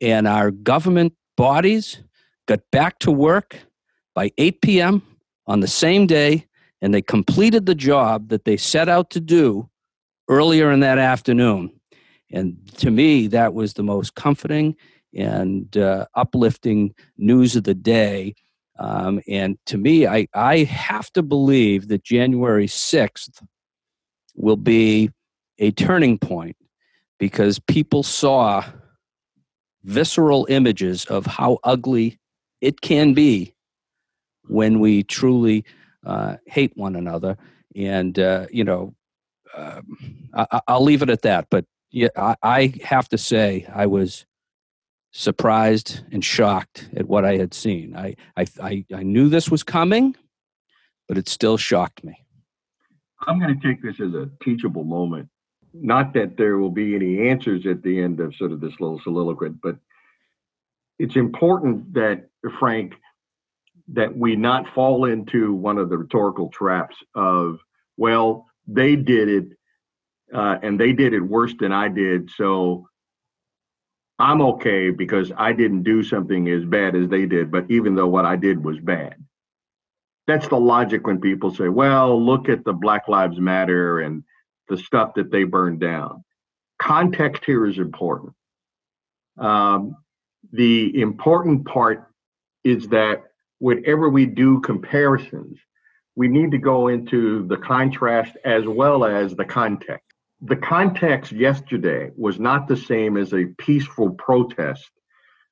and 0.00 0.28
our 0.28 0.50
government 0.50 1.14
bodies 1.36 2.02
got 2.46 2.60
back 2.70 2.98
to 3.00 3.10
work 3.10 3.58
by 4.14 4.30
8 4.38 4.60
p.m. 4.60 5.02
on 5.46 5.60
the 5.60 5.66
same 5.66 6.06
day, 6.06 6.46
and 6.82 6.92
they 6.92 7.02
completed 7.02 7.66
the 7.66 7.74
job 7.74 8.28
that 8.28 8.44
they 8.44 8.56
set 8.56 8.88
out 8.88 9.10
to 9.10 9.20
do 9.20 9.68
earlier 10.28 10.70
in 10.70 10.80
that 10.80 10.98
afternoon. 10.98 11.70
And 12.30 12.56
to 12.78 12.90
me, 12.90 13.28
that 13.28 13.54
was 13.54 13.74
the 13.74 13.82
most 13.82 14.14
comforting 14.14 14.76
and 15.14 15.76
uh, 15.76 16.06
uplifting 16.14 16.94
news 17.16 17.56
of 17.56 17.64
the 17.64 17.74
day. 17.74 18.34
Um, 18.78 19.20
and 19.28 19.56
to 19.66 19.78
me, 19.78 20.06
I, 20.06 20.26
I 20.34 20.64
have 20.64 21.10
to 21.12 21.22
believe 21.22 21.88
that 21.88 22.04
January 22.04 22.66
6th 22.66 23.42
will 24.34 24.56
be 24.56 25.10
a 25.58 25.70
turning 25.70 26.18
point 26.18 26.56
because 27.18 27.58
people 27.58 28.02
saw 28.02 28.64
visceral 29.84 30.46
images 30.50 31.04
of 31.06 31.24
how 31.24 31.58
ugly 31.64 32.18
it 32.60 32.80
can 32.80 33.14
be 33.14 33.54
when 34.48 34.80
we 34.80 35.02
truly 35.04 35.64
uh, 36.04 36.36
hate 36.46 36.72
one 36.76 36.96
another. 36.96 37.36
And, 37.74 38.18
uh, 38.18 38.46
you 38.50 38.64
know, 38.64 38.94
um, 39.56 39.98
I, 40.34 40.60
I'll 40.68 40.84
leave 40.84 41.02
it 41.02 41.10
at 41.10 41.22
that. 41.22 41.46
But 41.50 41.64
yeah, 41.90 42.08
I, 42.16 42.36
I 42.42 42.74
have 42.84 43.08
to 43.08 43.18
say, 43.18 43.66
I 43.72 43.86
was 43.86 44.26
surprised 45.12 46.00
and 46.12 46.24
shocked 46.24 46.88
at 46.94 47.06
what 47.06 47.24
I 47.24 47.36
had 47.36 47.54
seen. 47.54 47.96
I, 47.96 48.16
I, 48.36 48.46
I, 48.62 48.84
I 48.94 49.02
knew 49.02 49.28
this 49.28 49.50
was 49.50 49.62
coming, 49.62 50.14
but 51.08 51.16
it 51.16 51.28
still 51.28 51.56
shocked 51.56 52.04
me. 52.04 52.22
I'm 53.26 53.40
going 53.40 53.58
to 53.58 53.66
take 53.66 53.82
this 53.82 53.98
as 53.98 54.12
a 54.12 54.28
teachable 54.44 54.84
moment. 54.84 55.28
Not 55.72 56.12
that 56.14 56.36
there 56.36 56.58
will 56.58 56.70
be 56.70 56.94
any 56.94 57.28
answers 57.28 57.66
at 57.66 57.82
the 57.82 58.00
end 58.00 58.20
of 58.20 58.34
sort 58.36 58.52
of 58.52 58.60
this 58.60 58.74
little 58.78 59.00
soliloquy, 59.02 59.50
but 59.62 59.76
it's 60.98 61.16
important 61.16 61.94
that, 61.94 62.28
Frank, 62.58 62.94
that 63.88 64.16
we 64.16 64.36
not 64.36 64.66
fall 64.74 65.04
into 65.04 65.52
one 65.54 65.78
of 65.78 65.88
the 65.88 65.98
rhetorical 65.98 66.48
traps 66.48 66.96
of, 67.14 67.58
well, 67.96 68.45
they 68.66 68.96
did 68.96 69.28
it 69.28 69.44
uh, 70.34 70.58
and 70.62 70.78
they 70.78 70.92
did 70.92 71.12
it 71.14 71.20
worse 71.20 71.54
than 71.58 71.72
I 71.72 71.88
did. 71.88 72.30
So 72.30 72.88
I'm 74.18 74.40
okay 74.42 74.90
because 74.90 75.30
I 75.36 75.52
didn't 75.52 75.82
do 75.82 76.02
something 76.02 76.48
as 76.48 76.64
bad 76.64 76.96
as 76.96 77.08
they 77.08 77.26
did, 77.26 77.50
but 77.50 77.70
even 77.70 77.94
though 77.94 78.08
what 78.08 78.24
I 78.24 78.36
did 78.36 78.62
was 78.64 78.78
bad. 78.80 79.16
That's 80.26 80.48
the 80.48 80.58
logic 80.58 81.06
when 81.06 81.20
people 81.20 81.54
say, 81.54 81.68
well, 81.68 82.20
look 82.20 82.48
at 82.48 82.64
the 82.64 82.72
Black 82.72 83.06
Lives 83.06 83.38
Matter 83.38 84.00
and 84.00 84.24
the 84.68 84.76
stuff 84.76 85.14
that 85.14 85.30
they 85.30 85.44
burned 85.44 85.80
down. 85.80 86.24
Context 86.80 87.44
here 87.44 87.66
is 87.66 87.78
important. 87.78 88.32
Um, 89.38 89.96
the 90.52 91.00
important 91.00 91.66
part 91.66 92.10
is 92.64 92.88
that 92.88 93.22
whenever 93.58 94.08
we 94.08 94.26
do 94.26 94.60
comparisons, 94.60 95.58
we 96.16 96.28
need 96.28 96.50
to 96.50 96.58
go 96.58 96.88
into 96.88 97.46
the 97.46 97.58
contrast 97.58 98.36
as 98.44 98.66
well 98.66 99.04
as 99.04 99.36
the 99.36 99.44
context. 99.44 100.04
The 100.40 100.56
context 100.56 101.32
yesterday 101.32 102.10
was 102.16 102.40
not 102.40 102.66
the 102.66 102.76
same 102.76 103.16
as 103.16 103.32
a 103.32 103.46
peaceful 103.58 104.10
protest 104.10 104.90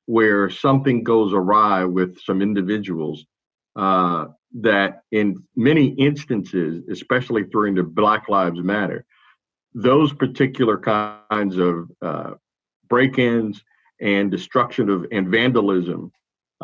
where 0.07 0.49
something 0.49 1.03
goes 1.03 1.33
awry 1.33 1.83
with 1.85 2.19
some 2.21 2.41
individuals 2.41 3.25
uh, 3.75 4.25
that 4.61 5.01
in 5.11 5.43
many 5.55 5.87
instances, 5.95 6.83
especially 6.89 7.43
during 7.43 7.75
the 7.75 7.83
Black 7.83 8.29
Lives 8.29 8.61
Matter, 8.61 9.05
those 9.73 10.13
particular 10.13 10.77
kinds 10.77 11.57
of 11.57 11.91
uh, 12.01 12.31
break-ins 12.87 13.63
and 13.99 14.31
destruction 14.31 14.89
of 14.89 15.05
and 15.11 15.27
vandalism 15.29 16.11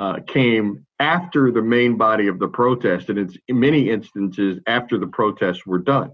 uh, 0.01 0.19
came 0.25 0.83
after 0.99 1.51
the 1.51 1.61
main 1.61 1.95
body 1.95 2.25
of 2.25 2.39
the 2.39 2.47
protest, 2.47 3.09
and 3.09 3.19
it's 3.19 3.37
in 3.47 3.59
many 3.59 3.87
instances 3.87 4.59
after 4.65 4.97
the 4.97 5.05
protests 5.05 5.63
were 5.67 5.77
done. 5.77 6.09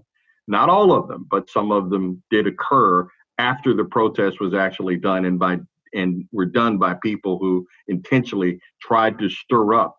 Not 0.46 0.68
all 0.68 0.92
of 0.92 1.08
them, 1.08 1.26
but 1.30 1.48
some 1.48 1.72
of 1.72 1.88
them 1.88 2.22
did 2.30 2.46
occur 2.46 3.08
after 3.38 3.72
the 3.72 3.86
protest 3.86 4.40
was 4.40 4.52
actually 4.52 4.98
done, 4.98 5.24
and 5.24 5.38
by 5.38 5.60
and 5.94 6.28
were 6.32 6.44
done 6.44 6.76
by 6.76 6.98
people 7.02 7.38
who 7.38 7.66
intentionally 7.86 8.60
tried 8.82 9.18
to 9.20 9.30
stir 9.30 9.72
up, 9.72 9.96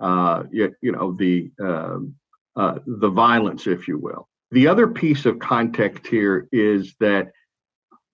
uh, 0.00 0.44
you, 0.50 0.74
you 0.80 0.92
know, 0.92 1.12
the 1.12 1.50
um, 1.62 2.14
uh, 2.56 2.78
the 2.86 3.10
violence, 3.10 3.66
if 3.66 3.86
you 3.86 3.98
will. 3.98 4.28
The 4.50 4.66
other 4.66 4.88
piece 4.88 5.26
of 5.26 5.38
context 5.38 6.06
here 6.06 6.48
is 6.52 6.94
that 7.00 7.32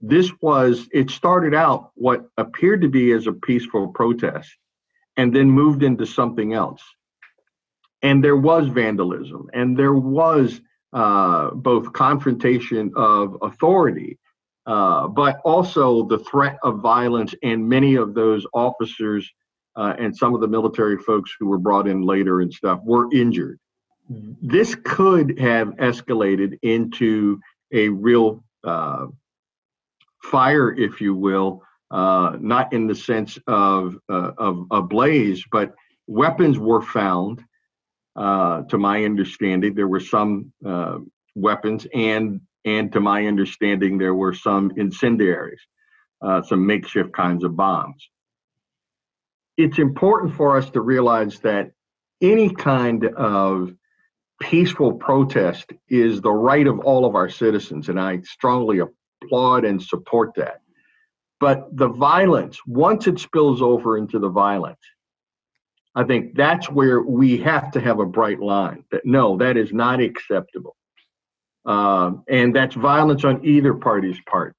this 0.00 0.32
was 0.42 0.88
it 0.92 1.10
started 1.10 1.54
out 1.54 1.90
what 1.94 2.26
appeared 2.38 2.80
to 2.80 2.88
be 2.88 3.12
as 3.12 3.28
a 3.28 3.32
peaceful 3.32 3.86
protest 3.86 4.50
and 5.16 5.34
then 5.34 5.50
moved 5.50 5.82
into 5.82 6.06
something 6.06 6.52
else. 6.52 6.82
And 8.02 8.22
there 8.22 8.36
was 8.36 8.68
vandalism 8.68 9.48
and 9.52 9.76
there 9.76 9.94
was 9.94 10.60
uh, 10.92 11.50
both 11.50 11.92
confrontation 11.92 12.92
of 12.94 13.36
authority 13.42 14.18
uh, 14.66 15.06
but 15.06 15.40
also 15.44 16.02
the 16.08 16.18
threat 16.18 16.58
of 16.64 16.80
violence 16.80 17.34
and 17.44 17.68
many 17.68 17.94
of 17.94 18.14
those 18.14 18.44
officers 18.52 19.30
uh, 19.76 19.94
and 19.98 20.16
some 20.16 20.34
of 20.34 20.40
the 20.40 20.48
military 20.48 20.98
folks 20.98 21.32
who 21.38 21.46
were 21.46 21.58
brought 21.58 21.86
in 21.86 22.02
later 22.02 22.40
and 22.40 22.52
stuff 22.52 22.80
were 22.82 23.06
injured. 23.12 23.60
This 24.42 24.74
could 24.84 25.38
have 25.38 25.68
escalated 25.76 26.58
into 26.62 27.40
a 27.72 27.88
real 27.88 28.44
uh, 28.64 29.06
fire, 30.22 30.72
if 30.72 31.00
you 31.00 31.14
will, 31.14 31.62
uh, 31.90 32.36
not 32.40 32.72
in 32.72 32.86
the 32.86 32.94
sense 32.94 33.38
of, 33.46 33.96
uh, 34.08 34.32
of 34.38 34.66
a 34.70 34.82
blaze, 34.82 35.44
but 35.50 35.74
weapons 36.06 36.58
were 36.58 36.82
found. 36.82 37.42
Uh, 38.14 38.62
to 38.62 38.78
my 38.78 39.04
understanding, 39.04 39.74
there 39.74 39.88
were 39.88 40.00
some 40.00 40.50
uh, 40.64 40.98
weapons, 41.34 41.86
and 41.92 42.40
and 42.64 42.92
to 42.92 43.00
my 43.00 43.26
understanding, 43.26 43.96
there 43.96 44.14
were 44.14 44.34
some 44.34 44.72
incendiaries, 44.76 45.60
uh, 46.20 46.42
some 46.42 46.66
makeshift 46.66 47.12
kinds 47.12 47.44
of 47.44 47.56
bombs. 47.56 48.08
It's 49.56 49.78
important 49.78 50.34
for 50.34 50.56
us 50.56 50.68
to 50.70 50.80
realize 50.80 51.38
that 51.40 51.70
any 52.20 52.50
kind 52.50 53.04
of 53.04 53.72
peaceful 54.40 54.94
protest 54.94 55.72
is 55.88 56.20
the 56.20 56.32
right 56.32 56.66
of 56.66 56.80
all 56.80 57.04
of 57.04 57.14
our 57.14 57.28
citizens, 57.28 57.88
and 57.88 58.00
I 58.00 58.20
strongly 58.22 58.80
applaud 58.80 59.64
and 59.64 59.82
support 59.82 60.34
that. 60.36 60.60
But 61.38 61.76
the 61.76 61.88
violence, 61.88 62.58
once 62.66 63.06
it 63.06 63.18
spills 63.18 63.60
over 63.60 63.98
into 63.98 64.18
the 64.18 64.28
violence, 64.28 64.80
I 65.94 66.04
think 66.04 66.34
that's 66.34 66.70
where 66.70 67.00
we 67.00 67.38
have 67.38 67.70
to 67.72 67.80
have 67.80 68.00
a 68.00 68.06
bright 68.06 68.40
line 68.40 68.84
that 68.90 69.04
no, 69.04 69.36
that 69.38 69.56
is 69.56 69.72
not 69.72 70.00
acceptable. 70.00 70.76
Um, 71.64 72.22
and 72.28 72.54
that's 72.54 72.74
violence 72.74 73.24
on 73.24 73.44
either 73.44 73.74
party's 73.74 74.20
part. 74.28 74.54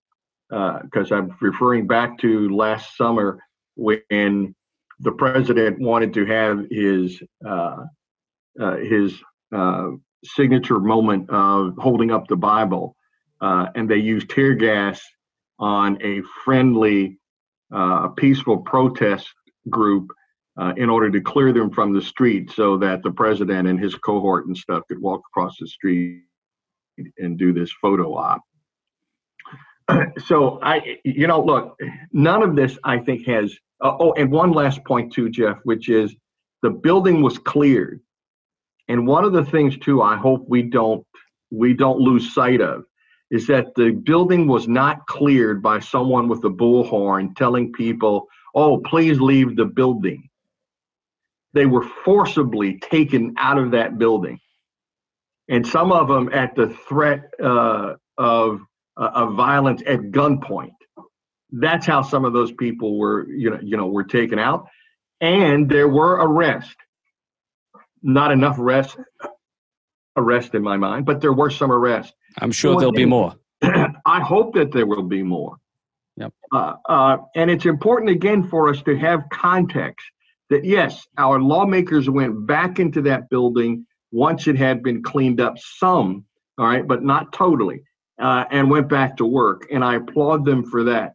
Because 0.50 1.12
uh, 1.12 1.16
I'm 1.16 1.36
referring 1.42 1.88
back 1.88 2.18
to 2.20 2.50
last 2.56 2.96
summer 2.96 3.40
when 3.76 4.56
the 5.00 5.12
president 5.12 5.80
wanted 5.80 6.14
to 6.14 6.26
have 6.26 6.66
his 6.72 7.22
uh, 7.46 7.84
uh, 8.60 8.78
his 8.78 9.14
uh, 9.56 9.90
signature 10.24 10.80
moment 10.80 11.30
of 11.30 11.76
holding 11.78 12.12
up 12.12 12.28
the 12.28 12.36
Bible 12.36 12.96
uh, 13.42 13.68
and 13.76 13.90
they 13.90 13.98
used 13.98 14.30
tear 14.30 14.56
gas 14.56 15.02
on 15.60 15.98
a 16.02 16.22
friendly, 16.44 17.20
uh, 17.74 18.10
peaceful 18.10 18.58
protest 18.58 19.28
group 19.70 20.12
uh, 20.60 20.74
in 20.78 20.90
order 20.90 21.10
to 21.12 21.22
clear 21.22 21.54
them 21.54 21.70
from 21.70 21.94
the 21.94 22.02
street 22.02 22.52
so 22.52 22.78
that 22.78 23.04
the 23.04 23.12
president 23.12 23.68
and 23.68 23.80
his 23.80 23.96
cohort 23.96 24.48
and 24.48 24.58
stuff 24.58 24.84
could 24.88 25.02
walk 25.02 25.22
across 25.32 25.56
the 25.60 25.68
street 25.68 26.24
and 27.18 27.38
do 27.38 27.54
this 27.54 27.72
photo 27.82 28.16
op. 28.16 28.42
so 30.26 30.60
I, 30.62 30.98
you 31.04 31.28
know, 31.28 31.44
look, 31.44 31.80
none 32.12 32.44
of 32.44 32.56
this 32.56 32.78
I 32.84 32.98
think 32.98 33.26
has. 33.28 33.56
Uh, 33.80 33.96
oh, 34.00 34.14
and 34.14 34.32
one 34.32 34.52
last 34.52 34.84
point 34.86 35.14
too, 35.14 35.30
Jeff, 35.30 35.60
which 35.64 35.90
is 35.90 36.16
the 36.64 36.72
building 36.72 37.22
was 37.22 37.38
cleared, 37.38 38.02
and 38.88 39.06
one 39.06 39.24
of 39.24 39.34
the 39.34 39.46
things 39.46 39.78
too, 39.78 40.02
I 40.02 40.16
hope 40.16 40.46
we 40.48 40.64
don't 40.64 41.06
we 41.52 41.74
don't 41.74 42.00
lose 42.00 42.34
sight 42.34 42.60
of 42.62 42.84
is 43.30 43.48
that 43.48 43.76
the 43.76 43.92
building 43.92 44.48
was 44.48 44.68
not 44.68 45.06
cleared 45.08 45.62
by 45.62 45.80
someone 45.80 46.28
with 46.28 46.44
a 46.46 46.50
bullhorn 46.50 47.36
telling 47.36 47.74
people, 47.74 48.28
oh, 48.56 48.80
please 48.80 49.20
leave 49.20 49.56
the 49.56 49.66
building. 49.66 50.30
They 51.54 51.66
were 51.66 51.86
forcibly 52.06 52.80
taken 52.80 53.36
out 53.38 53.58
of 53.58 53.72
that 53.72 53.98
building. 53.98 54.40
And 55.50 55.66
some 55.66 55.92
of 55.92 56.08
them 56.08 56.30
at 56.34 56.56
the 56.56 56.70
threat 56.88 57.32
uh, 57.42 57.96
of, 58.18 58.62
uh, 58.96 59.10
of 59.14 59.36
violence 59.36 59.82
at 59.86 60.12
gunpoint. 60.12 60.72
That's 61.52 61.86
how 61.86 62.02
some 62.02 62.26
of 62.26 62.34
those 62.34 62.52
people 62.52 62.98
were, 62.98 63.28
you 63.30 63.50
know, 63.50 63.60
you 63.62 63.78
know, 63.78 63.88
were 63.88 64.04
taken 64.04 64.40
out. 64.40 64.68
And 65.22 65.70
there 65.70 65.88
were 65.88 66.14
arrests. 66.16 66.76
Not 68.04 68.32
enough 68.32 68.60
arrests, 68.60 68.96
arrest 70.16 70.54
in 70.54 70.62
my 70.62 70.78
mind, 70.78 71.06
but 71.06 71.22
there 71.22 71.34
were 71.34 71.50
some 71.50 71.72
arrests. 71.72 72.14
I'm 72.40 72.52
sure 72.52 72.78
there'll 72.78 72.92
be 72.92 73.06
more. 73.06 73.36
I 73.62 74.22
hope 74.22 74.54
that 74.56 74.72
there 74.72 74.86
will 74.86 75.04
be 75.04 75.24
more. 75.24 75.58
Yep. 76.18 76.34
Uh, 76.52 76.74
uh, 76.88 77.18
and 77.36 77.52
it's 77.52 77.66
important 77.66 78.10
again 78.10 78.48
for 78.48 78.70
us 78.70 78.82
to 78.84 78.98
have 78.98 79.22
context 79.32 80.06
that 80.50 80.66
yes, 80.66 81.06
our 81.18 81.40
lawmakers 81.40 82.10
went 82.10 82.48
back 82.48 82.80
into 82.80 83.02
that 83.04 83.30
building 83.30 83.86
once 84.12 84.48
it 84.48 84.56
had 84.56 84.82
been 84.82 85.04
cleaned 85.04 85.42
up 85.42 85.58
some, 85.58 86.26
all 86.58 86.68
right, 86.68 86.88
but 86.88 87.04
not 87.04 87.34
totally, 87.34 87.82
uh, 88.20 88.46
and 88.52 88.70
went 88.70 88.88
back 88.88 89.18
to 89.18 89.26
work. 89.26 89.68
And 89.72 89.84
I 89.84 89.96
applaud 89.96 90.46
them 90.46 90.64
for 90.64 90.84
that. 90.86 91.14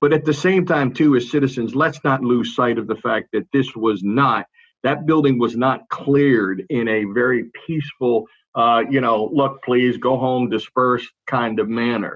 But 0.00 0.12
at 0.12 0.24
the 0.24 0.34
same 0.34 0.64
time, 0.64 0.92
too, 0.92 1.16
as 1.16 1.30
citizens, 1.30 1.74
let's 1.74 2.04
not 2.04 2.22
lose 2.22 2.54
sight 2.54 2.78
of 2.78 2.86
the 2.86 2.96
fact 2.96 3.28
that 3.32 3.48
this 3.52 3.74
was 3.74 4.02
not, 4.04 4.46
that 4.84 5.06
building 5.06 5.38
was 5.38 5.56
not 5.56 5.88
cleared 5.88 6.64
in 6.70 6.86
a 6.86 7.04
very 7.04 7.50
peaceful, 7.66 8.26
uh, 8.58 8.82
you 8.90 9.00
know, 9.00 9.30
look, 9.32 9.62
please 9.64 9.96
go 9.98 10.18
home, 10.18 10.50
disperse 10.50 11.06
kind 11.26 11.60
of 11.60 11.68
manner. 11.68 12.14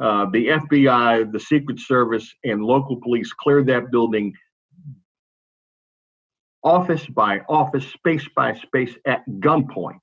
uh, 0.00 0.26
the 0.32 0.48
FBI, 0.48 1.32
the 1.32 1.40
Secret 1.40 1.78
Service, 1.80 2.34
and 2.44 2.62
local 2.64 2.96
police 2.96 3.32
cleared 3.32 3.66
that 3.68 3.90
building 3.92 4.34
office 6.64 7.06
by 7.06 7.40
office, 7.48 7.86
space 7.92 8.28
by 8.36 8.54
space 8.54 8.94
at 9.06 9.22
gunpoint. 9.40 9.98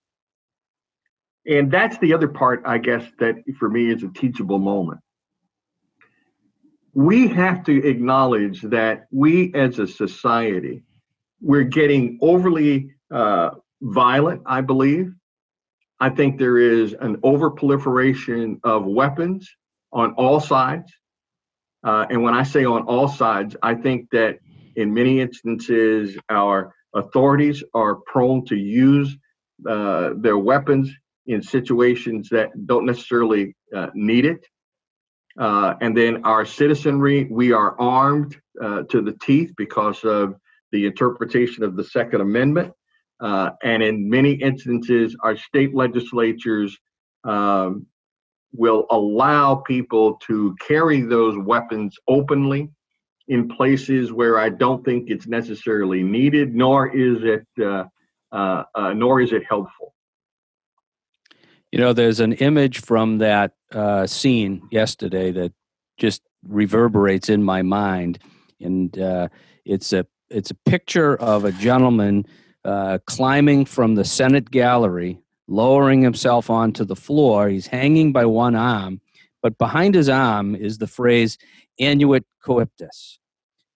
And 1.47 1.71
that's 1.71 1.97
the 1.99 2.13
other 2.13 2.27
part, 2.27 2.63
I 2.65 2.77
guess, 2.79 3.03
that 3.19 3.35
for 3.59 3.69
me 3.69 3.91
is 3.91 4.03
a 4.03 4.09
teachable 4.09 4.59
moment. 4.59 5.01
We 6.93 7.27
have 7.29 7.63
to 7.65 7.87
acknowledge 7.87 8.61
that 8.63 9.07
we 9.11 9.53
as 9.55 9.79
a 9.79 9.87
society, 9.87 10.83
we're 11.41 11.63
getting 11.63 12.19
overly 12.21 12.91
uh, 13.13 13.51
violent, 13.81 14.43
I 14.45 14.61
believe. 14.61 15.13
I 15.99 16.09
think 16.09 16.37
there 16.37 16.57
is 16.57 16.93
an 16.93 17.17
overproliferation 17.17 18.59
of 18.63 18.85
weapons 18.85 19.49
on 19.91 20.13
all 20.13 20.39
sides. 20.39 20.91
Uh, 21.83 22.05
and 22.09 22.23
when 22.23 22.33
I 22.33 22.43
say 22.43 22.65
on 22.65 22.83
all 22.83 23.07
sides, 23.07 23.55
I 23.61 23.75
think 23.75 24.09
that 24.11 24.39
in 24.75 24.93
many 24.93 25.19
instances, 25.19 26.17
our 26.29 26.73
authorities 26.93 27.63
are 27.73 27.95
prone 27.95 28.45
to 28.45 28.55
use 28.55 29.15
uh, 29.67 30.11
their 30.15 30.37
weapons 30.37 30.91
in 31.27 31.41
situations 31.41 32.29
that 32.29 32.49
don't 32.65 32.85
necessarily 32.85 33.55
uh, 33.75 33.87
need 33.93 34.25
it. 34.25 34.45
Uh, 35.37 35.75
and 35.81 35.95
then 35.95 36.25
our 36.25 36.45
citizenry, 36.45 37.27
we 37.29 37.51
are 37.51 37.79
armed 37.79 38.35
uh, 38.61 38.83
to 38.89 39.01
the 39.01 39.15
teeth 39.21 39.53
because 39.57 40.03
of 40.03 40.35
the 40.71 40.85
interpretation 40.85 41.63
of 41.63 41.75
the 41.75 41.83
Second 41.83 42.21
Amendment. 42.21 42.73
Uh, 43.19 43.51
and 43.63 43.83
in 43.83 44.09
many 44.09 44.33
instances, 44.33 45.15
our 45.23 45.35
state 45.35 45.75
legislatures 45.75 46.77
um, 47.23 47.85
will 48.53 48.85
allow 48.89 49.55
people 49.55 50.15
to 50.15 50.55
carry 50.65 51.01
those 51.01 51.37
weapons 51.37 51.97
openly 52.07 52.69
in 53.27 53.47
places 53.47 54.11
where 54.11 54.39
I 54.39 54.49
don't 54.49 54.83
think 54.83 55.09
it's 55.09 55.27
necessarily 55.27 56.01
needed, 56.01 56.55
nor 56.55 56.95
is 56.95 57.19
it 57.23 57.45
uh, 57.63 57.85
uh, 58.31 58.63
uh, 58.75 58.93
nor 58.93 59.21
is 59.21 59.31
it 59.31 59.43
helpful. 59.47 59.93
You 61.71 61.79
know, 61.79 61.93
there's 61.93 62.19
an 62.19 62.33
image 62.33 62.81
from 62.81 63.19
that 63.19 63.53
uh, 63.71 64.07
scene 64.07 64.67
yesterday 64.71 65.31
that 65.31 65.53
just 65.97 66.23
reverberates 66.47 67.29
in 67.29 67.43
my 67.43 67.61
mind, 67.61 68.19
and 68.59 68.97
uh, 68.97 69.29
it's 69.65 69.93
a 69.93 70.07
it's 70.29 70.49
a 70.49 70.55
picture 70.55 71.15
of 71.17 71.45
a 71.45 71.51
gentleman 71.51 72.25
uh, 72.65 72.99
climbing 73.05 73.65
from 73.65 73.95
the 73.95 74.05
Senate 74.05 74.51
gallery, 74.51 75.19
lowering 75.47 76.01
himself 76.01 76.49
onto 76.49 76.83
the 76.85 76.95
floor. 76.95 77.49
He's 77.49 77.67
hanging 77.67 78.11
by 78.11 78.25
one 78.25 78.55
arm, 78.55 79.01
but 79.41 79.57
behind 79.57 79.95
his 79.95 80.09
arm 80.09 80.55
is 80.55 80.77
the 80.77 80.87
phrase 80.87 81.37
"Annuit 81.79 82.25
Coeptis." 82.45 83.19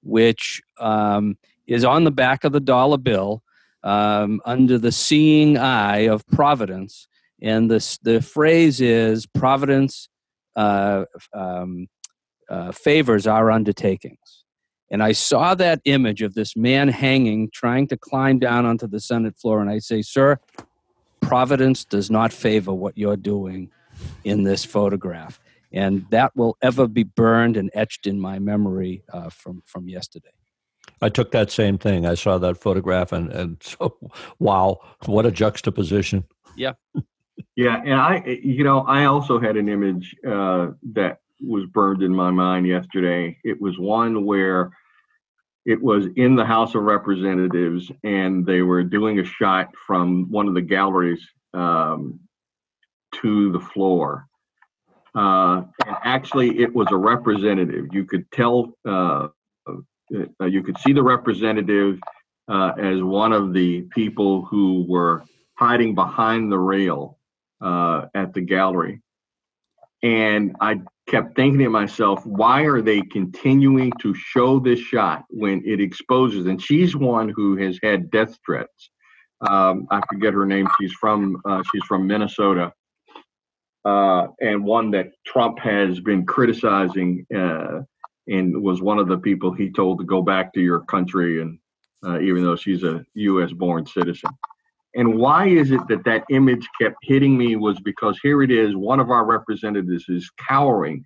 which 0.04 0.62
um, 0.80 1.38
is 1.66 1.84
on 1.84 2.04
the 2.04 2.12
back 2.12 2.44
of 2.44 2.52
the 2.52 2.60
dollar 2.60 2.98
bill 2.98 3.42
um, 3.84 4.42
under 4.46 4.78
the 4.78 4.92
seeing 4.92 5.58
eye 5.58 6.08
of 6.08 6.26
providence. 6.28 7.08
And 7.42 7.70
this, 7.70 7.98
the 8.00 8.22
phrase 8.22 8.80
is 8.80 9.26
Providence 9.26 10.08
uh, 10.56 11.06
um, 11.34 11.88
uh, 12.50 12.72
favors 12.72 13.28
our 13.28 13.52
undertakings. 13.52 14.43
And 14.92 15.02
I 15.02 15.12
saw 15.12 15.56
that 15.56 15.82
image 15.86 16.22
of 16.22 16.36
this 16.36 16.56
man 16.56 16.88
hanging, 16.88 17.50
trying 17.52 17.88
to 17.88 17.98
climb 17.98 18.40
down 18.40 18.66
onto 18.66 18.88
the 18.88 19.00
Senate 19.00 19.38
floor. 19.38 19.60
And 19.62 19.70
I 19.70 19.80
say, 19.80 20.02
Sir, 20.02 20.40
Providence 21.22 21.84
does 21.86 22.12
not 22.12 22.32
favor 22.32 22.74
what 22.74 22.98
you're 22.98 23.18
doing 23.18 23.72
in 24.24 24.44
this 24.44 24.66
photograph 24.66 25.40
and 25.74 26.06
that 26.12 26.36
will 26.36 26.56
ever 26.62 26.88
be 26.88 27.04
burned 27.04 27.58
and 27.58 27.72
etched 27.74 28.06
in 28.06 28.20
my 28.20 28.40
memory 28.40 29.04
uh, 29.12 29.30
from 29.30 29.64
from 29.66 29.90
yesterday. 29.90 30.30
I 31.02 31.10
took 31.10 31.32
that 31.32 31.52
same 31.52 31.78
thing. 31.78 32.06
I 32.06 32.14
saw 32.14 32.38
that 32.38 32.58
photograph, 32.58 33.12
and 33.12 33.32
and 33.32 33.58
so 33.64 33.98
wow, 34.40 34.80
what 35.06 35.26
a 35.26 35.32
juxtaposition. 35.32 36.24
Yeah, 36.56 36.74
yeah, 37.56 37.82
and 37.84 37.96
I, 37.96 38.24
you 38.44 38.64
know, 38.64 38.82
I 38.82 39.06
also 39.06 39.40
had 39.40 39.58
an 39.58 39.68
image 39.68 40.16
uh, 40.26 40.68
that 40.94 41.20
was 41.42 41.66
burned 41.68 42.04
in 42.04 42.14
my 42.14 42.32
mind 42.32 42.68
yesterday. 42.68 43.38
It 43.44 43.62
was 43.62 43.78
one 43.78 44.26
where 44.26 44.72
it 45.66 45.82
was 45.82 46.08
in 46.16 46.36
the 46.36 46.46
House 46.46 46.76
of 46.76 46.84
Representatives, 46.84 47.92
and 48.04 48.46
they 48.46 48.62
were 48.62 48.84
doing 48.84 49.20
a 49.20 49.24
shot 49.24 49.70
from 49.88 50.30
one 50.30 50.48
of 50.48 50.54
the 50.54 50.62
galleries 50.62 51.26
um, 51.54 52.20
to 53.22 53.52
the 53.52 53.60
floor 53.60 54.28
uh, 55.16 55.64
and 55.86 55.96
actually, 56.04 56.60
it 56.60 56.74
was 56.74 56.88
a 56.92 56.98
representative. 56.98 57.88
You 57.92 58.06
could 58.06 58.30
tell, 58.32 58.74
uh, 58.86 59.28
uh, 59.68 60.46
you 60.46 60.64
could 60.64 60.78
see 60.80 60.94
the 60.94 61.04
representative 61.04 62.00
uh, 62.48 62.72
as 62.78 63.02
one 63.02 63.32
of 63.32 63.54
the 63.54 63.82
people 63.94 64.44
who 64.46 64.86
were 64.88 65.24
hiding 65.56 65.94
behind 65.94 66.52
the 66.52 66.58
rail 66.58 67.20
uh, 67.62 68.08
at 68.16 68.34
the 68.34 68.42
gallery. 68.42 69.02
And 70.02 70.56
I 70.60 70.82
kept 71.14 71.36
thinking 71.36 71.60
to 71.60 71.70
myself, 71.70 72.26
why 72.26 72.62
are 72.64 72.82
they 72.82 73.02
continuing 73.02 73.92
to 74.02 74.14
show 74.16 74.60
this 74.60 74.80
shot 74.80 75.24
when 75.30 75.62
it 75.66 75.80
exposes? 75.80 76.48
And 76.48 76.62
she's 76.62 76.96
one 76.96 77.30
who 77.30 77.56
has 77.58 77.80
had 77.84 78.10
death 78.10 78.38
threats. 78.46 78.90
Um, 79.48 79.88
I 79.92 80.02
forget 80.10 80.34
her 80.34 80.46
name. 80.46 80.68
She's 80.80 80.94
from 80.94 81.42
uh, 81.46 81.62
she's 81.72 81.84
from 81.84 82.08
Minnesota 82.08 82.72
uh, 83.86 84.28
and 84.42 84.64
one 84.64 84.92
that 84.92 85.12
Trump 85.26 85.60
has 85.60 86.00
been 86.00 86.26
criticizing 86.26 87.26
uh, 87.36 87.82
and 88.28 88.62
was 88.62 88.82
one 88.82 89.00
of 89.00 89.08
the 89.08 89.18
people 89.18 89.52
he 89.52 89.70
told 89.72 90.00
to 90.00 90.06
go 90.06 90.22
back 90.22 90.54
to 90.54 90.62
your 90.62 90.82
country, 90.82 91.42
and 91.42 91.60
uh, 92.06 92.20
even 92.20 92.44
though 92.44 92.56
she's 92.56 92.84
a 92.84 93.06
U.S. 93.16 93.52
born 93.52 93.86
citizen. 93.86 94.30
And 94.96 95.16
why 95.16 95.48
is 95.48 95.72
it 95.72 95.82
that 95.88 96.04
that 96.06 96.24
image 96.30 96.68
kept 96.80 96.98
hitting 97.02 97.38
me 97.38 97.56
was 97.56 97.80
because 97.80 98.20
here 98.22 98.44
it 98.44 98.52
is, 98.52 98.76
one 98.76 99.00
of 99.00 99.10
our 99.10 99.26
representatives 99.26 100.06
is 100.08 100.30
cowering 100.48 101.06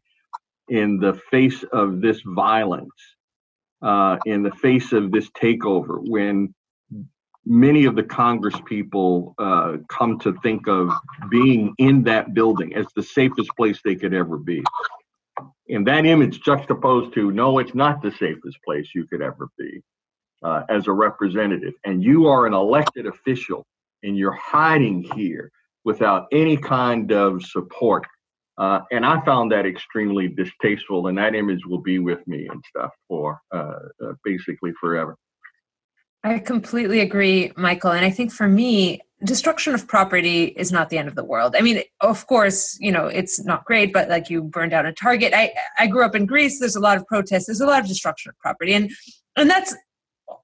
in 0.70 1.00
the 1.00 1.14
face 1.32 1.64
of 1.72 2.02
this 2.02 2.22
violence, 2.26 2.92
uh, 3.82 4.18
in 4.26 4.44
the 4.44 4.52
face 4.52 4.92
of 4.92 5.12
this 5.12 5.30
takeover, 5.32 6.00
when 6.10 6.54
many 7.46 7.86
of 7.86 7.96
the 7.96 8.04
Congress 8.04 8.56
people 8.66 9.34
uh, 9.40 9.78
come 9.88 10.20
to 10.20 10.34
think 10.44 10.68
of 10.68 10.92
being 11.30 11.74
in 11.78 12.04
that 12.04 12.34
building 12.34 12.76
as 12.76 12.86
the 12.96 13.04
safest 13.04 13.50
place 13.56 13.80
they 13.86 13.96
could 13.96 14.14
ever 14.14 14.38
be. 14.38 14.62
And 15.70 15.88
that 15.88 16.06
image 16.06 16.42
juxtaposed 16.42 17.14
to 17.14 17.32
no, 17.32 17.60
it's 17.60 17.76
not 17.76 18.02
the 18.02 18.12
safest 18.12 18.58
place 18.66 18.90
you 18.94 19.06
could 19.08 19.22
ever 19.22 19.48
be 19.58 19.82
uh, 20.44 20.64
as 20.68 20.88
a 20.88 20.92
representative. 20.92 21.74
And 21.86 22.04
you 22.04 22.28
are 22.28 22.46
an 22.46 22.54
elected 22.54 23.06
official 23.06 23.66
and 24.04 24.18
you're 24.18 24.32
hiding 24.34 25.04
here 25.16 25.52
without 25.86 26.26
any 26.32 26.58
kind 26.58 27.12
of 27.12 27.44
support. 27.44 28.06
Uh, 28.58 28.82
and 28.92 29.06
I 29.06 29.24
found 29.24 29.52
that 29.52 29.66
extremely 29.66 30.28
distasteful, 30.28 31.08
and 31.08 31.18
that 31.18 31.36
image 31.36 31.66
will 31.66 31.82
be 31.82 32.00
with 32.00 32.26
me 32.28 32.48
and 32.48 32.64
stuff 32.70 32.92
for 33.08 33.40
uh, 33.54 33.74
uh, 34.04 34.14
basically 34.24 34.72
forever. 34.80 35.16
I 36.24 36.40
completely 36.40 37.00
agree, 37.02 37.52
Michael. 37.56 37.92
And 37.92 38.04
I 38.04 38.10
think 38.10 38.32
for 38.32 38.48
me, 38.48 39.00
destruction 39.24 39.74
of 39.74 39.88
property 39.88 40.46
is 40.46 40.72
not 40.72 40.90
the 40.90 40.98
end 40.98 41.08
of 41.08 41.16
the 41.16 41.24
world. 41.24 41.56
I 41.56 41.62
mean, 41.62 41.84
of 42.02 42.28
course, 42.28 42.78
you 42.80 42.92
know, 42.92 43.08
it's 43.08 43.44
not 43.46 43.66
great, 43.66 43.94
but 43.94 44.10
like 44.10 44.30
you 44.30 44.44
burned 44.44 44.72
down 44.72 44.86
a 44.86 44.94
target. 44.94 45.34
I, 45.34 45.54
I 45.80 45.88
grew 45.88 46.04
up 46.04 46.16
in 46.16 46.26
Greece. 46.26 46.60
There's 46.60 46.76
a 46.76 46.80
lot 46.80 46.98
of 46.98 47.06
protests. 47.08 47.46
There's 47.46 47.62
a 47.62 47.66
lot 47.68 47.82
of 47.82 47.88
destruction 47.88 48.30
of 48.30 48.38
property. 48.40 48.74
And, 48.74 48.92
and 49.36 49.50
that's 49.50 49.76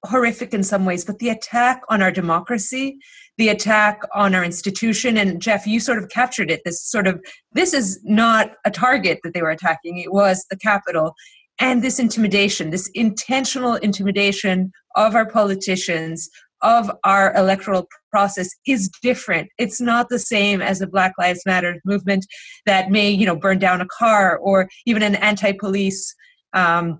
horrific 0.05 0.53
in 0.53 0.63
some 0.63 0.85
ways, 0.85 1.05
but 1.05 1.19
the 1.19 1.29
attack 1.29 1.81
on 1.89 2.01
our 2.01 2.11
democracy, 2.11 2.97
the 3.37 3.49
attack 3.49 4.01
on 4.13 4.35
our 4.35 4.43
institution, 4.43 5.17
and 5.17 5.41
Jeff, 5.41 5.65
you 5.65 5.79
sort 5.79 5.97
of 5.97 6.09
captured 6.09 6.51
it. 6.51 6.61
This 6.65 6.83
sort 6.83 7.07
of, 7.07 7.23
this 7.53 7.73
is 7.73 7.99
not 8.03 8.51
a 8.65 8.71
target 8.71 9.19
that 9.23 9.33
they 9.33 9.41
were 9.41 9.49
attacking. 9.49 9.97
It 9.97 10.13
was 10.13 10.45
the 10.49 10.57
Capitol 10.57 11.13
and 11.59 11.83
this 11.83 11.99
intimidation, 11.99 12.71
this 12.71 12.89
intentional 12.93 13.75
intimidation 13.75 14.71
of 14.95 15.15
our 15.15 15.29
politicians, 15.29 16.29
of 16.61 16.89
our 17.03 17.35
electoral 17.35 17.87
process 18.09 18.49
is 18.65 18.89
different. 19.01 19.49
It's 19.57 19.81
not 19.81 20.09
the 20.09 20.19
same 20.19 20.61
as 20.61 20.81
a 20.81 20.87
Black 20.87 21.13
Lives 21.19 21.41
Matter 21.45 21.79
movement 21.85 22.25
that 22.65 22.89
may, 22.89 23.09
you 23.09 23.25
know, 23.25 23.35
burn 23.35 23.59
down 23.59 23.81
a 23.81 23.87
car 23.87 24.37
or 24.37 24.69
even 24.85 25.03
an 25.03 25.15
anti-police, 25.15 26.15
um, 26.53 26.99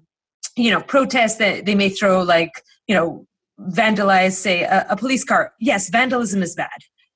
you 0.56 0.70
know, 0.70 0.82
protest 0.82 1.39
that 1.39 1.66
they 1.66 1.76
may 1.76 1.89
throw 1.89 2.22
like, 2.22 2.52
you 2.88 2.96
know, 2.96 3.26
vandalize, 3.70 4.34
say, 4.34 4.64
a, 4.64 4.86
a 4.90 4.98
police 4.98 5.24
car. 5.24 5.54
Yes, 5.60 5.90
vandalism 5.90 6.42
is 6.42 6.56
bad. 6.56 6.70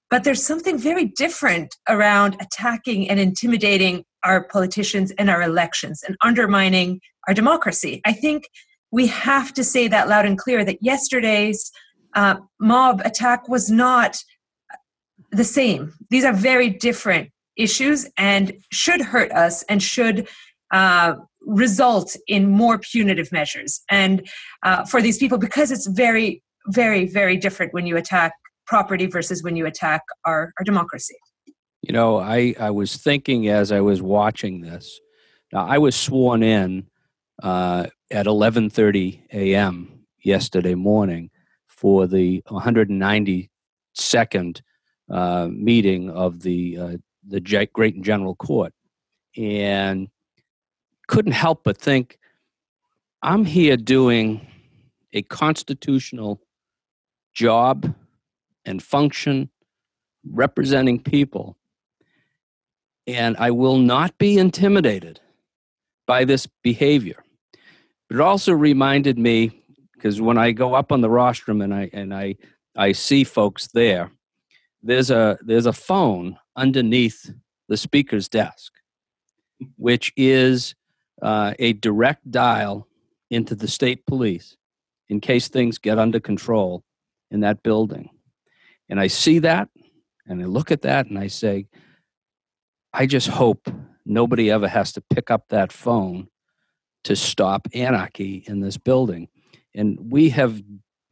But 0.09 0.23
there's 0.23 0.45
something 0.45 0.77
very 0.77 1.05
different 1.05 1.75
around 1.89 2.37
attacking 2.39 3.09
and 3.09 3.19
intimidating 3.19 4.05
our 4.23 4.43
politicians 4.43 5.11
and 5.17 5.29
our 5.29 5.41
elections 5.41 6.03
and 6.07 6.15
undermining 6.23 7.01
our 7.27 7.33
democracy. 7.33 8.01
I 8.05 8.13
think 8.13 8.45
we 8.91 9.07
have 9.07 9.53
to 9.53 9.63
say 9.63 9.87
that 9.89 10.07
loud 10.07 10.25
and 10.25 10.37
clear 10.37 10.63
that 10.63 10.81
yesterday's 10.81 11.71
uh, 12.13 12.37
mob 12.59 13.01
attack 13.03 13.49
was 13.49 13.69
not 13.69 14.17
the 15.31 15.43
same. 15.43 15.93
These 16.09 16.23
are 16.23 16.33
very 16.33 16.69
different 16.69 17.31
issues 17.57 18.07
and 18.17 18.53
should 18.71 19.01
hurt 19.01 19.31
us 19.31 19.63
and 19.63 19.83
should 19.83 20.27
uh, 20.71 21.15
result 21.41 22.15
in 22.27 22.49
more 22.49 22.77
punitive 22.77 23.31
measures 23.31 23.81
and 23.89 24.27
uh, 24.63 24.85
for 24.85 25.01
these 25.01 25.17
people 25.17 25.37
because 25.37 25.71
it's 25.71 25.87
very 25.87 26.43
very 26.67 27.05
very 27.05 27.37
different 27.37 27.73
when 27.73 27.85
you 27.85 27.95
attack 27.95 28.33
property 28.65 29.05
versus 29.05 29.41
when 29.41 29.55
you 29.55 29.65
attack 29.65 30.01
our, 30.25 30.51
our 30.59 30.65
democracy 30.65 31.15
You 31.81 31.93
know, 31.93 32.17
I, 32.17 32.53
I 32.59 32.71
was 32.71 32.97
thinking 32.97 33.47
as 33.47 33.71
I 33.71 33.79
was 33.79 34.01
watching 34.01 34.61
this. 34.61 34.99
Now, 35.53 35.65
I 35.65 35.77
was 35.77 35.95
sworn 35.95 36.43
in 36.43 36.87
uh, 37.41 37.87
at 38.11 38.25
11:30 38.25 39.21
a.m. 39.31 40.03
yesterday 40.23 40.75
morning 40.75 41.29
for 41.67 42.07
the 42.07 42.41
192nd 42.47 44.61
uh, 45.09 45.47
meeting 45.49 46.09
of 46.09 46.41
the 46.41 46.77
uh, 46.77 46.97
the 47.25 47.69
Great 47.73 47.95
and 47.95 48.03
General 48.03 48.35
Court, 48.35 48.73
and 49.37 50.09
couldn't 51.07 51.33
help 51.33 51.63
but 51.63 51.77
think, 51.77 52.17
I'm 53.21 53.45
here 53.45 53.77
doing 53.77 54.45
a 55.13 55.21
constitutional 55.23 56.41
job 57.33 57.93
and 58.65 58.81
function 58.81 59.49
representing 60.23 61.01
people 61.01 61.57
and 63.07 63.37
I 63.37 63.51
will 63.51 63.77
not 63.77 64.17
be 64.17 64.37
intimidated 64.37 65.21
by 66.05 66.25
this 66.25 66.45
behavior. 66.61 67.23
But 68.09 68.15
it 68.15 68.21
also 68.21 68.51
reminded 68.53 69.17
me 69.17 69.63
because 69.93 70.21
when 70.21 70.37
I 70.37 70.51
go 70.51 70.73
up 70.75 70.91
on 70.91 71.01
the 71.01 71.09
rostrum 71.09 71.61
and 71.61 71.73
I 71.73 71.89
and 71.93 72.13
I 72.13 72.35
I 72.75 72.91
see 72.91 73.23
folks 73.23 73.67
there, 73.67 74.11
there's 74.83 75.09
a 75.09 75.37
there's 75.41 75.65
a 75.65 75.73
phone 75.73 76.37
underneath 76.55 77.31
the 77.67 77.77
speaker's 77.77 78.27
desk, 78.27 78.73
which 79.77 80.13
is 80.15 80.75
uh, 81.21 81.53
a 81.59 81.73
direct 81.73 82.29
dial 82.29 82.87
into 83.29 83.55
the 83.55 83.67
state 83.67 84.05
police 84.05 84.55
in 85.09 85.19
case 85.19 85.47
things 85.47 85.77
get 85.77 85.97
under 85.97 86.19
control 86.19 86.83
in 87.31 87.41
that 87.41 87.63
building. 87.63 88.09
And 88.89 88.99
I 88.99 89.07
see 89.07 89.39
that 89.39 89.69
and 90.27 90.41
I 90.41 90.45
look 90.45 90.71
at 90.71 90.81
that 90.81 91.07
and 91.07 91.17
I 91.17 91.27
say, 91.27 91.67
I 92.93 93.05
just 93.05 93.27
hope 93.27 93.69
nobody 94.05 94.51
ever 94.51 94.67
has 94.67 94.91
to 94.93 95.01
pick 95.01 95.31
up 95.31 95.45
that 95.49 95.71
phone 95.71 96.27
to 97.03 97.15
stop 97.15 97.67
anarchy 97.73 98.43
in 98.47 98.59
this 98.59 98.77
building. 98.77 99.29
And 99.73 100.11
we 100.11 100.29
have 100.29 100.61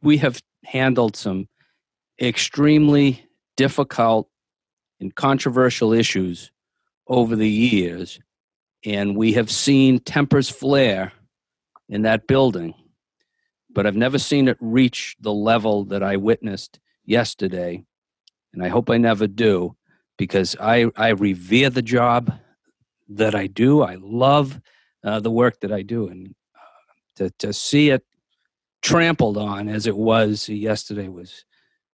we 0.02 0.18
have 0.18 0.42
handled 0.64 1.16
some 1.16 1.48
extremely 2.20 3.24
difficult 3.56 4.28
and 5.00 5.14
controversial 5.14 5.92
issues 5.92 6.50
over 7.06 7.36
the 7.36 7.48
years 7.48 8.20
and 8.86 9.16
we 9.16 9.34
have 9.34 9.50
seen 9.50 9.98
tempers 9.98 10.48
flare 10.48 11.12
in 11.88 12.02
that 12.02 12.26
building 12.26 12.74
but 13.70 13.86
I've 13.86 13.96
never 13.96 14.18
seen 14.18 14.48
it 14.48 14.56
reach 14.60 15.16
the 15.20 15.34
level 15.34 15.84
that 15.86 16.02
I 16.02 16.16
witnessed 16.16 16.80
yesterday 17.04 17.84
and 18.54 18.64
I 18.64 18.68
hope 18.68 18.88
I 18.88 18.96
never 18.96 19.26
do 19.26 19.76
because 20.16 20.56
I, 20.58 20.86
I 20.96 21.08
revere 21.10 21.68
the 21.68 21.82
job 21.82 22.32
that 23.08 23.34
I 23.34 23.46
do. 23.46 23.82
I 23.82 23.96
love 24.00 24.58
uh, 25.04 25.20
the 25.20 25.30
work 25.30 25.60
that 25.60 25.72
I 25.72 25.82
do, 25.82 26.08
and 26.08 26.34
uh, 26.56 27.14
to 27.16 27.30
to 27.38 27.52
see 27.52 27.90
it 27.90 28.02
trampled 28.82 29.36
on 29.36 29.68
as 29.68 29.86
it 29.86 29.96
was 29.96 30.48
yesterday 30.48 31.08
was 31.08 31.44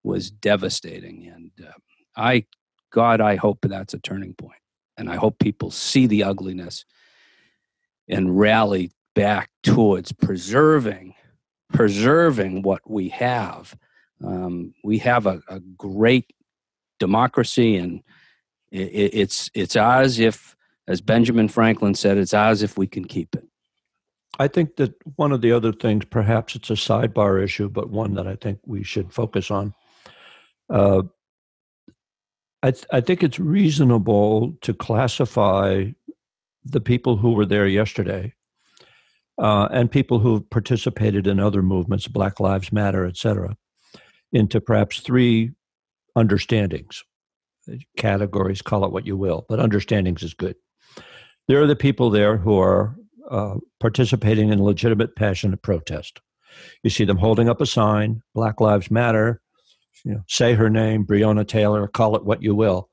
was 0.02 0.30
devastating. 0.30 1.28
And 1.28 1.50
uh, 1.66 1.72
I, 2.16 2.46
God, 2.92 3.20
I 3.20 3.36
hope 3.36 3.58
that's 3.62 3.94
a 3.94 3.98
turning 3.98 4.34
point, 4.34 4.61
and 4.96 5.10
I 5.10 5.16
hope 5.16 5.38
people 5.38 5.70
see 5.70 6.06
the 6.06 6.24
ugliness 6.24 6.84
and 8.08 8.38
rally 8.38 8.90
back 9.14 9.50
towards 9.62 10.12
preserving 10.12 11.14
preserving 11.72 12.60
what 12.62 12.82
we 12.88 13.08
have. 13.08 13.74
Um, 14.22 14.74
we 14.84 14.98
have 14.98 15.26
a, 15.26 15.40
a 15.48 15.58
great 15.60 16.32
democracy 17.00 17.76
and 17.76 18.02
it, 18.70 19.14
it's 19.14 19.50
it's 19.54 19.74
ours 19.74 20.20
if 20.20 20.54
as 20.86 21.00
benjamin 21.00 21.48
franklin 21.48 21.96
said 21.96 22.16
it's 22.16 22.32
ours 22.32 22.62
if 22.62 22.78
we 22.78 22.86
can 22.86 23.04
keep 23.04 23.34
it 23.34 23.44
I 24.38 24.48
think 24.48 24.76
that 24.76 24.94
one 25.16 25.32
of 25.32 25.42
the 25.42 25.52
other 25.52 25.72
things, 25.72 26.04
perhaps 26.04 26.56
it's 26.56 26.70
a 26.70 26.74
sidebar 26.74 27.42
issue, 27.42 27.68
but 27.68 27.90
one 27.90 28.14
that 28.14 28.26
I 28.26 28.36
think 28.36 28.60
we 28.64 28.82
should 28.82 29.12
focus 29.12 29.50
on. 29.50 29.74
Uh, 30.70 31.02
I, 32.62 32.70
th- 32.70 32.86
I 32.92 33.00
think 33.00 33.22
it's 33.22 33.40
reasonable 33.40 34.54
to 34.60 34.72
classify 34.72 35.86
the 36.64 36.80
people 36.80 37.16
who 37.16 37.32
were 37.32 37.46
there 37.46 37.66
yesterday 37.66 38.34
uh, 39.38 39.68
and 39.72 39.90
people 39.90 40.20
who 40.20 40.34
have 40.34 40.50
participated 40.50 41.26
in 41.26 41.40
other 41.40 41.62
movements, 41.62 42.06
Black 42.06 42.38
Lives 42.38 42.72
Matter, 42.72 43.04
et 43.04 43.16
cetera, 43.16 43.56
into 44.32 44.60
perhaps 44.60 45.00
three 45.00 45.50
understandings. 46.14 47.02
Categories, 47.96 48.62
call 48.62 48.84
it 48.84 48.92
what 48.92 49.06
you 49.06 49.16
will, 49.16 49.44
but 49.48 49.58
understandings 49.58 50.22
is 50.22 50.34
good. 50.34 50.54
There 51.48 51.60
are 51.60 51.66
the 51.66 51.76
people 51.76 52.10
there 52.10 52.36
who 52.36 52.58
are 52.60 52.96
uh, 53.28 53.56
participating 53.80 54.50
in 54.50 54.62
legitimate, 54.62 55.16
passionate 55.16 55.62
protest. 55.62 56.20
You 56.84 56.90
see 56.90 57.04
them 57.04 57.18
holding 57.18 57.48
up 57.48 57.60
a 57.60 57.66
sign, 57.66 58.22
Black 58.34 58.60
Lives 58.60 58.90
Matter, 58.90 59.41
you 60.04 60.12
know, 60.12 60.22
say 60.28 60.54
her 60.54 60.70
name, 60.70 61.04
Breonna 61.04 61.46
Taylor, 61.46 61.86
call 61.88 62.16
it 62.16 62.24
what 62.24 62.42
you 62.42 62.54
will. 62.54 62.88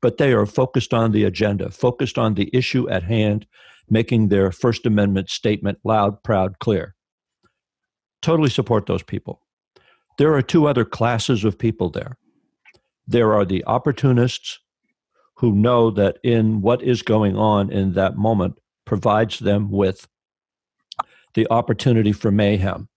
But 0.00 0.18
they 0.18 0.32
are 0.32 0.46
focused 0.46 0.92
on 0.92 1.12
the 1.12 1.24
agenda, 1.24 1.70
focused 1.70 2.18
on 2.18 2.34
the 2.34 2.50
issue 2.52 2.88
at 2.88 3.02
hand, 3.02 3.46
making 3.88 4.28
their 4.28 4.50
First 4.50 4.86
Amendment 4.86 5.30
statement 5.30 5.78
loud, 5.84 6.22
proud, 6.22 6.58
clear. 6.58 6.94
Totally 8.20 8.50
support 8.50 8.86
those 8.86 9.02
people. 9.02 9.40
There 10.18 10.34
are 10.34 10.42
two 10.42 10.66
other 10.66 10.84
classes 10.84 11.44
of 11.44 11.58
people 11.58 11.90
there. 11.90 12.16
There 13.06 13.34
are 13.34 13.44
the 13.44 13.64
opportunists 13.64 14.58
who 15.36 15.52
know 15.52 15.90
that 15.90 16.18
in 16.22 16.60
what 16.60 16.82
is 16.82 17.02
going 17.02 17.36
on 17.36 17.70
in 17.72 17.94
that 17.94 18.16
moment 18.16 18.54
provides 18.84 19.40
them 19.40 19.70
with 19.70 20.08
the 21.34 21.48
opportunity 21.50 22.12
for 22.12 22.30
mayhem. 22.30 22.88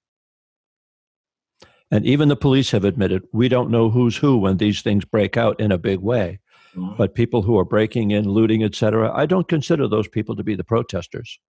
And 1.91 2.05
even 2.05 2.29
the 2.29 2.35
police 2.35 2.71
have 2.71 2.83
admitted 2.83 3.23
we 3.31 3.47
don't 3.47 3.69
know 3.69 3.89
who's 3.89 4.17
who 4.17 4.37
when 4.37 4.57
these 4.57 4.81
things 4.81 5.05
break 5.05 5.37
out 5.37 5.59
in 5.59 5.71
a 5.71 5.77
big 5.77 5.99
way. 5.99 6.39
Mhm. 6.75 6.97
But 6.97 7.15
people 7.15 7.43
who 7.43 7.57
are 7.57 7.65
breaking 7.65 8.11
in, 8.11 8.27
looting, 8.27 8.63
etc., 8.63 9.11
I 9.13 9.25
don't 9.25 9.47
consider 9.47 9.87
those 9.87 10.07
people 10.07 10.35
to 10.35 10.43
be 10.43 10.55
the 10.55 10.63
protesters. 10.63 11.39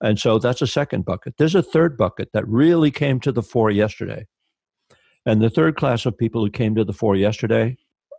And 0.00 0.18
so 0.18 0.38
that's 0.38 0.62
a 0.62 0.66
second 0.66 1.04
bucket. 1.04 1.34
There's 1.38 1.54
a 1.54 1.62
third 1.62 1.96
bucket 1.96 2.30
that 2.32 2.46
really 2.46 2.90
came 2.90 3.20
to 3.20 3.32
the 3.32 3.42
fore 3.42 3.70
yesterday. 3.70 4.26
And 5.26 5.40
the 5.40 5.50
third 5.50 5.76
class 5.76 6.04
of 6.04 6.18
people 6.18 6.44
who 6.44 6.50
came 6.50 6.74
to 6.74 6.84
the 6.84 6.92
fore 6.92 7.16
yesterday, 7.16 7.76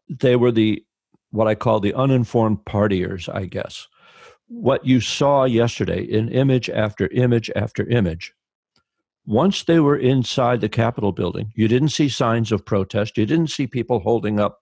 they 0.10 0.36
were 0.36 0.52
the 0.52 0.84
what 1.32 1.48
I 1.48 1.56
call 1.56 1.80
the 1.80 1.94
uninformed 1.94 2.60
partiers, 2.66 3.34
I 3.34 3.46
guess. 3.46 3.88
What 4.48 4.86
you 4.86 5.02
saw 5.02 5.44
yesterday 5.44 6.02
in 6.02 6.30
image 6.30 6.70
after 6.70 7.08
image 7.08 7.52
after 7.56 7.86
image, 7.88 8.34
once 9.26 9.64
they 9.64 9.80
were 9.80 9.98
inside 9.98 10.62
the 10.62 10.70
Capitol 10.70 11.12
building, 11.12 11.52
you 11.56 11.68
didn't 11.68 11.90
see 11.90 12.10
signs 12.10 12.52
of 12.52 12.66
protest. 12.66 13.18
You 13.18 13.26
didn't 13.26 13.50
see 13.50 13.68
people 13.68 14.00
holding 14.00 14.40
up, 14.40 14.60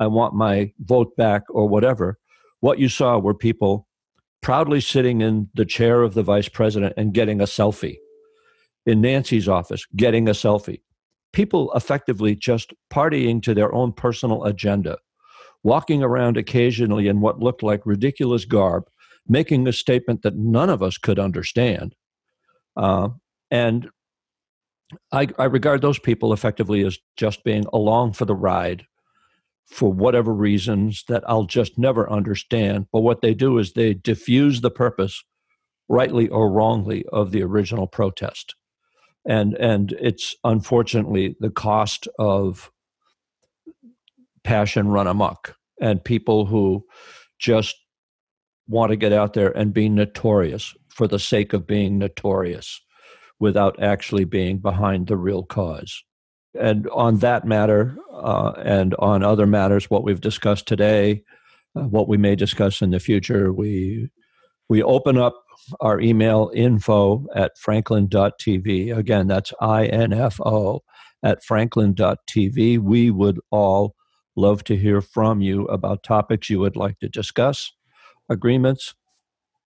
I 0.00 0.06
want 0.08 0.34
my 0.34 0.72
vote 0.80 1.16
back 1.16 1.42
or 1.50 1.68
whatever. 1.68 2.18
What 2.60 2.78
you 2.78 2.88
saw 2.88 3.18
were 3.18 3.34
people 3.34 3.86
proudly 4.42 4.80
sitting 4.80 5.20
in 5.20 5.48
the 5.54 5.64
chair 5.64 6.02
of 6.02 6.14
the 6.14 6.22
vice 6.22 6.48
president 6.48 6.94
and 6.96 7.14
getting 7.14 7.40
a 7.40 7.44
selfie. 7.44 7.98
In 8.86 9.00
Nancy's 9.00 9.48
office, 9.48 9.86
getting 9.94 10.28
a 10.28 10.32
selfie. 10.32 10.80
People 11.32 11.70
effectively 11.74 12.34
just 12.34 12.72
partying 12.92 13.42
to 13.42 13.54
their 13.54 13.72
own 13.72 13.92
personal 13.92 14.44
agenda, 14.44 14.98
walking 15.62 16.02
around 16.02 16.36
occasionally 16.36 17.06
in 17.06 17.20
what 17.20 17.38
looked 17.38 17.62
like 17.62 17.86
ridiculous 17.86 18.44
garb, 18.44 18.84
making 19.28 19.68
a 19.68 19.72
statement 19.72 20.22
that 20.22 20.36
none 20.36 20.70
of 20.70 20.82
us 20.82 20.98
could 20.98 21.18
understand. 21.18 21.94
Uh, 22.76 23.10
and 23.50 23.90
I, 25.12 25.28
I 25.38 25.44
regard 25.44 25.82
those 25.82 25.98
people 25.98 26.32
effectively 26.32 26.84
as 26.84 26.98
just 27.16 27.44
being 27.44 27.64
along 27.72 28.12
for 28.14 28.24
the 28.24 28.34
ride 28.34 28.86
for 29.66 29.92
whatever 29.92 30.34
reasons 30.34 31.04
that 31.08 31.22
I'll 31.28 31.44
just 31.44 31.78
never 31.78 32.10
understand. 32.10 32.86
But 32.92 33.00
what 33.00 33.20
they 33.22 33.34
do 33.34 33.58
is 33.58 33.72
they 33.72 33.94
diffuse 33.94 34.60
the 34.60 34.70
purpose, 34.70 35.22
rightly 35.88 36.28
or 36.28 36.50
wrongly, 36.50 37.04
of 37.12 37.30
the 37.30 37.42
original 37.42 37.86
protest. 37.86 38.56
And, 39.26 39.54
and 39.54 39.92
it's 40.00 40.34
unfortunately 40.42 41.36
the 41.38 41.50
cost 41.50 42.08
of 42.18 42.70
passion 44.42 44.88
run 44.88 45.06
amok 45.06 45.54
and 45.80 46.02
people 46.02 46.46
who 46.46 46.84
just 47.38 47.76
want 48.66 48.90
to 48.90 48.96
get 48.96 49.12
out 49.12 49.34
there 49.34 49.56
and 49.56 49.72
be 49.72 49.88
notorious 49.88 50.74
for 50.88 51.06
the 51.06 51.18
sake 51.18 51.52
of 51.52 51.66
being 51.66 51.98
notorious 51.98 52.80
without 53.40 53.82
actually 53.82 54.24
being 54.24 54.58
behind 54.58 55.06
the 55.06 55.16
real 55.16 55.42
cause. 55.42 56.04
And 56.58 56.88
on 56.88 57.18
that 57.18 57.44
matter, 57.44 57.96
uh, 58.12 58.52
and 58.62 58.94
on 58.98 59.22
other 59.22 59.46
matters, 59.46 59.88
what 59.88 60.04
we've 60.04 60.20
discussed 60.20 60.66
today, 60.66 61.22
uh, 61.74 61.82
what 61.82 62.08
we 62.08 62.16
may 62.16 62.36
discuss 62.36 62.82
in 62.82 62.90
the 62.90 63.00
future. 63.00 63.52
We 63.52 64.10
we 64.68 64.82
open 64.82 65.16
up 65.16 65.42
our 65.80 66.00
email 66.00 66.50
info 66.54 67.26
at 67.34 67.56
franklin.tv. 67.58 68.96
Again, 68.96 69.26
that's 69.26 69.52
I 69.60 69.86
N 69.86 70.12
F 70.12 70.40
O 70.40 70.82
at 71.22 71.44
franklin.tv. 71.44 72.78
We 72.78 73.10
would 73.10 73.40
all 73.50 73.94
love 74.36 74.64
to 74.64 74.76
hear 74.76 75.00
from 75.00 75.40
you 75.40 75.66
about 75.66 76.02
topics 76.02 76.50
you 76.50 76.60
would 76.60 76.76
like 76.76 76.98
to 77.00 77.08
discuss, 77.08 77.72
agreements, 78.28 78.94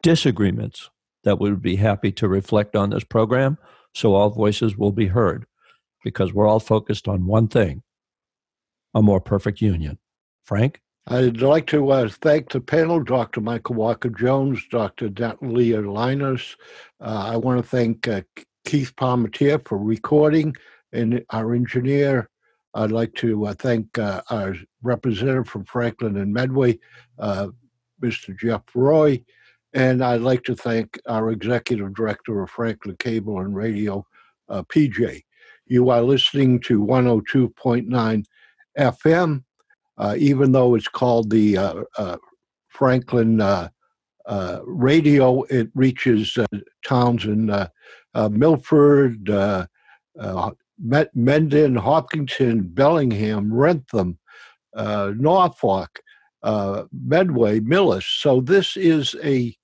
disagreements 0.03 0.91
that 1.25 1.41
we 1.41 1.51
would 1.51 1.63
be 1.63 1.77
happy 1.77 2.13
to 2.13 2.29
reflect 2.29 2.77
on 2.77 2.91
this 2.91 3.05
program 3.05 3.59
so 3.95 4.15
all 4.15 4.31
voices 4.31 4.77
will 4.77 4.93
be 4.93 5.07
heard 5.07 5.47
because 6.03 6.33
we're 6.33 6.47
all 6.47 6.61
focused 6.61 7.09
on 7.09 7.27
one 7.27 7.49
thing 7.49 7.83
a 8.95 9.03
more 9.03 9.21
perfect 9.21 9.61
union. 9.61 9.99
Frank? 10.45 10.81
I'd 11.07 11.43
like 11.43 11.67
to 11.67 11.91
uh, 11.91 12.09
thank 12.09 12.51
the 12.51 12.61
panel, 12.61 13.03
Dr. 13.03 13.41
Michael 13.41 13.75
Walker 13.75 14.09
Jones, 14.09 14.63
Dr. 14.71 15.11
Natalia 15.11 15.83
Linos. 15.83 16.57
Uh, 17.01 17.31
I 17.33 17.37
want 17.37 17.63
to 17.63 17.69
thank 17.69 18.09
uh, 18.09 18.23
Keith 18.65 18.95
Palmetier 18.97 19.67
for 19.67 19.77
recording 19.77 20.55
and 20.93 21.23
our 21.31 21.55
engineer. 21.55 22.31
I'd 22.73 22.91
like 22.91 23.15
to 23.17 23.47
uh, 23.47 23.55
thank 23.55 23.99
uh, 23.99 24.23
our 24.31 24.55
representative 24.83 25.47
from 25.47 25.65
Franklin 25.65 26.17
and 26.17 26.33
Medway, 26.33 26.79
uh, 27.19 27.49
Mr. 28.01 28.39
Jeff 28.39 28.63
Roy. 28.75 29.23
And 29.75 30.05
I'd 30.05 30.21
like 30.21 30.45
to 30.45 30.55
thank 30.55 30.99
our 31.07 31.31
executive 31.31 31.95
director 31.95 32.43
of 32.43 32.51
Franklin 32.51 32.97
Cable 32.99 33.41
and 33.41 33.55
Radio, 33.55 34.07
uh, 34.49 34.63
PJ. 34.65 35.23
You 35.67 35.91
are 35.91 36.03
listening 36.03 36.61
to 36.61 36.85
102.9 36.85 38.25
FM 38.79 39.45
uh, 39.99 40.17
even 40.19 40.53
though 40.53 40.75
it's 40.75 40.89
called 40.89 41.31
the 41.31 41.57
uh, 41.57 41.83
uh, 41.99 42.17
Franklin 42.69 43.41
uh, 43.41 43.69
uh, 44.27 44.61
Radio, 44.65 45.43
it 45.45 45.69
reaches 45.75 46.37
towns 46.85 47.25
in 47.25 47.47
Milford, 48.31 49.29
Mendon, 51.15 51.77
Hopkinton, 51.77 52.63
Bellingham, 52.63 53.53
Wrentham, 53.53 54.19
Norfolk, 54.75 56.01
Medway, 56.43 57.61
Millis. 57.61 58.21
So 58.21 58.41
this 58.41 58.77
is 58.77 59.15
a 59.23 59.55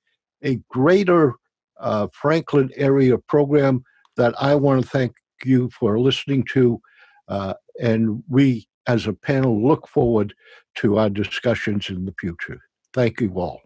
a 0.42 0.60
greater 0.70 1.34
uh, 1.78 2.08
Franklin 2.12 2.70
area 2.76 3.18
program 3.18 3.82
that 4.16 4.34
I 4.40 4.54
want 4.54 4.82
to 4.82 4.88
thank 4.88 5.12
you 5.44 5.70
for 5.70 5.98
listening 5.98 6.44
to, 6.52 6.80
uh, 7.28 7.54
and 7.80 8.22
we 8.28 8.68
as 8.86 9.06
a 9.06 9.12
panel 9.12 9.66
look 9.66 9.88
forward 9.88 10.34
to 10.76 10.98
our 10.98 11.10
discussions 11.10 11.88
in 11.88 12.04
the 12.04 12.14
future. 12.20 12.60
Thank 12.92 13.20
you 13.20 13.32
all. 13.36 13.60